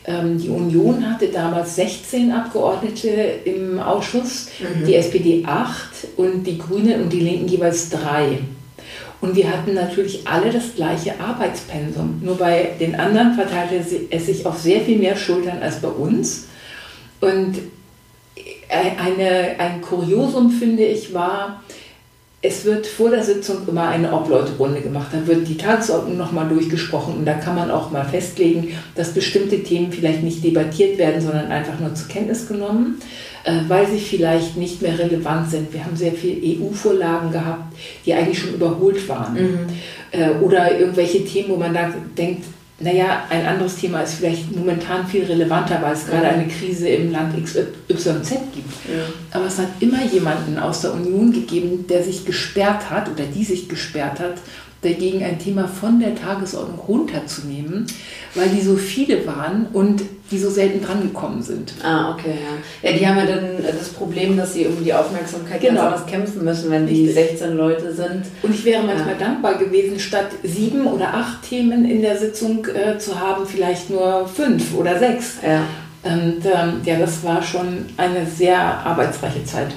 die 0.08 0.50
Union 0.50 1.08
hatte 1.08 1.28
damals 1.28 1.76
16 1.76 2.32
Abgeordnete 2.32 3.10
im 3.46 3.80
Ausschuss, 3.80 4.48
mhm. 4.60 4.86
die 4.86 4.96
SPD 4.96 5.44
8 5.46 5.80
und 6.18 6.44
die 6.46 6.58
Grünen 6.58 7.04
und 7.04 7.14
die 7.14 7.20
Linken 7.20 7.48
jeweils 7.48 7.90
drei. 7.90 8.40
Und 9.22 9.36
wir 9.36 9.52
hatten 9.52 9.74
natürlich 9.74 10.26
alle 10.26 10.50
das 10.50 10.76
gleiche 10.76 11.20
Arbeitspensum. 11.20 12.22
Nur 12.24 12.38
bei 12.38 12.72
den 12.80 12.96
anderen 12.96 13.34
verteilte 13.34 13.84
es 14.10 14.26
sich 14.26 14.46
auf 14.46 14.58
sehr 14.58 14.82
viel 14.82 14.98
mehr 14.98 15.18
Schultern 15.18 15.62
als 15.62 15.82
bei 15.82 15.90
uns. 15.90 16.48
Und 17.20 17.56
eine, 18.70 19.60
ein 19.60 19.82
Kuriosum, 19.82 20.52
finde 20.52 20.86
ich, 20.86 21.14
war, 21.14 21.64
es 22.42 22.64
wird 22.64 22.88
vor 22.88 23.10
der 23.10 23.24
Sitzung 23.24 23.68
immer 23.68 23.90
eine 23.90 24.14
Obleuterunde 24.14 24.80
gemacht. 24.80 25.08
Da 25.12 25.28
wird 25.28 25.48
die 25.48 25.58
Tagesordnung 25.58 26.18
nochmal 26.18 26.48
durchgesprochen 26.48 27.16
und 27.16 27.26
da 27.26 27.34
kann 27.34 27.56
man 27.56 27.70
auch 27.70 27.92
mal 27.92 28.06
festlegen, 28.06 28.70
dass 28.96 29.14
bestimmte 29.14 29.62
Themen 29.62 29.92
vielleicht 29.92 30.24
nicht 30.24 30.44
debattiert 30.44 30.98
werden, 30.98 31.20
sondern 31.20 31.52
einfach 31.52 31.78
nur 31.80 31.94
zur 31.96 32.08
Kenntnis 32.08 32.48
genommen, 32.48 33.02
äh, 33.44 33.60
weil 33.68 33.88
sie 33.88 34.00
vielleicht 34.00 34.56
nicht 34.56 34.82
mehr 34.82 34.98
relevant 34.98 35.52
sind. 35.52 35.74
Wir 35.74 35.84
haben 35.84 35.98
sehr 35.98 36.14
viele 36.14 36.62
EU-Vorlagen 36.62 37.32
gehabt, 37.32 37.74
die 38.06 38.14
eigentlich 38.14 38.40
schon 38.40 38.54
überholt 38.54 39.08
waren. 39.10 39.34
Mhm. 39.34 39.60
Äh, 40.12 40.30
oder 40.42 40.80
irgendwelche 40.80 41.26
Themen, 41.26 41.50
wo 41.50 41.58
man 41.58 41.74
da 41.74 41.94
denkt, 42.18 42.46
naja, 42.82 43.24
ein 43.30 43.46
anderes 43.46 43.76
Thema 43.76 44.02
ist 44.02 44.16
vielleicht 44.16 44.56
momentan 44.56 45.06
viel 45.06 45.26
relevanter, 45.26 45.82
weil 45.82 45.94
es 45.94 46.06
gerade 46.06 46.28
eine 46.28 46.48
Krise 46.48 46.88
im 46.88 47.12
Land 47.12 47.36
XYZ 47.44 48.30
gibt. 48.54 48.74
Ja. 48.88 49.04
Aber 49.32 49.46
es 49.46 49.58
hat 49.58 49.68
immer 49.80 50.04
jemanden 50.06 50.58
aus 50.58 50.82
der 50.82 50.94
Union 50.94 51.32
gegeben, 51.32 51.86
der 51.88 52.04
sich 52.04 52.26
gesperrt 52.26 52.90
hat 52.90 53.10
oder 53.10 53.26
die 53.26 53.44
sich 53.44 53.68
gesperrt 53.68 54.20
hat, 54.20 54.36
dagegen 54.82 55.24
ein 55.24 55.40
Thema 55.40 55.68
von 55.68 56.00
der 56.00 56.16
Tagesordnung 56.16 56.80
runterzunehmen, 56.80 57.86
weil 58.36 58.50
die 58.50 58.62
so 58.62 58.76
viele 58.76 59.26
waren 59.28 59.68
und 59.74 60.02
die 60.32 60.38
so 60.38 60.50
selten 60.50 60.82
drangekommen 60.82 61.42
sind. 61.42 61.74
Ah, 61.84 62.14
okay, 62.14 62.36
ja. 62.84 62.90
Ja, 62.90 62.98
die 62.98 63.08
haben 63.08 63.18
ja 63.18 63.26
dann 63.26 63.64
das 63.66 63.90
Problem, 63.90 64.38
dass 64.38 64.54
sie 64.54 64.68
um 64.68 64.84
die 64.84 64.94
Aufmerksamkeit 64.94 65.60
genau. 65.60 65.82
ganz 65.82 65.94
anders 65.94 66.06
kämpfen 66.06 66.46
müssen, 66.46 66.72
wenn 66.72 66.88
die 66.88 67.10
16 67.10 67.58
Leute 67.58 67.94
sind. 67.94 68.24
Und 68.42 68.54
ich 68.54 68.64
wäre 68.64 68.84
manchmal 68.84 69.16
ja. 69.20 69.20
dankbar 69.20 69.58
gewesen, 69.58 70.00
statt 70.00 70.30
sieben 70.44 70.86
oder 70.86 71.14
acht 71.14 71.44
Themen 71.50 71.90
in 71.90 72.02
der 72.02 72.18
Sitzung 72.18 72.66
äh, 72.68 72.98
zu 73.00 73.20
haben, 73.20 73.46
vielleicht 73.46 73.90
nur 73.90 74.28
fünf 74.28 74.76
oder 74.76 74.98
sechs. 74.98 75.38
Ja. 75.46 75.64
Und 76.04 76.46
ähm, 76.46 76.82
ja, 76.86 76.98
das 76.98 77.24
war 77.24 77.42
schon 77.42 77.86
eine 77.98 78.26
sehr 78.26 78.58
arbeitsreiche 78.60 79.44
Zeit 79.44 79.74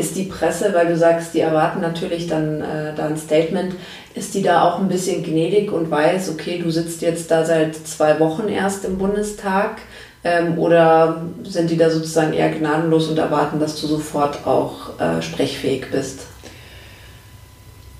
ist 0.00 0.16
die 0.16 0.24
Presse, 0.24 0.72
weil 0.74 0.86
du 0.86 0.96
sagst, 0.96 1.34
die 1.34 1.40
erwarten 1.40 1.80
natürlich 1.80 2.26
dann 2.26 2.60
äh, 2.60 2.94
da 2.96 3.06
ein 3.06 3.16
Statement, 3.16 3.74
ist 4.14 4.34
die 4.34 4.42
da 4.42 4.64
auch 4.64 4.80
ein 4.80 4.88
bisschen 4.88 5.22
gnädig 5.22 5.72
und 5.72 5.90
weiß, 5.90 6.30
okay, 6.30 6.60
du 6.62 6.70
sitzt 6.70 7.02
jetzt 7.02 7.30
da 7.30 7.44
seit 7.44 7.76
zwei 7.76 8.18
Wochen 8.18 8.48
erst 8.48 8.84
im 8.84 8.98
Bundestag 8.98 9.82
ähm, 10.24 10.58
oder 10.58 11.22
sind 11.44 11.70
die 11.70 11.76
da 11.76 11.90
sozusagen 11.90 12.32
eher 12.32 12.50
gnadenlos 12.50 13.08
und 13.08 13.18
erwarten, 13.18 13.60
dass 13.60 13.80
du 13.80 13.86
sofort 13.86 14.46
auch 14.46 14.98
äh, 14.98 15.22
sprechfähig 15.22 15.86
bist? 15.90 16.20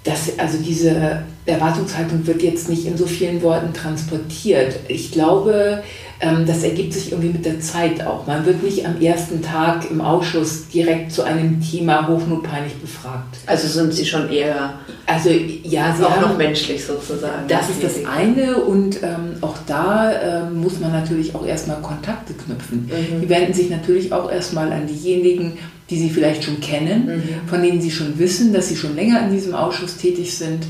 das, 0.05 0.39
also 0.39 0.59
diese 0.59 1.23
Erwartungshaltung 1.47 2.26
wird 2.26 2.43
jetzt 2.43 2.68
nicht 2.68 2.86
in 2.86 2.97
so 2.97 3.07
vielen 3.07 3.43
Worten 3.43 3.72
transportiert. 3.72 4.78
Ich 4.88 5.11
glaube, 5.11 5.82
ähm, 6.20 6.45
das 6.47 6.62
ergibt 6.62 6.93
sich 6.93 7.12
irgendwie 7.12 7.30
mit 7.30 7.47
der 7.47 7.61
Zeit 7.61 8.07
auch. 8.07 8.26
Man 8.26 8.45
wird 8.45 8.62
nicht 8.62 8.86
am 8.86 9.01
ersten 9.01 9.43
Tag 9.43 9.91
im 9.91 10.01
Ausschuss 10.01 10.68
direkt 10.68 11.12
zu 11.12 11.22
einem 11.22 11.61
Thema 11.62 12.07
hochnotpeinlich 12.09 12.74
befragt. 12.74 13.38
Also 13.47 13.68
sind 13.68 13.93
Sie 13.95 14.05
schon 14.05 14.30
eher 14.30 14.74
also 15.11 15.30
ja, 15.30 15.95
sie 15.97 16.05
auch 16.05 16.11
haben, 16.11 16.22
noch 16.22 16.38
menschlich 16.38 16.84
sozusagen. 16.84 17.49
Das 17.49 17.68
ist 17.68 17.82
das 17.82 18.05
eine 18.05 18.59
und 18.59 19.03
ähm, 19.03 19.36
auch 19.41 19.57
da 19.66 20.12
ähm, 20.47 20.61
muss 20.61 20.78
man 20.78 20.93
natürlich 20.93 21.34
auch 21.34 21.45
erstmal 21.45 21.80
Kontakte 21.80 22.32
knüpfen. 22.32 22.86
Mhm. 22.86 23.20
Die 23.22 23.28
wenden 23.28 23.53
sich 23.53 23.70
natürlich 23.70 24.12
auch 24.12 24.30
erstmal 24.30 24.72
an 24.72 24.86
diejenigen, 24.86 25.59
die 25.91 25.99
sie 25.99 26.11
vielleicht 26.11 26.45
schon 26.45 26.61
kennen, 26.61 27.07
mhm. 27.07 27.49
von 27.49 27.61
denen 27.61 27.80
sie 27.80 27.91
schon 27.91 28.18
wissen, 28.18 28.53
dass 28.53 28.68
sie 28.68 28.76
schon 28.76 28.95
länger 28.95 29.20
in 29.24 29.32
diesem 29.32 29.55
Ausschuss 29.55 29.97
tätig 29.97 30.36
sind. 30.36 30.64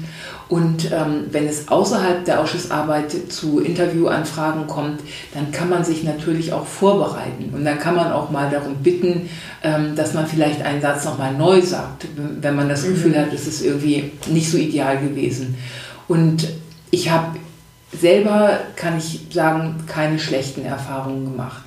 Und 0.49 0.60
ähm, 0.93 1.27
wenn 1.31 1.47
es 1.47 1.69
außerhalb 1.69 2.25
der 2.25 2.41
Ausschussarbeit 2.41 3.13
zu 3.31 3.61
Interviewanfragen 3.61 4.67
kommt, 4.67 5.01
dann 5.35 5.53
kann 5.53 5.69
man 5.69 5.85
sich 5.85 6.03
natürlich 6.05 6.53
auch 6.53 6.67
vorbereiten. 6.67 7.51
Und 7.53 7.65
dann 7.65 7.79
kann 7.79 7.95
man 7.95 8.13
auch 8.13 8.31
mal 8.31 8.51
darum 8.51 8.77
bitten, 8.77 9.29
ähm, 9.63 9.95
dass 9.97 10.15
man 10.15 10.27
vielleicht 10.27 10.63
einen 10.63 10.81
Satz 10.81 11.05
nochmal 11.05 11.35
neu 11.35 11.63
sagt, 11.63 12.07
wenn 12.17 12.57
man 12.57 12.69
das 12.69 12.85
Gefühl 12.85 13.13
mhm. 13.13 13.17
hat, 13.17 13.33
es 13.33 13.47
ist 13.47 13.65
irgendwie 13.65 14.13
nicht 14.29 14.51
so 14.51 14.59
ideal 14.59 14.99
gewesen. 14.99 15.57
Und 16.09 16.49
ich 16.91 17.11
habe 17.11 17.37
selber, 17.99 18.59
kann 18.77 18.99
ich 18.99 19.27
sagen, 19.33 19.85
keine 19.87 20.19
schlechten 20.19 20.65
Erfahrungen 20.65 21.25
gemacht. 21.25 21.63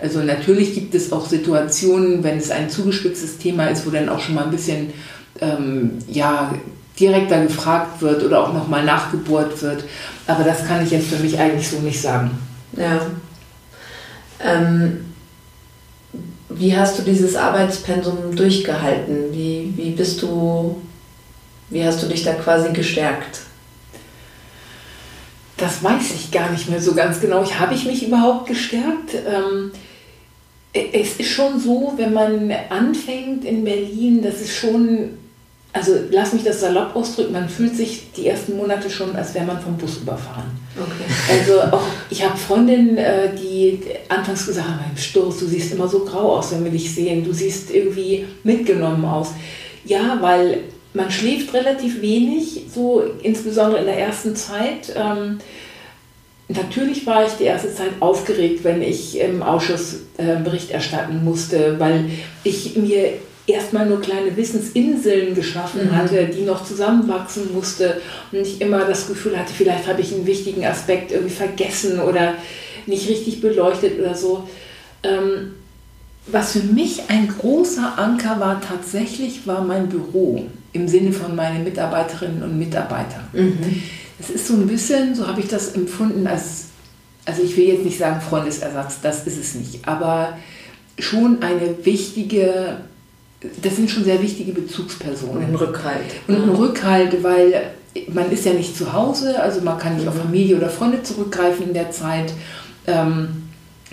Also 0.00 0.20
natürlich 0.20 0.74
gibt 0.74 0.94
es 0.94 1.12
auch 1.12 1.26
Situationen, 1.26 2.22
wenn 2.22 2.38
es 2.38 2.50
ein 2.50 2.70
zugespitztes 2.70 3.38
Thema 3.38 3.66
ist, 3.66 3.86
wo 3.86 3.90
dann 3.90 4.08
auch 4.08 4.20
schon 4.20 4.36
mal 4.36 4.44
ein 4.44 4.50
bisschen 4.50 4.92
ähm, 5.40 5.98
ja, 6.08 6.54
direkter 6.98 7.42
gefragt 7.42 8.00
wird 8.00 8.22
oder 8.22 8.42
auch 8.42 8.52
nochmal 8.52 8.84
nachgebohrt 8.84 9.60
wird. 9.62 9.84
Aber 10.26 10.44
das 10.44 10.66
kann 10.66 10.84
ich 10.84 10.90
jetzt 10.90 11.08
für 11.08 11.22
mich 11.22 11.38
eigentlich 11.38 11.68
so 11.68 11.78
nicht 11.80 12.00
sagen. 12.00 12.30
Ja. 12.76 13.00
Ähm, 14.42 15.04
wie 16.48 16.76
hast 16.76 16.98
du 16.98 17.02
dieses 17.02 17.36
Arbeitspensum 17.36 18.34
durchgehalten? 18.34 19.32
Wie, 19.32 19.72
wie 19.76 19.90
bist 19.90 20.22
du, 20.22 20.80
wie 21.70 21.84
hast 21.84 22.02
du 22.02 22.06
dich 22.06 22.24
da 22.24 22.34
quasi 22.34 22.72
gestärkt? 22.72 23.40
Das 25.56 25.82
weiß 25.82 26.14
ich 26.14 26.30
gar 26.30 26.50
nicht 26.50 26.70
mehr 26.70 26.80
so 26.80 26.94
ganz 26.94 27.20
genau. 27.20 27.44
Habe 27.50 27.74
ich 27.74 27.84
mich 27.84 28.06
überhaupt 28.06 28.46
gestärkt? 28.46 29.14
Ähm, 29.26 29.72
es 30.72 31.16
ist 31.16 31.30
schon 31.30 31.58
so, 31.58 31.94
wenn 31.96 32.12
man 32.12 32.52
anfängt 32.68 33.44
in 33.44 33.64
Berlin, 33.64 34.22
das 34.22 34.40
ist 34.40 34.54
schon, 34.54 35.18
also 35.72 35.92
lass 36.10 36.32
mich 36.32 36.44
das 36.44 36.60
salopp 36.60 36.96
ausdrücken, 36.96 37.32
man 37.32 37.48
fühlt 37.48 37.76
sich 37.76 38.12
die 38.16 38.26
ersten 38.26 38.56
Monate 38.56 38.88
schon, 38.88 39.14
als 39.14 39.34
wäre 39.34 39.44
man 39.44 39.60
vom 39.60 39.76
Bus 39.76 39.98
überfahren. 39.98 40.50
Okay. 40.76 41.38
Also 41.40 41.60
auch, 41.76 41.82
ich 42.10 42.24
habe 42.24 42.36
Freundinnen, 42.36 42.96
äh, 42.96 43.34
die 43.34 43.80
anfangs 44.08 44.46
gesagt 44.46 44.66
haben, 44.66 44.96
Sturz, 44.96 45.38
du 45.40 45.46
siehst 45.46 45.72
immer 45.72 45.88
so 45.88 46.00
grau 46.00 46.36
aus, 46.36 46.52
wenn 46.52 46.64
wir 46.64 46.70
dich 46.70 46.94
sehen, 46.94 47.24
du 47.24 47.32
siehst 47.32 47.70
irgendwie 47.70 48.26
mitgenommen 48.44 49.04
aus. 49.04 49.32
Ja, 49.84 50.18
weil 50.20 50.62
man 50.94 51.10
schläft 51.10 51.52
relativ 51.52 52.00
wenig, 52.00 52.62
so 52.72 53.02
insbesondere 53.22 53.80
in 53.80 53.86
der 53.86 53.98
ersten 53.98 54.34
Zeit. 54.34 54.94
Ähm, 54.96 55.38
Natürlich 56.50 57.06
war 57.06 57.26
ich 57.26 57.32
die 57.34 57.44
erste 57.44 57.74
Zeit 57.74 57.90
aufgeregt, 58.00 58.64
wenn 58.64 58.80
ich 58.80 59.20
im 59.20 59.42
Ausschuss 59.42 59.96
äh, 60.16 60.36
Bericht 60.36 60.70
erstatten 60.70 61.22
musste, 61.22 61.78
weil 61.78 62.06
ich 62.42 62.74
mir 62.74 63.12
erstmal 63.48 63.86
nur 63.86 64.00
kleine 64.00 64.36
Wissensinseln 64.36 65.34
geschaffen 65.34 65.86
mhm. 65.86 65.96
hatte, 65.96 66.26
die 66.26 66.42
noch 66.42 66.64
zusammenwachsen 66.64 67.52
musste 67.54 68.00
und 68.30 68.40
ich 68.40 68.60
immer 68.60 68.84
das 68.84 69.08
Gefühl 69.08 69.38
hatte, 69.38 69.52
vielleicht 69.52 69.86
habe 69.86 70.00
ich 70.00 70.14
einen 70.14 70.26
wichtigen 70.26 70.64
Aspekt 70.64 71.12
irgendwie 71.12 71.34
vergessen 71.34 72.00
oder 72.00 72.34
nicht 72.86 73.08
richtig 73.08 73.40
beleuchtet 73.40 73.98
oder 73.98 74.14
so. 74.14 74.48
Ähm, 75.02 75.52
was 76.26 76.52
für 76.52 76.62
mich 76.62 77.02
ein 77.08 77.28
großer 77.28 77.98
Anker 77.98 78.38
war 78.38 78.60
tatsächlich, 78.60 79.46
war 79.46 79.62
mein 79.62 79.88
Büro 79.88 80.44
im 80.72 80.86
Sinne 80.86 81.12
von 81.12 81.34
meinen 81.34 81.64
Mitarbeiterinnen 81.64 82.42
und 82.42 82.58
Mitarbeitern. 82.58 83.26
Mhm. 83.32 83.82
Es 84.20 84.30
ist 84.30 84.46
so 84.46 84.54
ein 84.54 84.66
bisschen, 84.66 85.14
so 85.14 85.26
habe 85.26 85.40
ich 85.40 85.48
das 85.48 85.72
empfunden, 85.72 86.26
als, 86.26 86.66
also 87.24 87.42
ich 87.42 87.56
will 87.56 87.68
jetzt 87.68 87.84
nicht 87.84 87.98
sagen 87.98 88.20
Freundesersatz, 88.20 89.00
das 89.00 89.26
ist 89.26 89.38
es 89.38 89.54
nicht, 89.54 89.86
aber 89.88 90.36
schon 90.98 91.42
eine 91.42 91.84
wichtige, 91.84 92.78
das 93.62 93.76
sind 93.76 93.90
schon 93.90 94.04
sehr 94.04 94.20
wichtige 94.20 94.52
Bezugspersonen. 94.52 95.36
Und 95.36 95.44
ein 95.44 95.54
Rückhalt. 95.54 96.10
Und 96.26 96.42
ein 96.42 96.48
Rückhalt, 96.48 97.22
weil 97.22 97.70
man 98.12 98.30
ist 98.30 98.44
ja 98.44 98.52
nicht 98.52 98.76
zu 98.76 98.92
Hause, 98.92 99.40
also 99.40 99.60
man 99.60 99.78
kann 99.78 99.94
nicht 99.94 100.04
mhm. 100.04 100.10
auf 100.10 100.18
Familie 100.18 100.56
oder 100.56 100.68
Freunde 100.68 101.02
zurückgreifen 101.02 101.68
in 101.68 101.74
der 101.74 101.90
Zeit. 101.90 102.32
Ähm, 102.86 103.44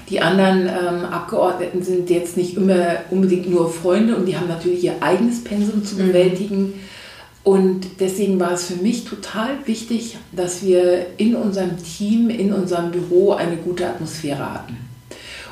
die 0.10 0.22
anderen 0.22 0.68
ähm, 0.68 1.06
Abgeordneten 1.06 1.84
sind 1.84 2.10
jetzt 2.10 2.38
nicht 2.38 2.58
immer 2.58 2.98
unbedingt 3.10 3.50
nur 3.50 3.72
Freunde 3.72 4.16
und 4.16 4.26
die 4.28 4.38
haben 4.38 4.48
natürlich 4.48 4.84
ihr 4.84 5.02
eigenes 5.02 5.43
Pensum 5.43 5.84
zu 5.84 5.96
mhm. 5.96 6.08
bewältigen. 6.08 6.62
Mhm. 6.62 6.74
Und 7.43 7.88
deswegen 8.00 8.39
war 8.39 8.54
es 8.54 8.66
für 8.66 8.82
mich 8.82 9.06
total 9.06 9.50
wichtig, 9.66 10.18
dass 10.32 10.64
wir 10.64 11.06
in 11.18 11.36
unserem 11.36 11.78
Team, 11.78 12.32
in 12.32 12.52
unserem 12.52 12.89
Büro 12.89 13.34
eine 13.34 13.58
gute 13.58 13.88
Atmosphäre 13.88 14.52
hatten. 14.52 14.78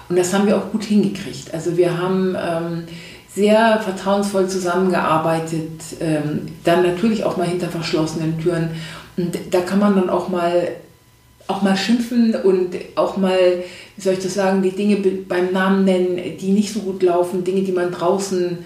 Und 0.09 0.17
das 0.17 0.33
haben 0.33 0.47
wir 0.47 0.57
auch 0.57 0.71
gut 0.71 0.83
hingekriegt. 0.83 1.53
Also 1.53 1.77
wir 1.77 1.97
haben 1.97 2.35
ähm, 2.35 2.83
sehr 3.35 3.79
vertrauensvoll 3.79 4.47
zusammengearbeitet, 4.47 5.81
ähm, 5.99 6.47
dann 6.63 6.83
natürlich 6.83 7.23
auch 7.23 7.37
mal 7.37 7.47
hinter 7.47 7.67
verschlossenen 7.67 8.39
Türen. 8.39 8.69
Und 9.17 9.37
da 9.51 9.61
kann 9.61 9.79
man 9.79 9.95
dann 9.95 10.09
auch 10.09 10.29
mal, 10.29 10.69
auch 11.47 11.61
mal 11.61 11.75
schimpfen 11.75 12.35
und 12.35 12.75
auch 12.95 13.17
mal, 13.17 13.63
wie 13.95 14.01
soll 14.01 14.13
ich 14.13 14.23
das 14.23 14.35
sagen, 14.35 14.61
die 14.61 14.71
Dinge 14.71 14.97
beim 15.27 15.51
Namen 15.51 15.83
nennen, 15.85 16.19
die 16.39 16.51
nicht 16.51 16.73
so 16.73 16.81
gut 16.81 17.01
laufen, 17.01 17.43
Dinge, 17.43 17.61
die 17.61 17.71
man 17.71 17.91
draußen 17.91 18.59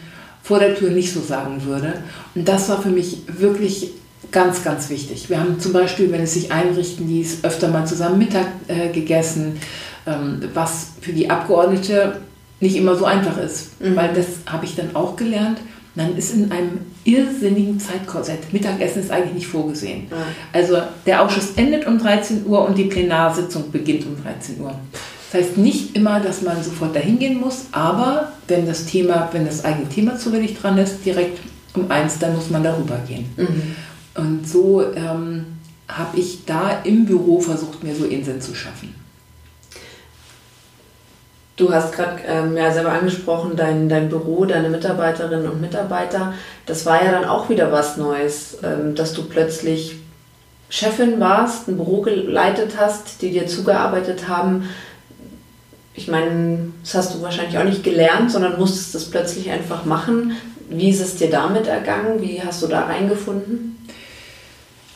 vor 0.43 0.59
der 0.59 0.75
Tür 0.75 0.91
nicht 0.91 1.13
so 1.13 1.21
sagen 1.21 1.63
würde. 1.65 1.93
Und 2.35 2.47
das 2.47 2.69
war 2.69 2.81
für 2.81 2.89
mich 2.89 3.23
wirklich 3.27 3.91
ganz, 4.31 4.63
ganz 4.63 4.89
wichtig. 4.89 5.29
Wir 5.29 5.39
haben 5.39 5.59
zum 5.59 5.73
Beispiel, 5.73 6.11
wenn 6.11 6.21
es 6.21 6.33
sich 6.33 6.51
einrichten 6.51 7.07
ließ, 7.07 7.43
öfter 7.43 7.69
mal 7.69 7.85
zusammen 7.85 8.19
Mittag 8.19 8.47
äh, 8.67 8.89
gegessen, 8.89 9.59
ähm, 10.05 10.41
was 10.53 10.89
für 11.01 11.13
die 11.13 11.29
Abgeordnete 11.29 12.21
nicht 12.59 12.75
immer 12.75 12.95
so 12.95 13.05
einfach 13.05 13.37
ist, 13.37 13.79
mhm. 13.81 13.95
weil 13.95 14.13
das 14.13 14.25
habe 14.45 14.65
ich 14.65 14.75
dann 14.75 14.95
auch 14.95 15.15
gelernt. 15.15 15.59
Man 15.95 16.15
ist 16.15 16.33
in 16.33 16.51
einem 16.51 16.79
irrsinnigen 17.05 17.79
Zeitkorsett. 17.79 18.53
Mittagessen 18.53 19.01
ist 19.01 19.11
eigentlich 19.11 19.33
nicht 19.33 19.47
vorgesehen. 19.47 20.03
Mhm. 20.03 20.15
Also 20.53 20.77
der 21.05 21.23
Ausschuss 21.23 21.53
endet 21.55 21.87
um 21.87 21.97
13 21.97 22.45
Uhr 22.45 22.65
und 22.65 22.77
die 22.77 22.85
Plenarsitzung 22.85 23.71
beginnt 23.71 24.05
um 24.05 24.21
13 24.21 24.61
Uhr. 24.61 24.75
Das 25.31 25.41
heißt 25.41 25.57
nicht 25.57 25.95
immer, 25.95 26.19
dass 26.19 26.41
man 26.41 26.63
sofort 26.63 26.95
dahin 26.95 27.19
gehen 27.19 27.39
muss, 27.39 27.65
aber 27.71 28.31
wenn 28.47 28.65
das 28.65 28.85
Thema, 28.85 29.29
wenn 29.33 29.45
das 29.45 29.65
eigene 29.65 29.89
Thema 29.89 30.17
zufällig 30.17 30.57
dran 30.57 30.77
ist, 30.77 31.05
direkt 31.05 31.39
um 31.73 31.91
eins, 31.91 32.17
dann 32.19 32.35
muss 32.35 32.49
man 32.49 32.63
darüber 32.63 32.97
gehen. 33.07 33.25
Mhm. 33.35 33.75
Und 34.15 34.47
so 34.47 34.83
ähm, 34.95 35.45
habe 35.87 36.19
ich 36.19 36.45
da 36.45 36.81
im 36.83 37.05
Büro 37.05 37.39
versucht, 37.39 37.83
mir 37.83 37.95
so 37.95 38.05
Inseln 38.05 38.41
zu 38.41 38.55
schaffen. 38.55 38.95
Du 41.57 41.73
hast 41.73 41.93
gerade 41.93 42.21
ähm, 42.25 42.55
ja 42.55 42.71
selber 42.71 42.91
angesprochen, 42.91 43.55
dein, 43.55 43.89
dein 43.89 44.09
Büro, 44.09 44.45
deine 44.45 44.69
Mitarbeiterinnen 44.69 45.49
und 45.49 45.59
Mitarbeiter. 45.59 46.33
Das 46.65 46.85
war 46.85 47.03
ja 47.03 47.11
dann 47.11 47.25
auch 47.25 47.49
wieder 47.49 47.71
was 47.71 47.97
Neues, 47.97 48.59
ähm, 48.63 48.95
dass 48.95 49.13
du 49.13 49.23
plötzlich 49.23 49.95
Chefin 50.69 51.19
warst, 51.19 51.67
ein 51.67 51.77
Büro 51.77 52.01
geleitet 52.01 52.73
hast, 52.77 53.21
die 53.21 53.31
dir 53.31 53.47
zugearbeitet 53.47 54.29
haben 54.29 54.69
ich 55.97 56.07
meine, 56.07 56.71
das 56.83 56.93
hast 56.93 57.15
du 57.15 57.21
wahrscheinlich 57.23 57.57
auch 57.57 57.63
nicht 57.63 57.83
gelernt, 57.83 58.31
sondern 58.31 58.59
musstest 58.59 58.93
das 58.93 59.09
plötzlich 59.09 59.49
einfach 59.49 59.83
machen. 59.83 60.33
Wie 60.69 60.89
ist 60.91 61.01
es 61.01 61.15
dir 61.15 61.29
damit 61.29 61.65
ergangen? 61.65 62.21
Wie 62.21 62.39
hast 62.41 62.61
du 62.61 62.67
da 62.67 62.85
reingefunden? 62.85 63.76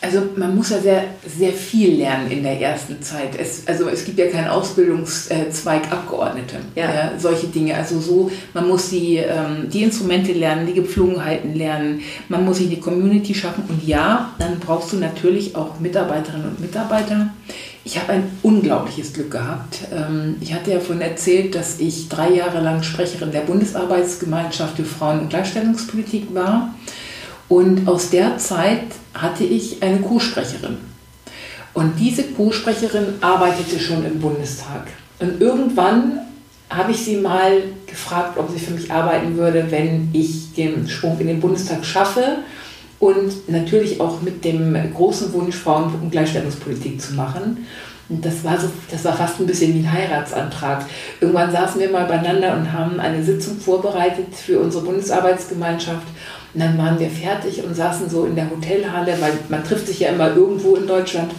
Also 0.04 0.24
man 0.36 0.56
muss 0.56 0.72
ja 0.72 0.80
sehr, 0.80 1.04
sehr 1.28 1.54
viel 1.54 1.98
lernen 1.98 2.32
in 2.32 2.42
der 2.42 2.60
ersten 2.60 3.02
Zeit. 3.04 3.38
Es, 3.38 3.68
also 3.68 3.88
es 3.88 4.04
gibt 4.04 4.18
ja 4.18 4.28
keinen 4.28 4.48
Ausbildungszweig 4.48 5.92
Abgeordnete. 5.92 6.56
Ja. 6.76 6.86
ja. 6.86 7.12
solche 7.20 7.48
Dinge. 7.48 7.76
Also 7.76 8.00
so, 8.00 8.32
man 8.56 8.68
muss 8.68 8.90
die, 8.90 9.18
ähm, 9.18 9.70
die 9.70 9.84
Instrumente 9.84 10.34
lernen, 10.34 10.66
die 10.66 10.74
Gepflogenheiten 10.74 11.54
lernen, 11.54 12.02
man 12.30 12.44
muss 12.44 12.58
sich 12.58 12.68
eine 12.68 12.80
Community 12.80 13.36
schaffen. 13.36 13.64
Und 13.70 13.88
ja, 13.88 14.34
dann 14.40 14.60
brauchst 14.60 14.92
du 14.92 14.98
natürlich 14.98 15.56
auch 15.56 15.80
Mitarbeiterinnen 15.80 16.50
und 16.50 16.60
Mitarbeiter, 16.60 17.30
ich 17.84 18.00
habe 18.00 18.14
ein 18.14 18.32
unglaubliches 18.44 19.14
Glück 19.14 19.32
gehabt. 19.32 19.80
Ähm, 19.92 20.36
ich 20.40 20.54
hatte 20.54 20.72
ja 20.72 20.80
vorhin 20.80 21.02
erzählt, 21.02 21.56
dass 21.56 21.80
ich 21.80 22.10
drei 22.10 22.30
Jahre 22.30 22.62
lang 22.62 22.84
Sprecherin 22.84 23.32
der 23.32 23.42
Bundesarbeitsgemeinschaft 23.42 24.78
für 24.78 24.86
Frauen- 24.86 25.22
und 25.22 25.30
Gleichstellungspolitik 25.30 26.34
war. 26.34 26.76
Und 27.50 27.88
aus 27.88 28.10
der 28.12 28.38
Zeit 28.38 28.84
hatte 29.14 29.44
ich 29.44 29.82
eine 29.84 30.00
Co-Sprecherin. 30.00 30.78
Und 31.74 32.00
diese 32.00 32.24
Co-Sprecherin 32.24 33.16
arbeitete 33.22 33.80
schon 33.80 34.06
im 34.06 34.20
Bundestag. 34.20 34.88
Und 35.20 35.42
irgendwann 35.42 36.20
habe 36.70 36.92
ich 36.92 37.04
sie 37.04 37.18
mal 37.18 37.64
gefragt, 37.86 38.38
ob 38.38 38.50
sie 38.52 38.60
für 38.60 38.72
mich 38.74 38.92
arbeiten 38.92 39.38
würde, 39.38 39.68
wenn 39.70 40.10
ich 40.14 40.54
den 40.54 40.88
Sprung 40.88 41.20
in 41.20 41.28
den 41.28 41.40
Bundestag 41.40 41.86
schaffe 41.86 42.38
und 43.00 43.50
natürlich 43.50 44.00
auch 44.00 44.22
mit 44.22 44.44
dem 44.46 44.78
großen 44.94 45.34
Wunsch, 45.34 45.56
Frauen- 45.56 45.94
und 46.02 46.12
Gleichstellungspolitik 46.12 47.02
zu 47.02 47.14
machen. 47.14 47.66
Und 48.10 48.26
das 48.26 48.44
war, 48.44 48.60
so, 48.60 48.68
das 48.90 49.06
war 49.06 49.14
fast 49.14 49.40
ein 49.40 49.48
bisschen 49.48 49.74
wie 49.74 49.80
ein 49.80 49.92
Heiratsantrag. 49.92 50.86
Irgendwann 51.22 51.52
saßen 51.52 51.80
wir 51.80 51.90
mal 51.90 52.06
beieinander 52.06 52.56
und 52.58 52.72
haben 52.72 53.00
eine 53.00 53.24
Sitzung 53.24 53.58
vorbereitet 53.58 54.36
für 54.36 54.60
unsere 54.60 54.84
Bundesarbeitsgemeinschaft. 54.84 56.08
Und 56.54 56.60
dann 56.60 56.78
waren 56.78 57.00
wir 57.00 57.10
fertig 57.10 57.64
und 57.64 57.76
saßen 57.76 58.10
so 58.10 58.26
in 58.26 58.36
der 58.36 58.50
Hotelhalle, 58.50 59.16
weil 59.20 59.34
man 59.50 59.64
trifft 59.64 59.88
sich 59.88 60.02
ja 60.02 60.10
immer 60.10 60.36
irgendwo 60.36 60.76
in 60.76 60.88
Deutschland. 60.88 61.32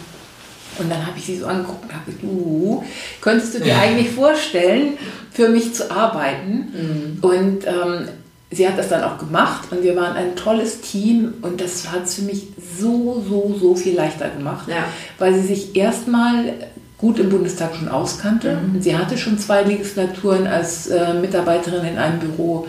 Und 0.79 0.91
dann 0.91 1.05
habe 1.05 1.17
ich 1.17 1.25
sie 1.25 1.37
so 1.37 1.45
angeguckt 1.45 1.83
und 1.83 1.93
habe 1.93 2.05
gesagt, 2.05 2.23
du, 2.23 2.83
könntest 3.21 3.53
du 3.53 3.59
dir 3.59 3.77
eigentlich 3.77 4.09
vorstellen, 4.09 4.97
für 5.31 5.49
mich 5.49 5.73
zu 5.75 5.91
arbeiten? 5.91 6.73
Mhm. 6.73 7.17
Und 7.21 7.67
ähm, 7.67 8.07
sie 8.49 8.67
hat 8.67 8.77
das 8.77 8.89
dann 8.89 9.03
auch 9.03 9.17
gemacht 9.17 9.67
und 9.71 9.83
wir 9.83 9.95
waren 9.95 10.15
ein 10.15 10.35
tolles 10.35 10.81
Team 10.81 11.35
und 11.41 11.61
das 11.61 11.91
hat 11.91 12.05
es 12.05 12.15
für 12.15 12.23
mich 12.23 12.47
so, 12.79 13.23
so, 13.27 13.55
so 13.59 13.75
viel 13.75 13.95
leichter 13.95 14.29
gemacht, 14.29 14.67
ja. 14.67 14.85
weil 15.19 15.33
sie 15.35 15.47
sich 15.47 15.75
erstmal 15.75 16.53
gut 16.97 17.19
im 17.19 17.29
Bundestag 17.29 17.75
schon 17.75 17.89
auskannte. 17.89 18.57
Mhm. 18.57 18.81
Sie 18.81 18.97
hatte 18.97 19.17
schon 19.17 19.37
zwei 19.37 19.63
Legislaturen 19.63 20.47
als 20.47 20.87
äh, 20.87 21.13
Mitarbeiterin 21.13 21.85
in 21.85 21.97
einem 21.97 22.19
Büro 22.19 22.67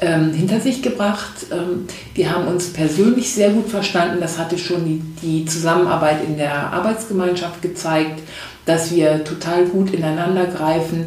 ähm, 0.00 0.32
hinter 0.32 0.60
sich 0.60 0.82
gebracht. 0.82 1.46
Ähm, 1.50 1.86
wir 2.14 2.32
haben 2.32 2.46
uns 2.46 2.72
persönlich 2.72 3.32
sehr 3.32 3.50
gut 3.50 3.68
verstanden. 3.68 4.18
Das 4.20 4.38
hatte 4.38 4.58
schon 4.58 4.84
die, 4.84 5.00
die 5.22 5.44
Zusammenarbeit 5.44 6.24
in 6.26 6.36
der 6.36 6.72
Arbeitsgemeinschaft 6.72 7.62
gezeigt, 7.62 8.20
dass 8.66 8.90
wir 8.90 9.24
total 9.24 9.66
gut 9.66 9.92
ineinander 9.92 10.46
greifen 10.46 11.06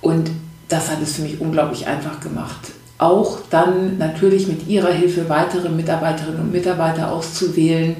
und 0.00 0.30
das 0.68 0.90
hat 0.90 1.02
es 1.02 1.16
für 1.16 1.22
mich 1.22 1.40
unglaublich 1.40 1.86
einfach 1.86 2.20
gemacht 2.20 2.72
auch 3.02 3.40
dann 3.50 3.98
natürlich 3.98 4.46
mit 4.46 4.68
ihrer 4.68 4.92
Hilfe 4.92 5.28
weitere 5.28 5.68
Mitarbeiterinnen 5.68 6.40
und 6.40 6.52
Mitarbeiter 6.52 7.10
auszuwählen. 7.10 7.96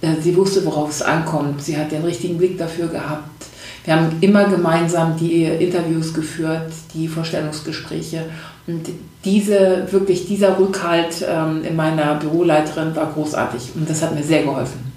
Äh, 0.00 0.20
sie 0.20 0.36
wusste, 0.36 0.64
worauf 0.64 0.90
es 0.90 1.02
ankommt. 1.02 1.62
Sie 1.62 1.76
hat 1.76 1.90
den 1.90 2.04
richtigen 2.04 2.38
Blick 2.38 2.56
dafür 2.56 2.86
gehabt. 2.86 3.46
Wir 3.84 3.96
haben 3.96 4.16
immer 4.20 4.44
gemeinsam 4.44 5.16
die 5.18 5.44
Interviews 5.44 6.14
geführt, 6.14 6.72
die 6.94 7.08
Vorstellungsgespräche. 7.08 8.26
Und 8.66 8.88
diese, 9.24 9.92
wirklich 9.92 10.26
dieser 10.26 10.58
Rückhalt 10.58 11.24
ähm, 11.28 11.62
in 11.64 11.76
meiner 11.76 12.14
Büroleiterin 12.14 12.96
war 12.96 13.12
großartig. 13.12 13.72
Und 13.74 13.88
das 13.88 14.02
hat 14.02 14.14
mir 14.14 14.22
sehr 14.22 14.42
geholfen. 14.42 14.92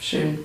Schön. 0.00 0.38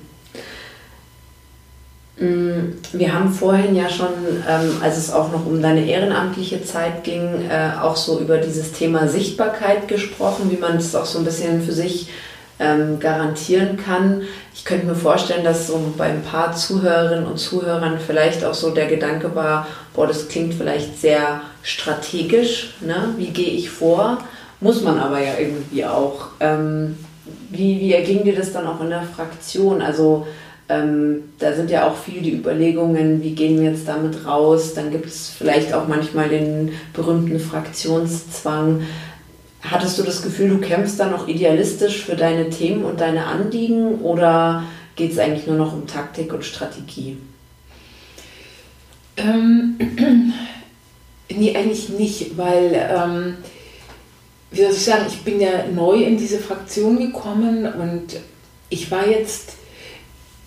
Mm, 2.19 2.73
wir 2.91 3.13
haben 3.13 3.31
vorhin 3.31 3.75
ja 3.75 3.89
schon, 3.89 4.09
ähm, 4.47 4.71
als 4.81 4.97
es 4.97 5.11
auch 5.11 5.31
noch 5.31 5.45
um 5.45 5.61
deine 5.61 5.85
ehrenamtliche 5.85 6.61
Zeit 6.63 7.05
ging, 7.05 7.49
äh, 7.49 7.71
auch 7.81 7.95
so 7.95 8.19
über 8.19 8.37
dieses 8.37 8.73
Thema 8.73 9.07
Sichtbarkeit 9.07 9.87
gesprochen, 9.87 10.51
wie 10.51 10.57
man 10.57 10.75
es 10.75 10.95
auch 10.95 11.05
so 11.05 11.19
ein 11.19 11.25
bisschen 11.25 11.61
für 11.61 11.71
sich 11.71 12.09
ähm, 12.59 12.99
garantieren 12.99 13.77
kann. 13.77 14.23
Ich 14.53 14.65
könnte 14.65 14.85
mir 14.85 14.95
vorstellen, 14.95 15.45
dass 15.45 15.67
so 15.67 15.93
bei 15.97 16.07
ein 16.07 16.21
paar 16.21 16.53
Zuhörerinnen 16.53 17.25
und 17.25 17.37
Zuhörern 17.37 17.97
vielleicht 18.05 18.43
auch 18.43 18.53
so 18.53 18.71
der 18.71 18.87
Gedanke 18.87 19.33
war, 19.33 19.65
boah, 19.93 20.07
das 20.07 20.27
klingt 20.27 20.53
vielleicht 20.53 20.99
sehr 20.99 21.41
strategisch, 21.63 22.75
ne? 22.81 23.13
wie 23.17 23.27
gehe 23.27 23.51
ich 23.51 23.69
vor? 23.69 24.19
Muss 24.61 24.83
man 24.83 24.99
aber 24.99 25.23
ja 25.23 25.33
irgendwie 25.39 25.85
auch. 25.85 26.29
Ähm, 26.39 26.97
wie, 27.49 27.79
wie 27.79 27.93
erging 27.93 28.23
dir 28.23 28.35
das 28.35 28.51
dann 28.51 28.67
auch 28.67 28.81
in 28.81 28.89
der 28.89 29.03
Fraktion? 29.03 29.81
Also 29.81 30.27
ähm, 30.67 31.23
da 31.39 31.53
sind 31.53 31.71
ja 31.71 31.87
auch 31.87 31.97
viel 31.97 32.21
die 32.21 32.35
Überlegungen, 32.35 33.23
wie 33.23 33.33
gehen 33.33 33.59
wir 33.59 33.71
jetzt 33.71 33.87
damit 33.87 34.25
raus. 34.25 34.73
Dann 34.73 34.91
gibt 34.91 35.07
es 35.07 35.29
vielleicht 35.29 35.73
auch 35.73 35.87
manchmal 35.87 36.29
den 36.29 36.71
berühmten 36.93 37.39
Fraktionszwang. 37.39 38.83
Hattest 39.61 39.97
du 39.97 40.03
das 40.03 40.21
Gefühl, 40.21 40.49
du 40.49 40.57
kämpfst 40.59 40.99
da 40.99 41.07
noch 41.07 41.27
idealistisch 41.27 42.05
für 42.05 42.15
deine 42.15 42.49
Themen 42.49 42.85
und 42.85 43.01
deine 43.01 43.25
Anliegen 43.25 43.95
oder 44.01 44.63
geht 44.95 45.11
es 45.11 45.19
eigentlich 45.19 45.47
nur 45.47 45.57
noch 45.57 45.73
um 45.73 45.87
Taktik 45.87 46.31
und 46.33 46.45
Strategie? 46.45 47.17
Ähm, 49.17 49.75
nee, 51.31 51.55
eigentlich 51.55 51.89
nicht, 51.89 52.37
weil, 52.37 52.73
ähm, 52.73 53.37
wie 54.51 54.61
soll 54.61 54.71
ich 54.71 54.83
sagen, 54.83 55.05
ich 55.07 55.21
bin 55.21 55.39
ja 55.39 55.67
neu 55.73 56.03
in 56.03 56.17
diese 56.17 56.39
Fraktion 56.39 56.97
gekommen 56.97 57.65
und 57.65 58.19
ich 58.69 58.89
war 58.91 59.07
jetzt 59.07 59.53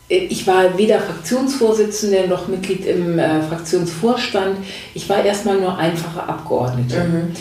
ich 0.09 0.47
war 0.47 0.77
weder 0.77 1.01
Fraktionsvorsitzende 1.01 2.29
noch 2.29 2.47
Mitglied 2.47 2.85
im 2.85 3.19
äh, 3.19 3.41
Fraktionsvorstand. 3.43 4.59
Ich 4.95 5.09
war 5.09 5.25
erstmal 5.25 5.59
nur 5.59 5.79
einfache 5.79 6.23
Abgeordnete. 6.23 7.05
Mhm. 7.05 7.33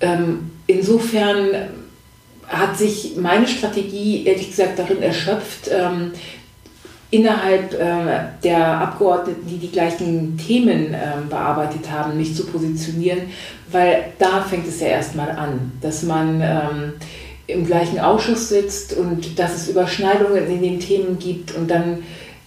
Ähm, 0.00 0.50
insofern 0.68 1.68
hat 2.46 2.78
sich 2.78 3.16
meine 3.16 3.48
Strategie 3.48 4.26
ehrlich 4.26 4.50
gesagt 4.50 4.78
darin 4.78 5.02
erschöpft, 5.02 5.70
ähm, 5.72 6.12
innerhalb 7.10 7.74
äh, 7.74 8.20
der 8.42 8.66
Abgeordneten, 8.80 9.46
die 9.48 9.58
die 9.58 9.70
gleichen 9.70 10.38
Themen 10.38 10.94
äh, 10.94 10.98
bearbeitet 11.28 11.90
haben, 11.90 12.16
mich 12.16 12.36
zu 12.36 12.46
positionieren, 12.46 13.22
weil 13.72 14.04
da 14.18 14.42
fängt 14.42 14.68
es 14.68 14.80
ja 14.80 14.88
erstmal 14.88 15.30
an, 15.30 15.72
dass 15.80 16.02
man 16.04 16.40
ähm, 16.40 16.92
im 17.48 17.66
gleichen 17.66 17.98
Ausschuss 17.98 18.48
sitzt 18.48 18.96
und 18.96 19.38
dass 19.38 19.56
es 19.56 19.68
Überschneidungen 19.68 20.46
in 20.46 20.62
den 20.62 20.78
Themen 20.78 21.18
gibt 21.18 21.54
und 21.56 21.68
dann 21.68 21.98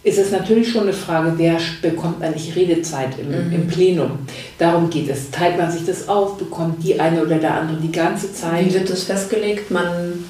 ist 0.04 0.20
es 0.20 0.32
natürlich 0.32 0.70
schon 0.70 0.84
eine 0.84 0.94
Frage, 0.94 1.34
wer 1.38 1.58
bekommt 1.82 2.22
eigentlich 2.22 2.56
Redezeit 2.56 3.18
im, 3.20 3.30
mhm. 3.30 3.54
im, 3.54 3.68
Plenum. 3.68 4.20
Darum 4.58 4.90
geht 4.90 5.10
es. 5.10 5.32
Teilt 5.32 5.58
man 5.58 5.72
sich 5.72 5.86
das 5.86 6.10
auf, 6.10 6.38
bekommt 6.38 6.84
die 6.84 7.00
eine 7.00 7.22
oder 7.22 7.38
der 7.38 7.54
andere 7.54 7.78
die 7.78 7.92
ganze 7.92 8.34
Zeit. 8.34 8.66
Wie 8.66 8.74
wird 8.74 8.90
das 8.90 9.04
festgelegt? 9.04 9.72
Man 9.72 10.26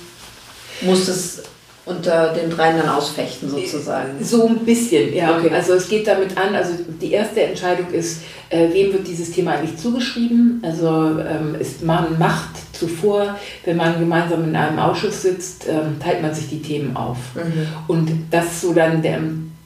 muss 0.81 1.07
es 1.07 1.41
unter 1.86 2.34
den 2.34 2.49
dreien 2.49 2.77
dann 2.77 2.89
ausfechten 2.89 3.49
sozusagen. 3.49 4.23
So 4.23 4.47
ein 4.47 4.59
bisschen, 4.59 5.13
ja. 5.13 5.38
Okay. 5.38 5.49
Also 5.53 5.73
es 5.73 5.89
geht 5.89 6.07
damit 6.07 6.38
an, 6.38 6.55
also 6.55 6.73
die 7.01 7.11
erste 7.11 7.41
Entscheidung 7.41 7.91
ist, 7.91 8.21
äh, 8.49 8.69
wem 8.71 8.93
wird 8.93 9.07
dieses 9.07 9.31
Thema 9.31 9.53
eigentlich 9.53 9.77
zugeschrieben? 9.77 10.61
Also 10.63 11.19
ähm, 11.19 11.55
ist 11.59 11.84
man 11.84 12.17
macht 12.17 12.55
zuvor, 12.71 13.38
wenn 13.65 13.77
man 13.77 13.99
gemeinsam 13.99 14.45
in 14.45 14.55
einem 14.55 14.79
Ausschuss 14.79 15.23
sitzt, 15.23 15.67
ähm, 15.67 15.99
teilt 16.01 16.21
man 16.21 16.34
sich 16.34 16.49
die 16.49 16.61
Themen 16.61 16.95
auf. 16.95 17.17
Mhm. 17.36 17.67
Und 17.88 18.11
das 18.31 18.61
so 18.61 18.73
dann 18.73 19.01
der 19.01 19.19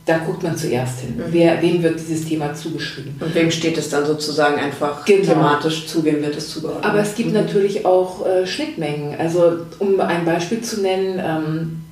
da 0.08 0.20
guckt 0.20 0.42
man 0.42 0.56
zuerst 0.56 1.02
hin. 1.02 1.18
Mhm. 1.18 1.24
Wer, 1.32 1.62
wem 1.62 1.84
wird 1.84 2.00
dieses 2.00 2.26
Thema 2.26 2.54
zugeschrieben? 2.54 3.16
Und 3.20 3.36
wem 3.36 3.52
steht 3.52 3.78
es 3.78 3.90
dann 3.90 4.06
sozusagen 4.06 4.58
einfach 4.58 5.04
genau. 5.04 5.34
thematisch 5.34 5.86
zu? 5.86 6.04
Wem 6.06 6.22
wird 6.22 6.38
es 6.38 6.50
zugeordnet? 6.50 6.86
Aber 6.86 7.00
es 7.00 7.14
gibt 7.14 7.30
mhm. 7.30 7.36
natürlich 7.36 7.86
auch 7.86 8.26
äh, 8.26 8.48
Schnittmengen. 8.48 9.20
Also 9.20 9.58
um 9.80 10.00
ein 10.00 10.24
Beispiel 10.24 10.62
zu 10.62 10.82
nennen, 10.82 11.22
ähm, 11.22 11.84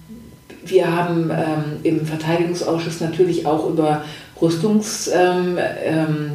wir 0.66 0.96
haben 0.96 1.32
ähm, 1.32 1.64
im 1.84 2.06
Verteidigungsausschuss 2.06 3.02
natürlich 3.02 3.46
auch 3.46 3.70
über 3.70 4.04
Rüstungs... 4.42 5.10
Ähm, 5.14 5.58
ähm 5.84 6.32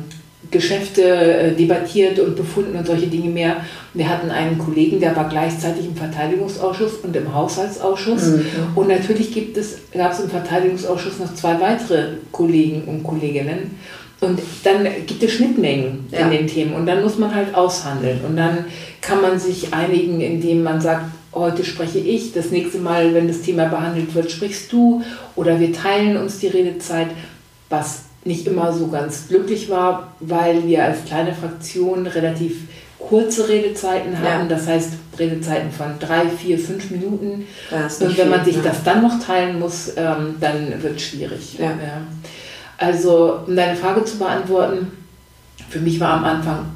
äh, 0.53 1.53
debattiert 1.55 2.19
und 2.19 2.35
befunden 2.35 2.77
und 2.77 2.87
solche 2.87 3.07
Dinge 3.07 3.31
mehr. 3.31 3.57
Wir 3.95 4.09
hatten 4.09 4.31
einen 4.31 4.59
Kollegen, 4.59 4.99
der 4.99 5.15
war 5.15 5.29
gleichzeitig 5.29 5.87
im 5.87 5.95
Verteidigungsausschuss 5.95 6.95
und 7.05 7.15
im 7.15 7.33
Haushaltsausschuss. 7.33 8.27
Mhm. 8.27 8.47
Und 8.75 8.89
natürlich 8.89 9.33
gibt 9.33 9.57
es, 9.57 9.79
gab 9.93 10.13
es 10.13 10.21
im 10.21 10.31
Verteidigungsausschuss 10.31 11.21
noch 11.21 11.35
zwei 11.35 11.61
weitere 11.61 12.15
Kollegen 12.33 12.83
und 12.85 13.05
Kolleginnen. 13.05 13.79
Und 14.21 14.41
dann 14.65 14.89
gibt 15.07 15.23
es 15.23 15.33
Schnittmengen 15.33 16.09
ja. 16.11 16.21
in 16.21 16.31
den 16.31 16.47
Themen 16.47 16.75
und 16.75 16.85
dann 16.87 17.03
muss 17.03 17.17
man 17.17 17.35
halt 17.35 17.55
aushandeln. 17.55 18.21
Und 18.27 18.37
dann 18.37 18.65
kann 19.01 19.23
man 19.23 19.39
sich 19.39 19.73
einigen, 19.73 20.21
indem 20.21 20.63
man 20.63 20.81
sagt, 20.81 21.05
heute 21.33 21.65
spreche 21.65 21.99
ich, 21.99 22.33
das 22.33 22.51
nächste 22.51 22.79
Mal, 22.79 23.15
wenn 23.15 23.29
das 23.29 23.43
Thema 23.43 23.67
behandelt 23.67 24.15
wird, 24.15 24.31
sprichst 24.31 24.73
du 24.73 25.03
oder 25.37 25.61
wir 25.61 25.73
teilen 25.73 26.17
uns 26.17 26.39
die 26.39 26.49
Redezeit, 26.49 27.09
was 27.69 28.03
nicht 28.25 28.47
immer 28.47 28.73
so 28.73 28.89
ganz 28.89 29.29
glücklich 29.29 29.71
war, 29.71 30.15
weil 30.21 30.67
wir 30.67 30.85
als 30.85 31.05
kleine 31.05 31.35
Fraktion 31.35 32.07
relativ 32.07 32.63
kurze 32.99 33.49
Redezeiten 33.49 34.19
haben. 34.19 34.49
Ja. 34.49 34.57
Das 34.57 34.67
heißt 34.67 34.93
Redezeiten 35.19 35.71
von 35.73 35.99
drei, 35.99 36.29
vier, 36.29 36.59
fünf 36.59 36.91
Minuten. 36.91 37.47
Und 37.71 38.19
wenn 38.19 38.29
man 38.29 38.45
sich 38.45 38.57
ne? 38.57 38.63
das 38.63 38.83
dann 38.85 39.03
noch 39.03 39.19
teilen 39.25 39.59
muss, 39.59 39.93
ähm, 39.97 40.37
dann 40.41 40.83
wird 40.83 40.97
es 40.97 41.03
schwierig. 41.03 41.59
Ja. 41.59 41.71
Ja. 41.71 42.03
Also, 42.77 43.41
um 43.47 43.57
deine 43.57 43.77
Frage 43.77 44.05
zu 44.05 44.19
beantworten, 44.19 44.93
für 45.69 45.81
mich 45.81 45.99
war 46.01 46.15
am 46.15 46.25
Anfang 46.25 46.67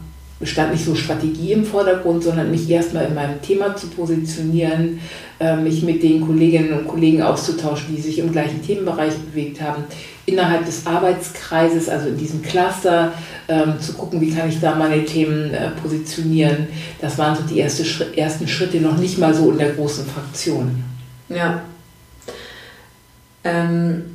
stand 0.43 0.73
nicht 0.73 0.85
so 0.85 0.95
Strategie 0.95 1.53
im 1.53 1.65
Vordergrund, 1.65 2.25
sondern 2.25 2.51
mich 2.51 2.69
erstmal 2.69 3.07
in 3.07 3.15
meinem 3.15 3.41
Thema 3.41 3.77
zu 3.77 3.87
positionieren, 3.87 5.01
äh, 5.39 5.57
mich 5.57 5.83
mit 5.83 6.03
den 6.03 6.21
Kolleginnen 6.21 6.73
und 6.73 6.89
Kollegen 6.89 7.23
auszutauschen, 7.23 7.95
die 7.95 8.03
sich 8.03 8.19
im 8.19 8.33
gleichen 8.33 8.63
Themenbereich 8.63 9.15
bewegt 9.15 9.61
haben, 9.61 9.85
innerhalb 10.27 10.67
des 10.67 10.87
Arbeitskreises, 10.87 11.89
also 11.89 12.09
in 12.09 12.19
diesem 12.19 12.43
Cluster, 12.43 13.13
ähm, 13.49 13.79
zu 13.81 13.93
gucken, 13.95 14.21
wie 14.21 14.33
kann 14.33 14.49
ich 14.49 14.61
da 14.61 14.75
meine 14.75 15.05
Themen 15.05 15.55
äh, 15.55 15.71
positionieren. 15.83 16.67
Das 17.01 17.17
waren 17.19 17.37
so 17.37 17.43
die 17.43 17.59
erste, 17.59 17.85
ersten 18.17 18.49
Schritte, 18.49 18.79
noch 18.79 18.97
nicht 18.97 19.19
mal 19.19 19.35
so 19.35 19.51
in 19.51 19.59
der 19.59 19.73
großen 19.73 20.05
Fraktion. 20.07 20.83
Ja. 21.29 21.63
Ähm 23.45 24.14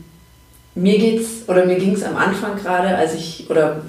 mir 0.76 0.98
geht's 0.98 1.48
oder 1.48 1.66
mir 1.66 1.78
ging 1.78 1.94
es 1.94 2.04
am 2.04 2.16
Anfang 2.16 2.58
gerade, 2.58 2.96
als 2.96 3.16
ich 3.16 3.48
oder 3.50 3.82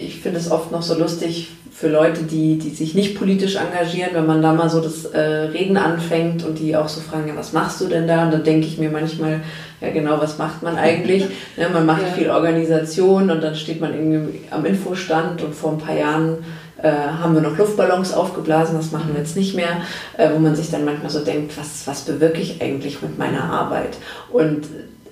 ich 0.00 0.20
finde 0.20 0.38
es 0.38 0.50
oft 0.50 0.72
noch 0.72 0.82
so 0.82 0.98
lustig 0.98 1.50
für 1.78 1.88
Leute, 1.88 2.24
die, 2.24 2.58
die 2.58 2.70
sich 2.70 2.94
nicht 2.94 3.16
politisch 3.16 3.54
engagieren, 3.54 4.10
wenn 4.12 4.26
man 4.26 4.42
da 4.42 4.52
mal 4.52 4.68
so 4.68 4.80
das 4.80 5.04
äh, 5.04 5.20
Reden 5.20 5.76
anfängt 5.76 6.44
und 6.44 6.58
die 6.58 6.74
auch 6.74 6.88
so 6.88 7.00
fragen, 7.00 7.28
ja, 7.28 7.36
was 7.36 7.52
machst 7.52 7.80
du 7.80 7.86
denn 7.86 8.08
da? 8.08 8.24
Und 8.24 8.32
dann 8.32 8.42
denke 8.42 8.66
ich 8.66 8.78
mir 8.78 8.90
manchmal, 8.90 9.42
ja 9.80 9.90
genau, 9.90 10.20
was 10.20 10.38
macht 10.38 10.62
man 10.64 10.76
eigentlich? 10.76 11.24
ja, 11.56 11.68
man 11.72 11.86
macht 11.86 12.02
ja. 12.02 12.08
viel 12.08 12.30
Organisation 12.30 13.30
und 13.30 13.40
dann 13.40 13.54
steht 13.54 13.80
man 13.80 13.94
irgendwie 13.94 14.40
am 14.50 14.64
Infostand 14.64 15.40
und 15.42 15.54
vor 15.54 15.72
ein 15.72 15.78
paar 15.78 15.96
Jahren 15.96 16.38
äh, 16.82 16.90
haben 16.90 17.34
wir 17.34 17.42
noch 17.42 17.56
Luftballons 17.56 18.12
aufgeblasen, 18.12 18.76
das 18.76 18.90
machen 18.90 19.10
wir 19.12 19.20
jetzt 19.20 19.36
nicht 19.36 19.54
mehr, 19.54 19.82
äh, 20.16 20.30
wo 20.32 20.38
man 20.40 20.56
sich 20.56 20.70
dann 20.70 20.84
manchmal 20.84 21.10
so 21.10 21.20
denkt, 21.20 21.56
was, 21.56 21.86
was 21.86 22.02
bewirke 22.02 22.40
ich 22.40 22.60
eigentlich 22.60 23.02
mit 23.02 23.18
meiner 23.18 23.44
Arbeit? 23.44 23.98
Und 24.32 24.66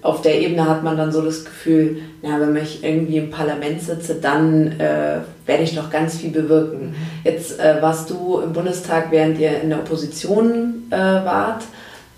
auf 0.07 0.22
der 0.22 0.40
Ebene 0.40 0.68
hat 0.68 0.84
man 0.84 0.96
dann 0.96 1.11
so 1.11 1.20
das 1.20 1.44
Gefühl, 1.44 1.98
ja, 2.22 2.40
wenn 2.40 2.57
ich 2.57 2.84
irgendwie 2.84 3.18
im 3.18 3.30
Parlament 3.30 3.82
sitze, 3.82 4.14
dann 4.14 4.78
äh, 4.78 5.18
werde 5.46 5.62
ich 5.64 5.74
doch 5.74 5.90
ganz 5.90 6.16
viel 6.16 6.30
bewirken. 6.30 6.94
Jetzt 7.24 7.59
äh, 7.59 7.82
warst 7.82 8.11
du 8.11 8.40
im 8.40 8.52
Bundestag, 8.52 9.11
während 9.11 9.38
ihr 9.38 9.61
in 9.61 9.70
der 9.70 9.80
Opposition 9.80 10.84
äh, 10.90 10.96
wart. 10.96 11.64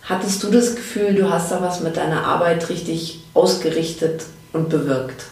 Hattest 0.03 0.43
du 0.43 0.51
das 0.51 0.77
Gefühl, 0.77 1.15
du 1.15 1.31
hast 1.31 1.51
da 1.51 1.63
was 1.63 1.81
mit 1.81 1.97
deiner 1.97 2.25
Arbeit 2.25 2.69
richtig 2.69 3.25
ausgerichtet 3.35 4.25
und 4.53 4.69
bewirkt? 4.69 5.25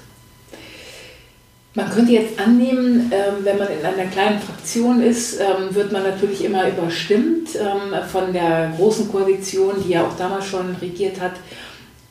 Man 1.75 1.91
könnte 1.91 2.13
jetzt 2.13 2.41
annehmen, 2.41 3.13
ähm, 3.13 3.45
wenn 3.45 3.59
man 3.59 3.69
in 3.69 3.85
einer 3.85 4.11
kleinen 4.11 4.41
Fraktion 4.41 5.03
ist, 5.03 5.39
ähm, 5.41 5.75
wird 5.75 5.93
man 5.93 6.05
natürlich 6.05 6.43
immer 6.43 6.67
überstimmt 6.67 7.51
ähm, 7.55 7.95
von 8.11 8.33
der 8.33 8.73
großen 8.79 9.13
Koalition, 9.13 9.75
die 9.85 9.93
ja 9.93 10.07
auch 10.07 10.17
damals 10.17 10.47
schon 10.47 10.75
regiert 10.81 11.21
hat. 11.21 11.33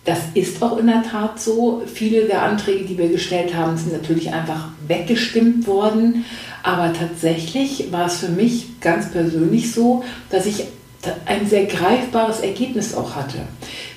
Das 0.06 0.20
ist 0.36 0.62
auch 0.62 0.78
in 0.78 0.88
der 0.88 1.04
Tat 1.04 1.40
so. 1.40 1.82
Viele 1.92 2.26
der 2.26 2.44
Anträge, 2.44 2.86
die 2.86 2.98
wir 2.98 3.10
gestellt 3.10 3.56
haben, 3.56 3.76
sind 3.76 3.92
natürlich 3.92 4.32
einfach 4.32 4.70
weggestimmt 4.88 5.66
worden. 5.66 6.26
Aber 6.62 6.94
tatsächlich 6.94 7.92
war 7.92 8.06
es 8.06 8.20
für 8.20 8.30
mich 8.30 8.80
ganz 8.80 9.12
persönlich 9.12 9.72
so, 9.72 10.04
dass 10.30 10.46
ich 10.46 10.66
ein 11.26 11.48
sehr 11.48 11.66
greifbares 11.66 12.40
Ergebnis 12.40 12.94
auch 12.96 13.16
hatte. 13.16 13.40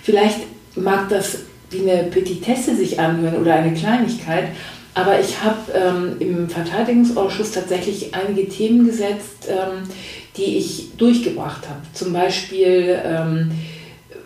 Vielleicht 0.02 0.40
mag 0.76 1.08
das 1.10 1.40
wie 1.70 1.90
eine 1.90 2.04
Petitesse 2.04 2.74
sich 2.74 2.98
anhören 2.98 3.36
oder 3.36 3.54
eine 3.54 3.74
Kleinigkeit, 3.74 4.48
aber 4.94 5.20
ich 5.20 5.42
habe 5.42 5.58
ähm, 5.74 6.16
im 6.18 6.48
Verteidigungsausschuss 6.48 7.52
tatsächlich 7.52 8.14
einige 8.14 8.48
Themen 8.48 8.86
gesetzt, 8.86 9.48
ähm, 9.48 9.88
die 10.36 10.56
ich 10.56 10.96
durchgebracht 10.96 11.68
habe. 11.68 11.80
Zum 11.92 12.12
Beispiel, 12.12 12.98
ähm, 13.04 13.50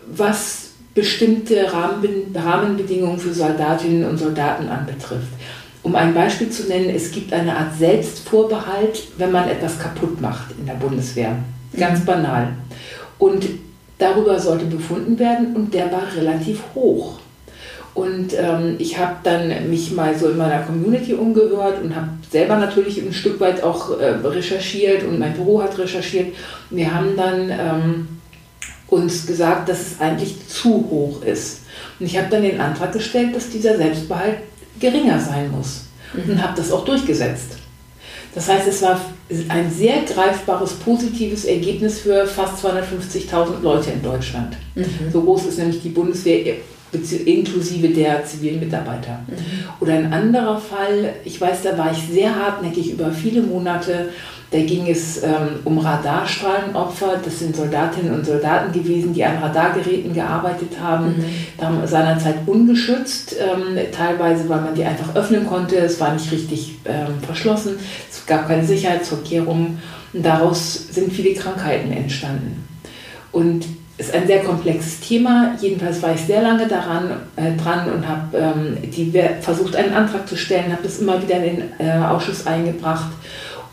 was 0.07 0.62
bestimmte 0.95 1.73
Rahmenbedingungen 1.73 3.19
für 3.19 3.33
Soldatinnen 3.33 4.09
und 4.09 4.19
Soldaten 4.19 4.69
anbetrifft. 4.69 5.33
Um 5.83 5.97
ein 5.97 6.15
Beispiel 6.15 6.51
zu 6.51 6.69
nennen, 6.69 6.91
es 6.91 7.11
gibt 7.11 7.33
eine 7.33 7.57
Art 7.57 7.77
Selbstvorbehalt, 7.77 9.09
wenn 9.19 9.33
man 9.33 9.49
etwas 9.49 9.79
kaputt 9.79 10.21
macht 10.21 10.53
in 10.59 10.67
der 10.67 10.75
Bundeswehr. 10.75 11.37
Ganz 11.77 12.01
mhm. 12.01 12.05
banal. 12.05 12.49
Und 13.19 13.47
darüber 13.99 14.39
sollte 14.39 14.67
befunden 14.67 15.19
werden 15.19 15.57
und 15.57 15.75
der 15.75 15.91
war 15.91 16.03
relativ 16.17 16.61
hoch. 16.75 17.19
Und 17.95 18.33
ähm, 18.39 18.77
ich 18.79 18.99
habe 18.99 19.17
dann 19.23 19.69
mich 19.69 19.93
mal 19.93 20.17
so 20.17 20.29
in 20.31 20.39
meiner 20.39 20.63
Community 20.63 21.13
umgehört 21.13 21.83
und 21.83 21.95
habe 21.95 22.09
selber 22.31 22.57
natürlich 22.57 23.03
ein 23.03 23.13
Stück 23.13 23.39
weit 23.39 23.63
auch 23.63 23.99
äh, 23.99 24.07
recherchiert 24.07 25.05
und 25.05 25.19
mein 25.19 25.35
Büro 25.35 25.63
hat 25.63 25.79
recherchiert. 25.79 26.35
Wir 26.71 26.95
haben 26.95 27.17
dann 27.17 27.51
ähm, 27.51 28.09
uns 28.93 29.27
gesagt, 29.27 29.69
dass 29.69 29.81
es 29.81 30.01
eigentlich 30.01 30.37
zu 30.47 30.87
hoch 30.91 31.23
ist. 31.23 31.61
Und 31.99 32.07
ich 32.07 32.17
habe 32.19 32.29
dann 32.31 32.43
den 32.43 32.61
Antrag 32.61 32.93
gestellt, 32.93 33.35
dass 33.35 33.49
dieser 33.49 33.77
Selbstbehalt 33.77 34.37
geringer 34.79 35.19
sein 35.19 35.51
muss 35.51 35.85
mhm. 36.13 36.33
und 36.33 36.43
habe 36.43 36.55
das 36.57 36.71
auch 36.71 36.85
durchgesetzt. 36.85 37.57
Das 38.35 38.49
heißt, 38.49 38.67
es 38.67 38.83
war 38.83 39.01
ein 39.49 39.71
sehr 39.71 40.03
greifbares, 40.03 40.75
positives 40.75 41.45
Ergebnis 41.45 42.01
für 42.01 42.27
fast 42.27 42.65
250.000 42.65 43.61
Leute 43.63 43.91
in 43.91 44.03
Deutschland. 44.03 44.57
Mhm. 44.75 44.87
So 45.13 45.23
groß 45.23 45.47
ist 45.47 45.59
nämlich 45.59 45.83
die 45.83 45.91
Bundeswehr 45.91 46.57
inklusive 47.25 47.89
der 47.89 48.25
zivilen 48.25 48.61
Mitarbeiter. 48.61 49.21
Mhm. 49.27 49.37
Oder 49.81 49.95
ein 49.95 50.13
anderer 50.13 50.59
Fall, 50.59 51.15
ich 51.25 51.41
weiß, 51.41 51.63
da 51.63 51.77
war 51.79 51.93
ich 51.93 51.99
sehr 52.13 52.35
hartnäckig 52.35 52.93
über 52.93 53.11
viele 53.11 53.43
Monate 53.43 54.11
da 54.53 54.59
ging 54.61 54.87
es 54.87 55.23
ähm, 55.23 55.61
um 55.65 55.79
Radarstrahlenopfer. 55.79 57.21
Das 57.25 57.39
sind 57.39 57.57
Soldatinnen 57.57 58.13
und 58.13 58.27
Soldaten 58.27 58.71
gewesen, 58.71 59.15
die 59.15 59.25
an 59.25 59.39
Radargeräten 59.39 60.13
gearbeitet 60.13 60.79
haben. 60.79 61.17
Mhm. 61.17 61.87
seinerzeit 61.87 62.37
ungeschützt, 62.47 63.35
ähm, 63.41 63.79
teilweise, 63.93 64.47
weil 64.51 64.61
man 64.61 64.75
die 64.75 64.85
einfach 64.85 65.15
öffnen 65.17 65.47
konnte. 65.47 65.77
Es 65.77 65.99
war 66.01 66.13
nicht 66.13 66.31
richtig 66.31 66.77
ähm, 66.85 67.19
verschlossen. 67.25 67.77
Es 68.11 68.27
gab 68.27 68.47
keine 68.47 68.65
Sicherheitsvorkehrungen. 68.65 69.79
Und 70.13 70.27
daraus 70.27 70.89
sind 70.91 71.11
viele 71.13 71.33
Krankheiten 71.33 71.91
entstanden. 71.91 72.69
Und 73.33 73.65
es 73.97 74.09
ist 74.09 74.15
ein 74.15 74.27
sehr 74.27 74.43
komplexes 74.43 75.01
Thema. 75.01 75.57
Jedenfalls 75.63 76.03
war 76.03 76.15
ich 76.15 76.21
sehr 76.21 76.43
lange 76.43 76.69
daran 76.69 77.11
äh, 77.37 77.53
dran 77.57 77.91
und 77.91 78.07
habe 78.07 78.37
ähm, 78.37 79.41
versucht, 79.41 79.77
einen 79.77 79.95
Antrag 79.95 80.29
zu 80.29 80.37
stellen, 80.37 80.73
habe 80.73 80.83
das 80.83 80.99
immer 80.99 81.23
wieder 81.23 81.37
in 81.37 81.43
den 81.43 81.63
äh, 81.79 82.05
Ausschuss 82.05 82.47
eingebracht 82.47 83.09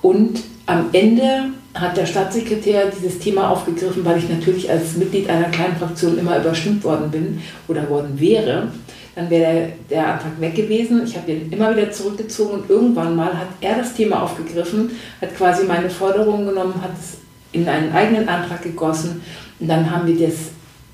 und 0.01 0.39
am 0.69 0.89
Ende 0.93 1.45
hat 1.73 1.97
der 1.97 2.05
Staatssekretär 2.05 2.91
dieses 2.95 3.17
Thema 3.19 3.49
aufgegriffen, 3.49 4.05
weil 4.05 4.19
ich 4.19 4.29
natürlich 4.29 4.69
als 4.69 4.95
Mitglied 4.95 5.27
einer 5.27 5.49
kleinen 5.49 5.77
Fraktion 5.77 6.17
immer 6.17 6.37
überstimmt 6.37 6.83
worden 6.83 7.09
bin 7.09 7.41
oder 7.67 7.89
worden 7.89 8.19
wäre. 8.19 8.67
Dann 9.15 9.29
wäre 9.29 9.53
der, 9.53 9.69
der 9.89 10.13
Antrag 10.13 10.39
weg 10.39 10.55
gewesen. 10.55 11.03
Ich 11.05 11.17
habe 11.17 11.31
ihn 11.31 11.51
immer 11.51 11.75
wieder 11.75 11.91
zurückgezogen 11.91 12.61
und 12.61 12.69
irgendwann 12.69 13.15
mal 13.15 13.37
hat 13.37 13.47
er 13.61 13.77
das 13.77 13.95
Thema 13.95 14.21
aufgegriffen, 14.21 14.91
hat 15.19 15.35
quasi 15.35 15.65
meine 15.65 15.89
Forderungen 15.89 16.45
genommen, 16.45 16.75
hat 16.81 16.91
es 16.99 17.17
in 17.51 17.67
einen 17.67 17.91
eigenen 17.91 18.29
Antrag 18.29 18.61
gegossen 18.61 19.21
und 19.59 19.67
dann 19.67 19.89
haben 19.89 20.07
wir 20.07 20.27
das 20.27 20.35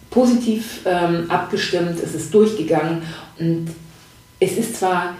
positiv 0.09 0.81
ähm, 0.85 1.29
abgestimmt, 1.29 1.99
es 2.01 2.15
ist 2.15 2.33
durchgegangen 2.33 3.01
und 3.37 3.67
es 4.39 4.57
ist 4.57 4.77
zwar 4.77 5.15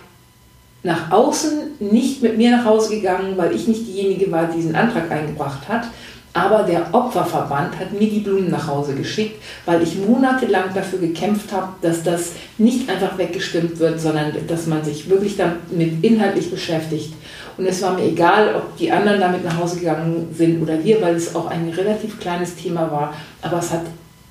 nach 0.86 1.12
außen 1.12 1.52
nicht 1.80 2.22
mit 2.22 2.38
mir 2.38 2.52
nach 2.52 2.66
Hause 2.66 2.96
gegangen, 2.96 3.34
weil 3.38 3.56
ich 3.56 3.68
nicht 3.68 3.88
diejenige 3.88 4.32
war, 4.32 4.46
die 4.46 4.58
diesen 4.58 4.76
Antrag 4.76 5.12
eingebracht 5.12 5.68
hat. 5.68 5.88
Aber 6.32 6.64
der 6.64 6.94
Opferverband 6.94 7.80
hat 7.80 7.94
mir 7.94 8.10
die 8.10 8.20
Blumen 8.20 8.52
nach 8.52 8.68
Hause 8.68 8.94
geschickt, 8.94 9.42
weil 9.66 9.82
ich 9.82 9.98
monatelang 9.98 10.66
dafür 10.76 11.00
gekämpft 11.00 11.52
habe, 11.54 11.70
dass 11.82 12.04
das 12.04 12.34
nicht 12.58 12.90
einfach 12.90 13.18
weggestimmt 13.18 13.80
wird, 13.80 14.00
sondern 14.00 14.34
dass 14.48 14.68
man 14.68 14.84
sich 14.84 15.10
wirklich 15.10 15.38
damit 15.38 16.04
inhaltlich 16.04 16.52
beschäftigt. 16.52 17.14
Und 17.58 17.66
es 17.66 17.82
war 17.82 17.94
mir 17.94 18.04
egal, 18.04 18.54
ob 18.56 18.78
die 18.78 18.92
anderen 18.92 19.22
damit 19.22 19.44
nach 19.46 19.58
Hause 19.58 19.80
gegangen 19.80 20.28
sind 20.38 20.62
oder 20.62 20.84
wir, 20.84 21.02
weil 21.02 21.16
es 21.16 21.34
auch 21.36 21.48
ein 21.48 21.70
relativ 21.70 22.20
kleines 22.20 22.56
Thema 22.56 22.92
war. 22.92 23.14
Aber 23.42 23.60
es 23.60 23.72
hat 23.72 23.86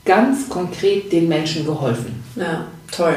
ganz 0.05 0.49
konkret 0.49 1.11
den 1.11 1.27
Menschen 1.27 1.65
geholfen. 1.65 2.23
Ja, 2.37 2.67
toll. 2.93 3.17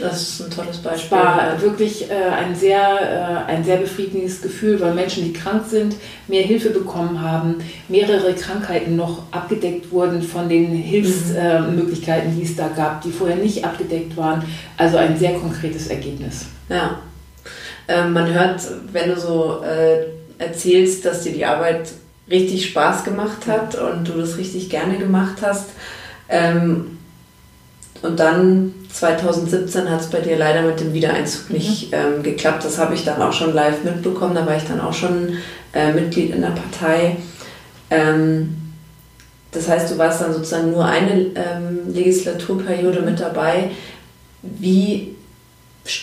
Das 0.00 0.22
ist 0.22 0.40
ein 0.42 0.50
tolles 0.50 0.78
Beispiel. 0.78 1.18
Es 1.18 1.24
war 1.24 1.60
wirklich 1.60 2.10
äh, 2.10 2.14
ein, 2.14 2.54
sehr, 2.54 3.46
äh, 3.48 3.50
ein 3.50 3.62
sehr 3.62 3.76
befriedigendes 3.76 4.40
Gefühl, 4.40 4.80
weil 4.80 4.94
Menschen, 4.94 5.24
die 5.24 5.32
krank 5.32 5.64
sind, 5.68 5.96
mehr 6.28 6.42
Hilfe 6.42 6.70
bekommen 6.70 7.20
haben, 7.20 7.56
mehrere 7.88 8.34
Krankheiten 8.34 8.96
noch 8.96 9.24
abgedeckt 9.30 9.90
wurden 9.90 10.22
von 10.22 10.48
den 10.48 10.68
Hilfsmöglichkeiten, 10.68 12.30
mhm. 12.30 12.36
äh, 12.36 12.40
die 12.40 12.50
es 12.50 12.56
da 12.56 12.68
gab, 12.68 13.02
die 13.02 13.10
vorher 13.10 13.36
nicht 13.36 13.64
abgedeckt 13.64 14.16
waren. 14.16 14.42
Also 14.76 14.96
ein 14.96 15.18
sehr 15.18 15.34
konkretes 15.34 15.88
Ergebnis. 15.88 16.46
Ja. 16.68 16.98
Ähm, 17.88 18.12
man 18.12 18.32
hört, 18.32 18.62
wenn 18.92 19.10
du 19.10 19.20
so 19.20 19.62
äh, 19.62 20.06
erzählst, 20.42 21.04
dass 21.04 21.22
dir 21.22 21.32
die 21.32 21.44
Arbeit 21.44 21.92
richtig 22.30 22.66
Spaß 22.68 23.04
gemacht 23.04 23.46
hat 23.46 23.74
und 23.74 24.08
du 24.08 24.12
das 24.12 24.38
richtig 24.38 24.70
gerne 24.70 24.98
gemacht 24.98 25.38
hast. 25.42 25.70
Ähm, 26.28 26.98
und 28.02 28.18
dann 28.18 28.74
2017 28.92 29.88
hat 29.88 30.00
es 30.00 30.08
bei 30.08 30.20
dir 30.20 30.36
leider 30.36 30.62
mit 30.62 30.80
dem 30.80 30.92
Wiedereinzug 30.92 31.50
nicht 31.50 31.92
mhm. 31.92 31.96
ähm, 31.96 32.22
geklappt. 32.22 32.64
Das 32.64 32.78
habe 32.78 32.94
ich 32.94 33.04
dann 33.04 33.22
auch 33.22 33.32
schon 33.32 33.54
live 33.54 33.84
mitbekommen. 33.84 34.34
Da 34.34 34.44
war 34.44 34.56
ich 34.56 34.64
dann 34.64 34.80
auch 34.80 34.92
schon 34.92 35.38
äh, 35.72 35.92
Mitglied 35.92 36.34
in 36.34 36.42
der 36.42 36.48
Partei. 36.48 37.16
Ähm, 37.90 38.56
das 39.52 39.68
heißt, 39.68 39.90
du 39.90 39.98
warst 39.98 40.20
dann 40.20 40.32
sozusagen 40.32 40.72
nur 40.72 40.84
eine 40.84 41.26
ähm, 41.34 41.92
Legislaturperiode 41.92 43.02
mit 43.02 43.20
dabei. 43.20 43.70
Wie 44.42 45.14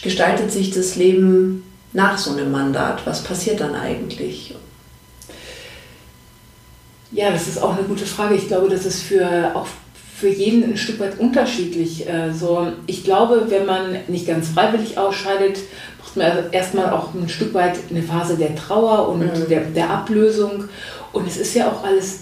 gestaltet 0.02 0.52
sich 0.52 0.72
das 0.72 0.96
Leben 0.96 1.64
nach 1.92 2.18
so 2.18 2.32
einem 2.32 2.52
Mandat? 2.52 3.06
Was 3.06 3.24
passiert 3.24 3.60
dann 3.60 3.76
eigentlich? 3.76 4.56
Ja, 7.12 7.32
das 7.32 7.48
ist 7.48 7.62
auch 7.62 7.76
eine 7.76 7.88
gute 7.88 8.06
Frage. 8.06 8.36
Ich 8.36 8.48
glaube, 8.48 8.70
das 8.70 8.86
ist 8.86 9.02
für 9.02 9.52
auch 9.56 9.68
für 10.20 10.28
jeden 10.28 10.64
ein 10.64 10.78
Stück 10.78 11.00
weit 11.00 11.20
unterschiedlich. 11.20 12.08
Äh, 12.08 12.34
so, 12.34 12.68
ich 12.88 13.04
glaube, 13.04 13.46
wenn 13.50 13.66
man 13.66 13.96
nicht 14.08 14.28
ganz 14.28 14.50
freiwillig 14.50 14.98
ausscheidet, 14.98 15.60
braucht 16.02 16.18
man 16.18 16.52
erstmal 16.52 16.92
auch 16.92 17.14
ein 17.14 17.30
Stück 17.30 17.54
weit 17.54 17.78
eine 17.90 18.04
Phase 18.04 18.36
der 18.36 18.56
Trauer 18.56 19.10
und 19.10 19.20
mhm. 19.20 19.50
der, 19.50 19.62
der 19.62 19.90
Ablösung. 19.90 20.66
Und 21.14 21.28
es 21.28 21.38
ist 21.38 21.56
ja 21.56 21.68
auch 21.70 21.84
alles 21.84 22.22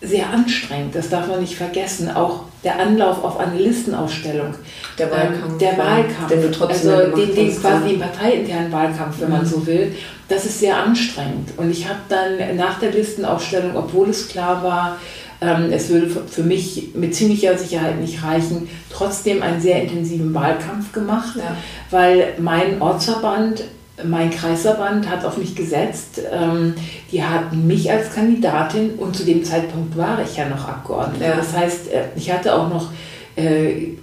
sehr 0.00 0.30
anstrengend, 0.30 0.94
das 0.94 1.08
darf 1.08 1.26
man 1.26 1.40
nicht 1.40 1.56
vergessen. 1.56 2.10
Auch 2.10 2.44
der 2.62 2.78
Anlauf 2.78 3.24
auf 3.24 3.38
eine 3.38 3.58
Listenausstellung. 3.58 4.54
Der 4.96 5.10
Wahlkampf. 5.10 5.52
Ähm, 5.52 5.58
der 5.58 5.78
Wahlkampf. 5.78 6.30
Du 6.30 6.50
trotzdem 6.50 6.90
also 6.92 7.16
den, 7.16 7.34
den 7.34 7.60
quasi 7.60 7.88
den 7.90 8.00
parteiinternen 8.00 8.72
Wahlkampf, 8.72 9.20
wenn 9.20 9.30
man 9.30 9.42
Mhm. 9.42 9.46
so 9.46 9.66
will. 9.66 9.94
Das 10.28 10.44
ist 10.44 10.60
sehr 10.60 10.76
anstrengend. 10.76 11.50
Und 11.56 11.70
ich 11.70 11.88
habe 11.88 11.98
dann 12.08 12.56
nach 12.56 12.78
der 12.78 12.92
Listenausstellung, 12.92 13.76
obwohl 13.76 14.10
es 14.10 14.28
klar 14.28 14.62
war, 14.62 14.98
es 15.40 15.88
würde 15.88 16.08
für- 16.26 16.42
mich 16.42 16.88
mit 16.94 17.14
ziemlicher 17.14 17.56
Sicherheit 17.56 18.00
nicht 18.00 18.22
reichen, 18.24 18.68
trotzdem 18.92 19.42
einen 19.42 19.60
sehr 19.60 19.82
intensiven 19.82 20.34
Wahlkampf 20.34 20.92
gemacht, 20.92 21.36
Ja. 21.36 21.56
weil 21.90 22.34
mein 22.38 22.80
Ortsverband, 22.82 23.62
mein 24.04 24.30
Kreisverband 24.30 25.08
hat 25.08 25.24
auf 25.24 25.36
mich 25.38 25.54
gesetzt. 25.54 26.20
Ähm, 26.32 26.74
die 27.12 27.22
hatten 27.22 27.66
mich 27.66 27.90
als 27.90 28.12
Kandidatin 28.14 28.90
und 28.96 29.14
zu 29.16 29.24
dem 29.24 29.44
Zeitpunkt 29.44 29.96
war 29.96 30.18
ich 30.22 30.36
ja 30.36 30.48
noch 30.48 30.66
Abgeordnete. 30.68 31.24
Ja. 31.24 31.36
Das 31.36 31.52
heißt, 31.56 31.92
äh, 31.92 32.02
ich 32.16 32.32
hatte 32.32 32.54
auch 32.54 32.68
noch 32.68 32.90
äh, 33.36 33.96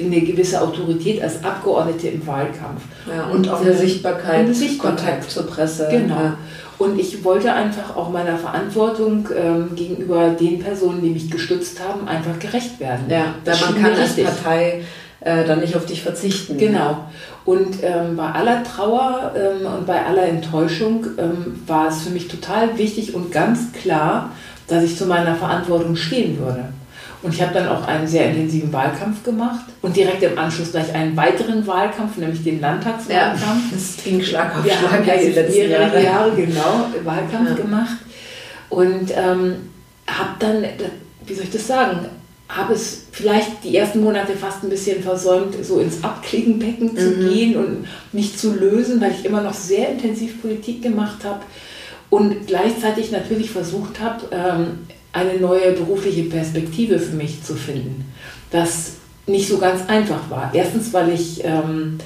eine 0.00 0.20
gewisse 0.20 0.60
Autorität 0.60 1.20
als 1.22 1.42
Abgeordnete 1.42 2.08
im 2.08 2.26
Wahlkampf. 2.26 2.82
Ja, 3.08 3.26
und 3.28 3.48
auch 3.48 3.60
eine 3.62 3.74
Sichtbarkeit, 3.76 4.46
Und 4.46 4.54
Sichtbarkeit. 4.54 4.96
Kontakt 4.98 5.30
zur 5.30 5.46
Presse. 5.46 5.88
Genau. 5.90 6.32
Und 6.78 6.98
ich 6.98 7.24
wollte 7.24 7.52
einfach 7.52 7.96
auch 7.96 8.10
meiner 8.10 8.38
Verantwortung 8.38 9.28
ähm, 9.36 9.74
gegenüber 9.74 10.30
den 10.30 10.60
Personen, 10.60 11.02
die 11.02 11.10
mich 11.10 11.30
gestützt 11.30 11.80
haben, 11.80 12.06
einfach 12.06 12.38
gerecht 12.38 12.78
werden. 12.78 13.06
Ja, 13.08 13.34
Das 13.44 13.60
weil 13.60 13.72
man 13.72 13.82
kann 13.82 14.00
als. 14.00 14.16
Partei 14.16 14.82
äh, 15.20 15.44
dann 15.44 15.60
nicht 15.60 15.74
auf 15.74 15.86
dich 15.86 16.02
verzichten. 16.02 16.56
Genau. 16.56 17.04
Und 17.44 17.82
ähm, 17.82 18.16
bei 18.16 18.30
aller 18.30 18.62
Trauer 18.62 19.32
ähm, 19.36 19.66
und 19.66 19.86
bei 19.86 20.04
aller 20.04 20.24
Enttäuschung 20.24 21.06
ähm, 21.18 21.62
war 21.66 21.88
es 21.88 22.02
für 22.02 22.10
mich 22.10 22.28
total 22.28 22.78
wichtig 22.78 23.14
und 23.14 23.32
ganz 23.32 23.72
klar, 23.72 24.30
dass 24.68 24.84
ich 24.84 24.96
zu 24.96 25.06
meiner 25.06 25.34
Verantwortung 25.34 25.96
stehen 25.96 26.38
würde. 26.38 26.66
Und 27.20 27.34
ich 27.34 27.42
habe 27.42 27.52
dann 27.52 27.66
auch 27.68 27.84
einen 27.86 28.06
sehr 28.06 28.30
intensiven 28.30 28.72
Wahlkampf 28.72 29.24
gemacht 29.24 29.64
und 29.82 29.96
direkt 29.96 30.22
im 30.22 30.38
Anschluss 30.38 30.70
gleich 30.70 30.94
einen 30.94 31.16
weiteren 31.16 31.66
Wahlkampf, 31.66 32.16
nämlich 32.16 32.44
den 32.44 32.60
Ja, 32.60 32.68
Landtagswahlkampf. 32.70 33.72
das 33.72 34.04
ging 34.04 34.22
Schlag 34.22 34.56
auf 34.56 34.64
Wir 34.64 34.72
Schlag 34.72 34.92
haben 34.92 35.04
ja, 35.06 35.14
die 35.16 35.26
also 35.26 35.40
letzten 35.40 35.58
mehrere 35.68 36.02
Jahre. 36.02 36.04
Jahre, 36.04 36.36
genau 36.36 36.86
Wahlkampf 37.04 37.48
Ja. 37.50 37.54
gemacht 37.56 37.96
und 38.70 39.10
ähm, 39.16 39.54
habe 40.06 40.30
dann, 40.38 40.64
wie 41.26 41.34
soll 41.34 41.44
ich 41.44 41.50
das 41.50 41.66
sagen, 41.66 42.06
habe 42.48 42.72
es 42.72 43.06
vielleicht 43.12 43.64
die 43.64 43.76
ersten 43.76 44.00
Monate 44.02 44.32
fast 44.34 44.62
ein 44.62 44.70
bisschen 44.70 45.02
versäumt, 45.02 45.54
so 45.64 45.80
ins 45.80 46.02
Abklickenbecken 46.04 46.96
zu 46.96 47.10
Mhm. 47.10 47.28
gehen 47.34 47.56
und 47.56 47.86
mich 48.12 48.38
zu 48.38 48.54
lösen, 48.54 49.00
weil 49.00 49.10
ich 49.10 49.24
immer 49.24 49.40
noch 49.42 49.52
sehr 49.54 49.90
intensiv 49.90 50.40
Politik 50.40 50.82
gemacht 50.82 51.24
habe 51.24 51.40
und 52.10 52.46
gleichzeitig 52.46 53.10
natürlich 53.10 53.50
versucht 53.50 54.00
habe, 54.00 54.24
ähm, 54.30 54.78
eine 55.12 55.38
neue 55.40 55.72
berufliche 55.72 56.24
Perspektive 56.24 56.98
für 56.98 57.16
mich 57.16 57.42
zu 57.42 57.54
finden. 57.54 58.04
Das 58.50 58.92
nicht 59.26 59.48
so 59.48 59.58
ganz 59.58 59.88
einfach 59.88 60.30
war. 60.30 60.50
Erstens, 60.54 60.92
weil 60.92 61.10
ich 61.12 61.44
ähm, 61.44 61.98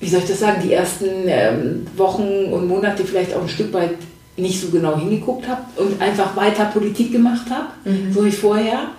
wie 0.00 0.08
soll 0.08 0.20
ich 0.20 0.28
das 0.28 0.40
sagen, 0.40 0.60
die 0.62 0.72
ersten 0.72 1.06
ähm, 1.26 1.86
Wochen 1.96 2.52
und 2.52 2.68
Monate 2.68 3.04
vielleicht 3.04 3.34
auch 3.34 3.42
ein 3.42 3.48
Stück 3.48 3.72
weit 3.72 3.94
nicht 4.36 4.60
so 4.60 4.68
genau 4.68 4.98
hingeguckt 4.98 5.48
habe 5.48 5.62
und 5.76 6.00
einfach 6.00 6.36
weiter 6.36 6.66
Politik 6.66 7.12
gemacht 7.12 7.46
habe, 7.50 7.68
Mhm. 7.84 8.12
so 8.12 8.24
wie 8.24 8.30
vorher. 8.30 8.90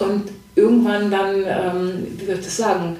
Und 0.00 0.24
irgendwann 0.56 1.10
dann, 1.10 1.36
ähm, 1.46 2.06
wie 2.16 2.26
soll 2.26 2.34
ich 2.34 2.44
das 2.44 2.56
sagen, 2.56 2.96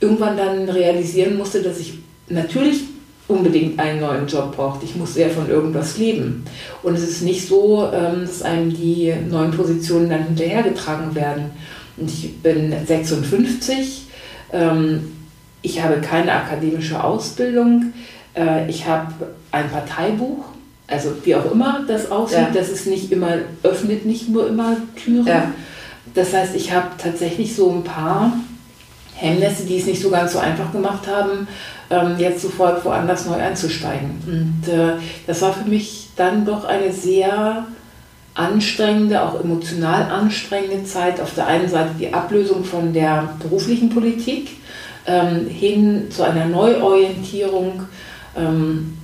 irgendwann 0.00 0.36
dann 0.36 0.68
realisieren 0.68 1.36
musste, 1.36 1.62
dass 1.62 1.78
ich 1.78 1.98
natürlich 2.28 2.84
unbedingt 3.28 3.78
einen 3.78 4.00
neuen 4.00 4.26
Job 4.26 4.56
brauchte. 4.56 4.86
Ich 4.86 4.96
musste 4.96 5.20
ja 5.20 5.28
von 5.28 5.48
irgendwas 5.48 5.98
leben. 5.98 6.44
Und 6.82 6.94
es 6.94 7.02
ist 7.02 7.22
nicht 7.22 7.46
so, 7.46 7.88
ähm, 7.92 8.22
dass 8.22 8.42
einem 8.42 8.70
die 8.74 9.14
neuen 9.28 9.50
Positionen 9.50 10.08
dann 10.08 10.24
hinterhergetragen 10.24 11.14
werden. 11.14 11.50
Und 11.98 12.10
ich 12.10 12.38
bin 12.38 12.74
56. 12.86 14.06
Ähm, 14.52 15.12
ich 15.60 15.82
habe 15.82 16.00
keine 16.00 16.32
akademische 16.32 17.02
Ausbildung. 17.02 17.92
Äh, 18.34 18.68
ich 18.70 18.86
habe 18.86 19.12
ein 19.50 19.68
Parteibuch, 19.70 20.44
also 20.86 21.10
wie 21.24 21.34
auch 21.34 21.50
immer 21.52 21.84
das 21.86 22.10
aussieht. 22.10 22.38
Ja. 22.38 22.50
Das 22.54 22.70
ist 22.70 22.86
nicht 22.86 23.12
immer, 23.12 23.38
öffnet 23.62 24.06
nicht 24.06 24.30
nur 24.30 24.48
immer 24.48 24.76
Türen. 24.96 25.26
Ja. 25.26 25.52
Das 26.14 26.32
heißt, 26.32 26.56
ich 26.56 26.72
habe 26.72 26.88
tatsächlich 26.96 27.54
so 27.54 27.70
ein 27.70 27.84
paar 27.84 28.32
Hemmnisse, 29.14 29.64
die 29.64 29.78
es 29.78 29.86
nicht 29.86 30.00
so 30.00 30.10
ganz 30.10 30.32
so 30.32 30.38
einfach 30.38 30.72
gemacht 30.72 31.06
haben, 31.06 31.48
ähm, 31.90 32.16
jetzt 32.18 32.42
sofort 32.42 32.84
woanders 32.84 33.26
neu 33.26 33.36
einzusteigen. 33.36 34.10
Und 34.26 34.72
äh, 34.72 34.94
das 35.26 35.42
war 35.42 35.52
für 35.52 35.68
mich 35.68 36.10
dann 36.16 36.44
doch 36.44 36.64
eine 36.64 36.92
sehr 36.92 37.66
anstrengende, 38.34 39.22
auch 39.22 39.40
emotional 39.40 40.02
anstrengende 40.10 40.84
Zeit. 40.84 41.20
Auf 41.20 41.34
der 41.34 41.46
einen 41.46 41.68
Seite 41.68 41.90
die 41.98 42.12
Ablösung 42.12 42.64
von 42.64 42.92
der 42.92 43.30
beruflichen 43.42 43.90
Politik 43.90 44.50
ähm, 45.06 45.46
hin 45.48 46.10
zu 46.10 46.22
einer 46.22 46.44
Neuorientierung. 46.44 47.82
Ähm, 48.36 48.98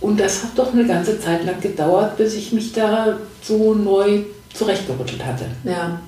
und 0.00 0.18
das 0.18 0.42
hat 0.42 0.50
doch 0.56 0.72
eine 0.72 0.86
ganze 0.86 1.20
Zeit 1.20 1.44
lang 1.44 1.60
gedauert, 1.60 2.16
bis 2.16 2.34
ich 2.34 2.52
mich 2.52 2.72
da 2.72 3.18
so 3.42 3.74
neu 3.74 4.20
zurechtgerüttelt 4.54 5.24
hatte. 5.24 5.44
Ja. 5.64 6.00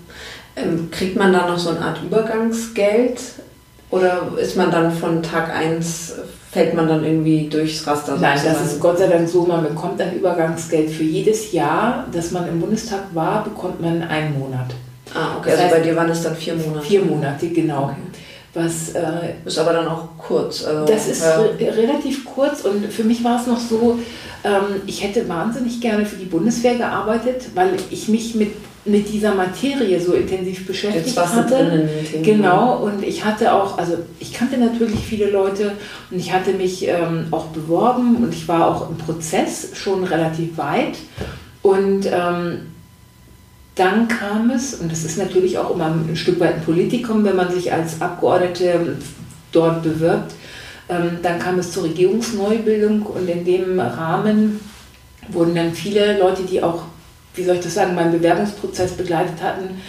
Ähm, 0.56 0.90
kriegt 0.90 1.16
man 1.16 1.32
da 1.32 1.46
noch 1.46 1.58
so 1.58 1.70
eine 1.70 1.80
Art 1.80 2.02
Übergangsgeld? 2.02 3.20
Oder 3.92 4.32
ist 4.40 4.56
man 4.56 4.70
dann 4.70 4.90
von 4.90 5.22
Tag 5.22 5.54
1, 5.54 6.14
fällt 6.50 6.74
man 6.74 6.88
dann 6.88 7.04
irgendwie 7.04 7.46
durchs 7.48 7.86
Raster? 7.86 8.16
Nein, 8.18 8.40
das 8.42 8.62
ist 8.62 8.80
Gott 8.80 8.98
sei 8.98 9.06
Dank 9.06 9.28
so, 9.28 9.44
man 9.44 9.62
bekommt 9.62 10.00
ein 10.00 10.16
Übergangsgeld 10.16 10.90
für 10.90 11.02
jedes 11.02 11.52
Jahr, 11.52 12.06
dass 12.10 12.30
man 12.30 12.48
im 12.48 12.58
Bundestag 12.58 13.00
war, 13.12 13.44
bekommt 13.44 13.82
man 13.82 14.02
einen 14.02 14.38
Monat. 14.38 14.74
Ah, 15.14 15.36
okay. 15.36 15.50
Das 15.50 15.52
Also 15.52 15.62
heißt, 15.64 15.74
bei 15.74 15.80
dir 15.80 15.94
waren 15.94 16.08
es 16.08 16.22
dann 16.22 16.34
vier 16.34 16.54
Monate. 16.54 16.86
Vier 16.86 17.04
Monate, 17.04 17.48
genau. 17.50 17.84
Okay. 17.84 17.96
Was, 18.54 18.94
äh, 18.94 19.34
Ist 19.44 19.58
aber 19.58 19.74
dann 19.74 19.88
auch 19.88 20.08
kurz. 20.16 20.64
Also, 20.64 20.86
das 20.86 21.08
ist 21.08 21.22
ja. 21.22 21.36
re 21.40 21.76
relativ 21.76 22.24
kurz 22.24 22.62
und 22.62 22.90
für 22.90 23.04
mich 23.04 23.22
war 23.22 23.40
es 23.40 23.46
noch 23.46 23.58
so, 23.60 23.98
ähm, 24.44 24.82
ich 24.86 25.02
hätte 25.02 25.28
wahnsinnig 25.28 25.82
gerne 25.82 26.06
für 26.06 26.16
die 26.16 26.24
Bundeswehr 26.24 26.76
gearbeitet, 26.76 27.48
weil 27.54 27.74
ich 27.90 28.08
mich 28.08 28.34
mit, 28.34 28.52
mit 28.84 29.08
dieser 29.08 29.34
Materie 29.34 30.00
so 30.00 30.12
intensiv 30.12 30.66
beschäftigt 30.66 31.06
Jetzt 31.06 31.16
warst 31.16 31.34
hatte. 31.34 31.54
drin 31.54 31.88
in. 32.12 32.22
Genau, 32.22 32.78
und 32.78 33.04
ich 33.04 33.24
hatte 33.24 33.52
auch, 33.52 33.78
also 33.78 33.98
ich 34.18 34.32
kannte 34.32 34.58
natürlich 34.58 35.00
viele 35.00 35.30
Leute 35.30 35.72
und 36.10 36.18
ich 36.18 36.32
hatte 36.32 36.52
mich 36.52 36.88
ähm, 36.88 37.26
auch 37.30 37.46
beworben 37.46 38.16
und 38.16 38.34
ich 38.34 38.48
war 38.48 38.66
auch 38.66 38.90
im 38.90 38.96
Prozess 38.96 39.70
schon 39.74 40.02
relativ 40.04 40.58
weit. 40.58 40.96
Und 41.62 42.06
ähm, 42.06 42.72
dann 43.74 44.08
kam 44.08 44.50
es, 44.50 44.74
und 44.74 44.90
das 44.90 45.04
ist 45.04 45.16
natürlich 45.16 45.58
auch 45.58 45.74
immer 45.74 45.86
ein 45.86 46.16
Stück 46.16 46.40
weit 46.40 46.56
ein 46.56 46.62
Politikum, 46.62 47.24
wenn 47.24 47.36
man 47.36 47.50
sich 47.50 47.72
als 47.72 48.00
Abgeordnete 48.02 48.96
dort 49.52 49.82
bewirbt, 49.82 50.32
ähm, 50.88 51.18
dann 51.22 51.38
kam 51.38 51.58
es 51.58 51.72
zur 51.72 51.84
Regierungsneubildung 51.84 53.02
und 53.02 53.28
in 53.28 53.44
dem 53.44 53.80
Rahmen 53.80 54.60
wurden 55.28 55.54
dann 55.54 55.72
viele 55.72 56.18
Leute, 56.18 56.42
die 56.42 56.62
auch, 56.62 56.84
wie 57.34 57.44
soll 57.44 57.56
ich 57.56 57.62
das 57.62 57.74
sagen, 57.74 57.94
meinen 57.94 58.12
Bewerbungsprozess 58.12 58.92
begleitet 58.92 59.42
hatten, 59.42 59.80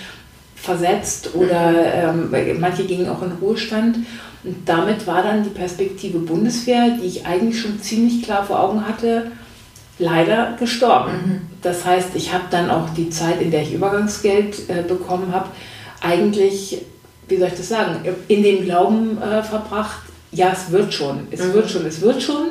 versetzt 0.55 1.31
oder 1.35 1.73
ähm, 1.93 2.33
manche 2.59 2.85
gingen 2.85 3.09
auch 3.09 3.21
in 3.21 3.33
Ruhestand. 3.33 3.97
Und 4.43 4.67
damit 4.67 5.05
war 5.07 5.23
dann 5.23 5.43
die 5.43 5.49
Perspektive 5.49 6.19
Bundeswehr, 6.19 6.97
die 7.01 7.05
ich 7.05 7.25
eigentlich 7.25 7.61
schon 7.61 7.81
ziemlich 7.81 8.23
klar 8.23 8.43
vor 8.45 8.59
Augen 8.61 8.87
hatte, 8.87 9.31
leider 9.99 10.55
gestorben. 10.59 11.11
Mhm. 11.11 11.41
Das 11.61 11.85
heißt, 11.85 12.09
ich 12.15 12.33
habe 12.33 12.45
dann 12.49 12.69
auch 12.69 12.89
die 12.89 13.09
Zeit, 13.09 13.41
in 13.41 13.51
der 13.51 13.61
ich 13.61 13.73
Übergangsgeld 13.73 14.69
äh, 14.69 14.81
bekommen 14.81 15.31
habe, 15.33 15.49
eigentlich, 16.01 16.81
wie 17.27 17.37
soll 17.37 17.47
ich 17.49 17.53
das 17.55 17.69
sagen, 17.69 17.99
in 18.27 18.43
dem 18.43 18.63
Glauben 18.65 19.17
äh, 19.21 19.43
verbracht, 19.43 19.99
ja, 20.31 20.51
es 20.51 20.71
wird 20.71 20.93
schon, 20.93 21.27
es 21.31 21.41
Mhm. 21.41 21.53
wird 21.53 21.69
schon, 21.69 21.85
es 21.85 22.01
wird 22.01 22.21
schon. 22.21 22.47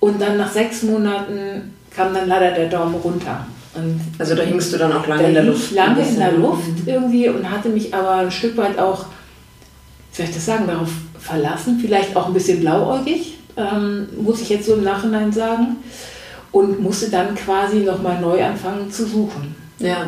Und 0.00 0.20
dann 0.20 0.36
nach 0.38 0.50
sechs 0.50 0.82
Monaten 0.82 1.74
kam 1.94 2.12
dann 2.14 2.28
leider 2.28 2.50
der 2.52 2.68
Daumen 2.68 2.94
runter. 2.96 3.46
Und 3.74 4.00
Also 4.18 4.34
da 4.34 4.42
hingst 4.42 4.72
du 4.72 4.78
dann 4.78 4.92
auch 4.92 5.06
lange 5.06 5.22
da 5.22 5.28
in 5.28 5.34
der 5.34 5.44
Luft. 5.44 5.70
ich 5.70 5.76
lange 5.76 6.06
in 6.06 6.16
der. 6.16 6.32
Luft 6.32 6.68
irgendwie 6.86 7.28
und 7.28 7.50
hatte 7.50 7.68
mich 7.68 7.94
aber 7.94 8.16
ein 8.16 8.30
Stück 8.30 8.56
weit 8.56 8.78
auch, 8.78 9.06
wie 10.10 10.16
soll 10.16 10.26
ich 10.26 10.34
das 10.34 10.46
sagen, 10.46 10.66
darauf 10.66 10.90
verlassen, 11.18 11.78
vielleicht 11.80 12.16
auch 12.16 12.26
ein 12.26 12.32
bisschen 12.32 12.60
blauäugig, 12.60 13.38
ähm, 13.56 14.08
muss 14.20 14.40
ich 14.40 14.48
jetzt 14.48 14.66
so 14.66 14.74
im 14.74 14.82
Nachhinein 14.82 15.32
sagen, 15.32 15.76
und 16.52 16.80
musste 16.80 17.10
dann 17.10 17.34
quasi 17.36 17.78
nochmal 17.80 18.20
neu 18.20 18.42
anfangen 18.44 18.90
zu 18.90 19.06
suchen. 19.06 19.54
Ja. 19.78 20.06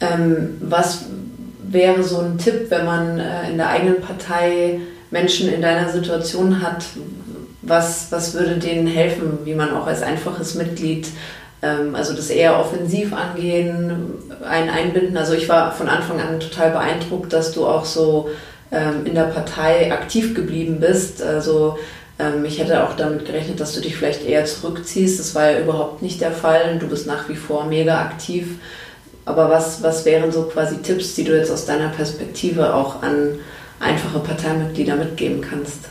Ähm, 0.00 0.56
was 0.60 1.06
wäre 1.68 2.02
so 2.02 2.20
ein 2.20 2.38
Tipp, 2.38 2.66
wenn 2.68 2.86
man 2.86 3.18
äh, 3.18 3.50
in 3.50 3.56
der 3.56 3.68
eigenen 3.68 4.00
Partei 4.00 4.80
Menschen 5.10 5.52
in 5.52 5.60
deiner 5.62 5.88
Situation 5.88 6.62
hat? 6.62 6.84
Was, 7.62 8.10
was 8.10 8.34
würde 8.34 8.56
denen 8.56 8.86
helfen, 8.86 9.40
wie 9.44 9.54
man 9.54 9.72
auch 9.74 9.86
als 9.86 10.02
einfaches 10.02 10.54
Mitglied, 10.54 11.08
also 11.94 12.14
das 12.14 12.30
eher 12.30 12.58
offensiv 12.58 13.12
angehen, 13.12 14.14
ein 14.42 14.70
einbinden? 14.70 15.16
Also 15.16 15.34
ich 15.34 15.48
war 15.48 15.72
von 15.72 15.88
Anfang 15.88 16.20
an 16.20 16.40
total 16.40 16.70
beeindruckt, 16.70 17.32
dass 17.32 17.52
du 17.52 17.66
auch 17.66 17.84
so 17.84 18.30
ähm, 18.72 19.04
in 19.04 19.14
der 19.14 19.24
Partei 19.24 19.92
aktiv 19.92 20.34
geblieben 20.34 20.80
bist. 20.80 21.22
Also 21.22 21.78
ähm, 22.18 22.44
ich 22.44 22.58
hätte 22.58 22.84
auch 22.84 22.94
damit 22.94 23.26
gerechnet, 23.26 23.60
dass 23.60 23.74
du 23.74 23.80
dich 23.80 23.96
vielleicht 23.96 24.24
eher 24.24 24.44
zurückziehst. 24.44 25.20
Das 25.20 25.34
war 25.34 25.50
ja 25.50 25.60
überhaupt 25.60 26.02
nicht 26.02 26.20
der 26.20 26.32
Fall. 26.32 26.78
Du 26.78 26.88
bist 26.88 27.06
nach 27.06 27.28
wie 27.28 27.36
vor 27.36 27.66
mega 27.66 28.00
aktiv. 28.00 28.58
aber 29.26 29.50
was, 29.50 29.82
was 29.82 30.04
wären 30.04 30.32
so 30.32 30.44
quasi 30.44 30.78
Tipps, 30.78 31.14
die 31.14 31.24
du 31.24 31.36
jetzt 31.36 31.50
aus 31.50 31.66
deiner 31.66 31.88
Perspektive 31.90 32.74
auch 32.74 33.02
an 33.02 33.38
einfache 33.78 34.18
Parteimitglieder 34.20 34.96
mitgeben 34.96 35.40
kannst? 35.40 35.90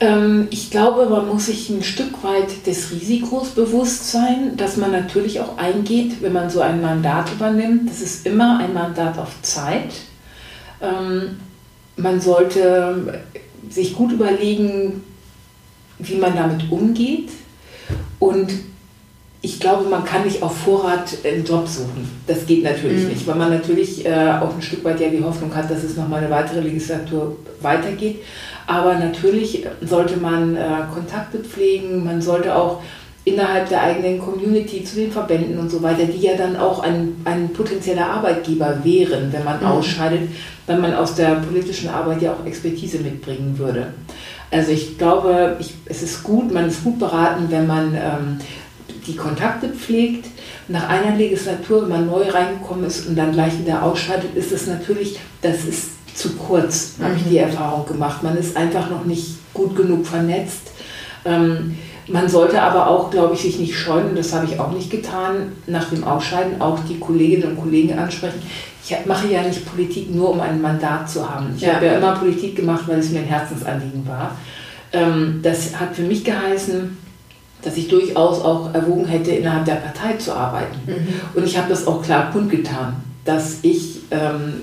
Ähm, 0.00 0.48
ich 0.50 0.70
glaube, 0.70 1.06
man 1.06 1.28
muss 1.28 1.46
sich 1.46 1.68
ein 1.68 1.82
Stück 1.82 2.24
weit 2.24 2.66
des 2.66 2.90
Risikos 2.90 3.50
bewusst 3.50 4.10
sein, 4.10 4.56
dass 4.56 4.78
man 4.78 4.92
natürlich 4.92 5.40
auch 5.40 5.58
eingeht, 5.58 6.22
wenn 6.22 6.32
man 6.32 6.48
so 6.48 6.60
ein 6.60 6.80
Mandat 6.80 7.30
übernimmt. 7.32 7.88
Das 7.88 8.00
ist 8.00 8.26
immer 8.26 8.58
ein 8.58 8.72
Mandat 8.72 9.18
auf 9.18 9.42
Zeit. 9.42 9.92
Ähm, 10.80 11.38
man 11.96 12.20
sollte 12.20 13.20
sich 13.68 13.94
gut 13.94 14.12
überlegen, 14.12 15.04
wie 15.98 16.16
man 16.16 16.34
damit 16.34 16.70
umgeht. 16.72 17.28
Und 18.18 18.50
ich 19.42 19.58
glaube, 19.58 19.88
man 19.88 20.04
kann 20.04 20.24
nicht 20.24 20.42
auf 20.42 20.56
Vorrat 20.56 21.16
einen 21.24 21.44
Job 21.44 21.66
suchen. 21.66 22.10
Das 22.26 22.46
geht 22.46 22.62
natürlich 22.62 23.04
mhm. 23.04 23.08
nicht, 23.08 23.26
weil 23.26 23.36
man 23.36 23.50
natürlich 23.50 24.04
äh, 24.04 24.32
auch 24.40 24.54
ein 24.54 24.62
Stück 24.62 24.84
weit 24.84 25.00
ja 25.00 25.08
die 25.08 25.22
Hoffnung 25.22 25.54
hat, 25.54 25.70
dass 25.70 25.82
es 25.82 25.96
nochmal 25.96 26.20
eine 26.20 26.30
weitere 26.30 26.60
Legislatur 26.60 27.36
weitergeht. 27.60 28.20
Aber 28.70 28.94
natürlich 28.94 29.66
sollte 29.80 30.16
man 30.16 30.54
äh, 30.54 30.60
Kontakte 30.94 31.38
pflegen, 31.40 32.04
man 32.04 32.22
sollte 32.22 32.54
auch 32.54 32.80
innerhalb 33.24 33.68
der 33.68 33.82
eigenen 33.82 34.20
Community 34.20 34.84
zu 34.84 34.94
den 34.94 35.10
Verbänden 35.10 35.58
und 35.58 35.68
so 35.68 35.82
weiter, 35.82 36.04
die 36.04 36.20
ja 36.20 36.36
dann 36.36 36.56
auch 36.56 36.78
ein, 36.78 37.16
ein 37.24 37.48
potenzieller 37.48 38.06
Arbeitgeber 38.06 38.78
wären, 38.84 39.32
wenn 39.32 39.42
man 39.42 39.58
mhm. 39.58 39.66
ausscheidet, 39.66 40.28
wenn 40.68 40.80
man 40.80 40.94
aus 40.94 41.16
der 41.16 41.34
politischen 41.40 41.88
Arbeit 41.88 42.22
ja 42.22 42.32
auch 42.32 42.46
Expertise 42.46 43.00
mitbringen 43.00 43.58
würde. 43.58 43.92
Also 44.52 44.70
ich 44.70 44.96
glaube, 44.96 45.56
ich, 45.58 45.74
es 45.86 46.04
ist 46.04 46.22
gut, 46.22 46.54
man 46.54 46.68
ist 46.68 46.84
gut 46.84 47.00
beraten, 47.00 47.46
wenn 47.50 47.66
man 47.66 47.92
ähm, 47.96 48.38
die 49.04 49.16
Kontakte 49.16 49.70
pflegt. 49.70 50.26
Nach 50.68 50.88
einer 50.88 51.16
Legislatur, 51.16 51.82
wenn 51.82 51.88
man 51.88 52.06
neu 52.06 52.30
reingekommen 52.30 52.84
ist 52.84 53.08
und 53.08 53.16
dann 53.16 53.32
gleich 53.32 53.58
wieder 53.58 53.82
ausscheidet, 53.82 54.36
ist 54.36 54.52
es 54.52 54.68
natürlich, 54.68 55.18
das 55.42 55.64
ist 55.64 55.99
zu 56.14 56.30
kurz, 56.36 56.94
mhm. 56.98 57.04
habe 57.04 57.14
ich 57.16 57.24
die 57.24 57.38
Erfahrung 57.38 57.86
gemacht. 57.86 58.22
Man 58.22 58.36
ist 58.36 58.56
einfach 58.56 58.90
noch 58.90 59.04
nicht 59.04 59.38
gut 59.54 59.76
genug 59.76 60.06
vernetzt. 60.06 60.70
Ähm, 61.24 61.76
man 62.08 62.28
sollte 62.28 62.60
aber 62.60 62.88
auch, 62.88 63.10
glaube 63.10 63.34
ich, 63.34 63.42
sich 63.42 63.58
nicht 63.58 63.76
scheuen, 63.76 64.16
das 64.16 64.32
habe 64.32 64.46
ich 64.46 64.58
auch 64.58 64.72
nicht 64.72 64.90
getan, 64.90 65.52
nach 65.66 65.90
dem 65.90 66.02
Ausscheiden 66.02 66.60
auch 66.60 66.78
die 66.88 66.98
Kolleginnen 66.98 67.50
und 67.50 67.60
Kollegen 67.60 67.96
ansprechen. 67.98 68.42
Ich 68.82 68.96
mache 69.06 69.28
ja 69.28 69.42
nicht 69.42 69.64
Politik 69.70 70.12
nur, 70.12 70.30
um 70.30 70.40
ein 70.40 70.60
Mandat 70.60 71.08
zu 71.08 71.28
haben. 71.28 71.52
Ich 71.54 71.62
ja. 71.62 71.74
habe 71.74 71.86
ja 71.86 71.98
immer 71.98 72.12
Politik 72.12 72.56
gemacht, 72.56 72.84
weil 72.86 72.98
es 72.98 73.10
mir 73.10 73.20
ein 73.20 73.26
Herzensanliegen 73.26 74.06
war. 74.08 74.36
Ähm, 74.92 75.40
das 75.42 75.78
hat 75.78 75.94
für 75.94 76.02
mich 76.02 76.24
geheißen, 76.24 76.96
dass 77.62 77.76
ich 77.76 77.88
durchaus 77.88 78.42
auch 78.42 78.74
erwogen 78.74 79.04
hätte, 79.04 79.30
innerhalb 79.30 79.66
der 79.66 79.74
Partei 79.74 80.14
zu 80.14 80.34
arbeiten. 80.34 80.78
Mhm. 80.86 81.08
Und 81.34 81.44
ich 81.44 81.56
habe 81.56 81.68
das 81.68 81.86
auch 81.86 82.02
klar 82.02 82.32
kundgetan, 82.32 82.96
dass 83.24 83.58
ich 83.62 84.00
ähm, 84.10 84.54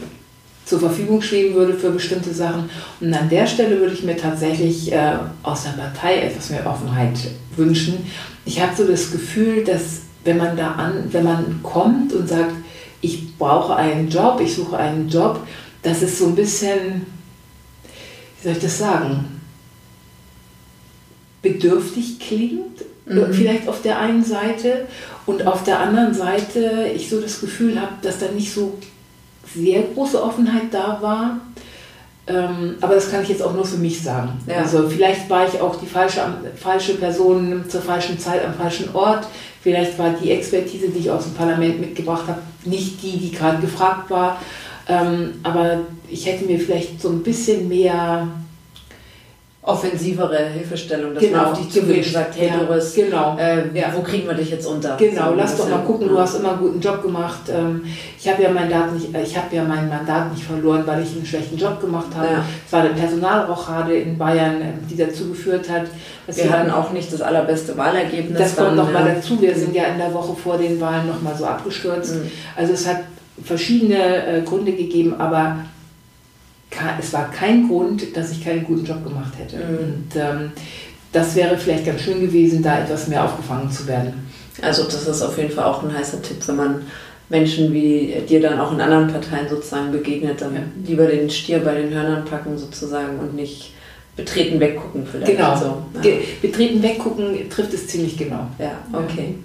zur 0.68 0.80
Verfügung 0.80 1.22
stehen 1.22 1.56
würde 1.56 1.74
für 1.74 1.92
bestimmte 1.92 2.34
Sachen. 2.34 2.70
Und 3.00 3.14
an 3.14 3.30
der 3.30 3.48
Stelle 3.48 3.80
würde 3.80 3.94
ich 3.94 4.04
mir 4.04 4.18
tatsächlich 4.18 4.92
äh, 4.92 5.14
aus 5.42 5.64
der 5.64 5.82
Partei 5.82 6.20
etwas 6.20 6.50
mehr 6.50 6.68
Offenheit 6.68 7.18
wünschen. 7.56 8.06
Ich 8.46 8.62
habe 8.62 8.76
so 8.76 8.86
das 8.86 9.12
Gefühl, 9.12 9.64
dass 9.64 10.02
wenn 10.26 10.38
man 10.38 10.58
da 10.58 10.74
an, 10.74 11.06
wenn 11.12 11.24
man 11.24 11.62
kommt 11.64 12.12
und 12.14 12.28
sagt, 12.28 12.52
ich 13.00 13.38
brauche 13.38 13.78
einen 13.78 14.10
Job, 14.10 14.42
ich 14.44 14.56
suche 14.56 14.78
einen 14.78 15.08
Job, 15.08 15.40
dass 15.84 16.02
es 16.02 16.20
so 16.20 16.28
ein 16.28 16.36
bisschen, 16.36 17.06
wie 18.42 18.44
soll 18.44 18.58
ich 18.58 18.64
das 18.64 18.78
sagen, 18.78 19.42
bedürftig 21.42 22.20
klingt, 22.20 22.84
mhm. 23.06 23.32
vielleicht 23.32 23.70
auf 23.70 23.82
der 23.82 24.00
einen 24.00 24.26
Seite 24.26 24.88
und 25.26 25.48
auf 25.48 25.64
der 25.64 25.80
anderen 25.80 26.14
Seite 26.14 26.92
ich 26.94 27.10
so 27.10 27.22
das 27.22 27.40
Gefühl 27.40 27.80
habe, 27.80 27.94
dass 28.02 28.20
da 28.20 28.28
nicht 28.30 28.52
so 28.52 28.78
sehr 29.56 29.84
große 29.94 30.22
Offenheit 30.22 30.72
da 30.72 31.00
war. 31.02 31.40
Ähm, 32.28 32.76
aber 32.82 32.96
das 32.96 33.10
kann 33.10 33.24
ich 33.24 33.30
jetzt 33.30 33.42
auch 33.42 33.54
nur 33.54 33.66
für 33.66 33.78
mich 33.78 34.02
sagen. 34.02 34.32
Ja. 34.48 34.58
Also 34.58 34.90
vielleicht 34.90 35.30
war 35.30 35.48
ich 35.48 35.62
auch 35.62 35.78
die 35.78 35.86
falsche, 35.86 36.22
falsche 36.56 36.96
Person 36.96 37.64
zur 37.70 37.82
falschen 37.82 38.20
Zeit 38.20 38.46
am 38.46 38.54
falschen 38.54 38.94
Ort. 38.94 39.28
Vielleicht 39.62 39.98
war 39.98 40.10
die 40.12 40.32
Expertise, 40.32 40.90
die 40.90 41.00
ich 41.00 41.12
aus 41.12 41.24
dem 41.24 41.34
Parlament 41.34 41.80
mitgebracht 41.80 42.28
habe, 42.28 42.42
nicht 42.66 43.02
die, 43.02 43.18
die 43.18 43.32
gerade 43.32 43.60
gefragt 43.60 44.10
war. 44.10 44.42
Ähm, 44.90 45.36
aber 45.44 45.80
ich 46.10 46.26
hätte 46.26 46.46
mir 46.46 46.60
vielleicht 46.60 47.02
so 47.02 47.10
ein 47.10 47.24
bisschen 47.24 47.68
mehr 47.68 48.28
offensivere 49.68 50.46
Hilfestellung, 50.48 51.14
dass 51.14 51.22
genau, 51.22 51.38
man 51.38 51.46
auf 51.48 51.60
dich 51.60 51.70
zugeht 51.70 52.06
und 52.06 52.14
sagt, 52.14 52.38
hey 52.38 52.48
ja, 52.48 52.58
Doris, 52.58 52.96
genau, 52.96 53.38
äh, 53.38 53.78
ja. 53.78 53.92
wo 53.94 54.02
kriegen 54.02 54.26
wir 54.26 54.34
dich 54.34 54.50
jetzt 54.50 54.66
unter? 54.66 54.96
Genau, 54.96 55.30
so, 55.30 55.36
lass 55.36 55.58
doch 55.58 55.70
mal 55.70 55.80
gucken, 55.80 56.08
du 56.08 56.18
hast 56.18 56.40
immer 56.40 56.52
einen 56.52 56.60
guten 56.60 56.80
Job 56.80 57.02
gemacht. 57.02 57.42
Ähm, 57.50 57.84
ich 58.18 58.28
habe 58.30 58.44
ja 58.44 58.50
mein 58.50 58.70
Mandat 58.70 58.94
nicht, 58.94 59.14
äh, 59.14 59.24
ich 59.24 59.38
habe 59.38 59.54
ja 59.54 59.66
mein 59.66 59.90
Mandat 59.90 60.32
nicht 60.32 60.46
verloren, 60.46 60.84
weil 60.86 61.04
ich 61.04 61.14
einen 61.14 61.26
schlechten 61.26 61.58
Job 61.58 61.82
gemacht 61.82 62.08
habe. 62.16 62.28
Ja. 62.28 62.46
Es 62.66 62.72
war 62.72 62.80
eine 62.80 62.92
Personalrochade 62.92 63.94
in 63.94 64.18
Bayern, 64.18 64.62
äh, 64.62 64.66
die 64.90 64.96
dazu 64.96 65.30
geführt 65.30 65.70
hat, 65.70 65.88
dass 66.26 66.38
wir 66.38 66.50
hatten 66.50 66.72
auch 66.72 66.92
nicht 66.92 67.12
das 67.12 67.22
allerbeste 67.22 67.78
Wahlergebnis. 67.78 68.38
Das 68.38 68.56
kommt 68.56 68.78
nochmal 68.78 69.16
dazu. 69.16 69.42
Wir 69.42 69.54
sind 69.54 69.76
ja 69.76 69.84
in 69.86 69.98
der 69.98 70.14
Woche 70.14 70.34
vor 70.34 70.58
den 70.58 70.80
Wahlen 70.80 71.08
nochmal 71.08 71.36
so 71.36 71.46
abgestürzt. 71.46 72.16
Mhm. 72.16 72.32
Also 72.56 72.72
es 72.72 72.88
hat 72.88 73.00
verschiedene 73.44 74.26
äh, 74.26 74.42
Gründe 74.44 74.72
gegeben, 74.72 75.16
aber 75.18 75.58
es 77.00 77.14
war 77.14 77.32
kein 77.32 77.68
Grund, 77.68 78.16
dass 78.16 78.32
ich 78.32 78.44
keinen 78.44 78.64
guten 78.64 78.86
Job 78.86 79.04
gemacht 79.04 79.34
hätte. 79.38 79.58
Mhm. 79.58 79.78
Und 79.78 80.16
ähm, 80.16 80.52
das 81.12 81.36
wäre 81.36 81.58
vielleicht 81.58 81.86
ganz 81.86 82.02
schön 82.02 82.22
gewesen, 82.22 82.62
da 82.62 82.80
etwas 82.80 83.08
mehr 83.08 83.24
aufgefangen 83.24 83.72
zu 83.72 83.88
werden. 83.88 84.28
Also 84.62 84.84
das 84.84 85.08
ist 85.08 85.22
auf 85.22 85.38
jeden 85.38 85.52
Fall 85.52 85.66
auch 85.66 85.84
ein 85.84 85.96
heißer 85.96 86.22
Tipp, 86.22 86.38
wenn 86.48 86.56
man 86.56 86.82
Menschen 87.30 87.74
wie 87.74 88.16
dir 88.28 88.42
dann 88.42 88.60
auch 88.60 88.72
in 88.72 88.82
anderen 88.82 89.08
Parteien 89.08 89.50
sozusagen 89.50 89.92
begegnet, 89.92 90.42
dann 90.42 90.56
ja. 90.56 90.62
lieber 90.86 91.08
den 91.08 91.30
Stier 91.30 91.60
bei 91.60 91.76
den 91.76 91.94
Hörnern 91.94 92.26
packen 92.26 92.58
sozusagen 92.58 93.20
und 93.20 93.36
nicht 93.36 93.74
betreten 94.16 94.60
weggucken 94.60 95.06
vielleicht. 95.06 95.38
Genau. 95.38 95.56
So. 95.56 95.84
Ja. 96.02 96.16
Betreten 96.42 96.82
weggucken 96.82 97.50
trifft 97.50 97.74
es 97.74 97.88
ziemlich 97.88 98.18
genau. 98.18 98.48
Ja, 98.58 98.80
okay. 98.94 99.36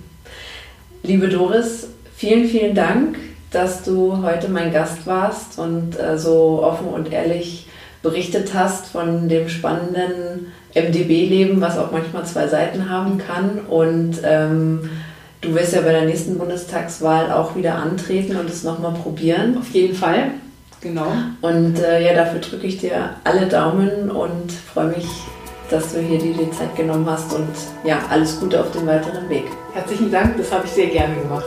Liebe 1.02 1.28
Doris, 1.28 1.88
vielen, 2.16 2.48
vielen 2.48 2.74
Dank 2.74 3.18
dass 3.52 3.82
du 3.82 4.22
heute 4.22 4.48
mein 4.48 4.72
Gast 4.72 5.06
warst 5.06 5.58
und 5.58 5.98
äh, 5.98 6.18
so 6.18 6.62
offen 6.62 6.88
und 6.88 7.12
ehrlich 7.12 7.66
berichtet 8.02 8.52
hast 8.54 8.86
von 8.86 9.28
dem 9.28 9.48
spannenden 9.48 10.52
MDB-Leben, 10.74 11.60
was 11.60 11.78
auch 11.78 11.92
manchmal 11.92 12.24
zwei 12.24 12.48
Seiten 12.48 12.90
haben 12.90 13.18
kann. 13.18 13.60
Und 13.68 14.20
ähm, 14.24 14.90
du 15.40 15.54
wirst 15.54 15.74
ja 15.74 15.82
bei 15.82 15.92
der 15.92 16.04
nächsten 16.04 16.36
Bundestagswahl 16.38 17.30
auch 17.30 17.54
wieder 17.54 17.76
antreten 17.76 18.36
und 18.36 18.48
es 18.50 18.64
nochmal 18.64 18.92
probieren. 18.92 19.56
Auf 19.58 19.70
jeden 19.70 19.94
Fall. 19.94 20.32
Genau. 20.80 21.12
Und 21.42 21.78
äh, 21.78 22.04
ja, 22.04 22.14
dafür 22.14 22.40
drücke 22.40 22.66
ich 22.66 22.78
dir 22.78 23.10
alle 23.22 23.46
Daumen 23.46 24.10
und 24.10 24.50
freue 24.50 24.88
mich, 24.88 25.06
dass 25.70 25.92
du 25.92 26.00
hier 26.00 26.18
dir 26.18 26.34
die 26.34 26.50
Zeit 26.50 26.74
genommen 26.74 27.06
hast 27.08 27.32
und 27.32 27.48
ja, 27.84 28.00
alles 28.10 28.40
Gute 28.40 28.60
auf 28.60 28.72
dem 28.72 28.86
weiteren 28.86 29.28
Weg. 29.28 29.44
Herzlichen 29.74 30.10
Dank, 30.10 30.36
das 30.38 30.50
habe 30.50 30.66
ich 30.66 30.72
sehr 30.72 30.88
gerne 30.88 31.14
gemacht. 31.14 31.46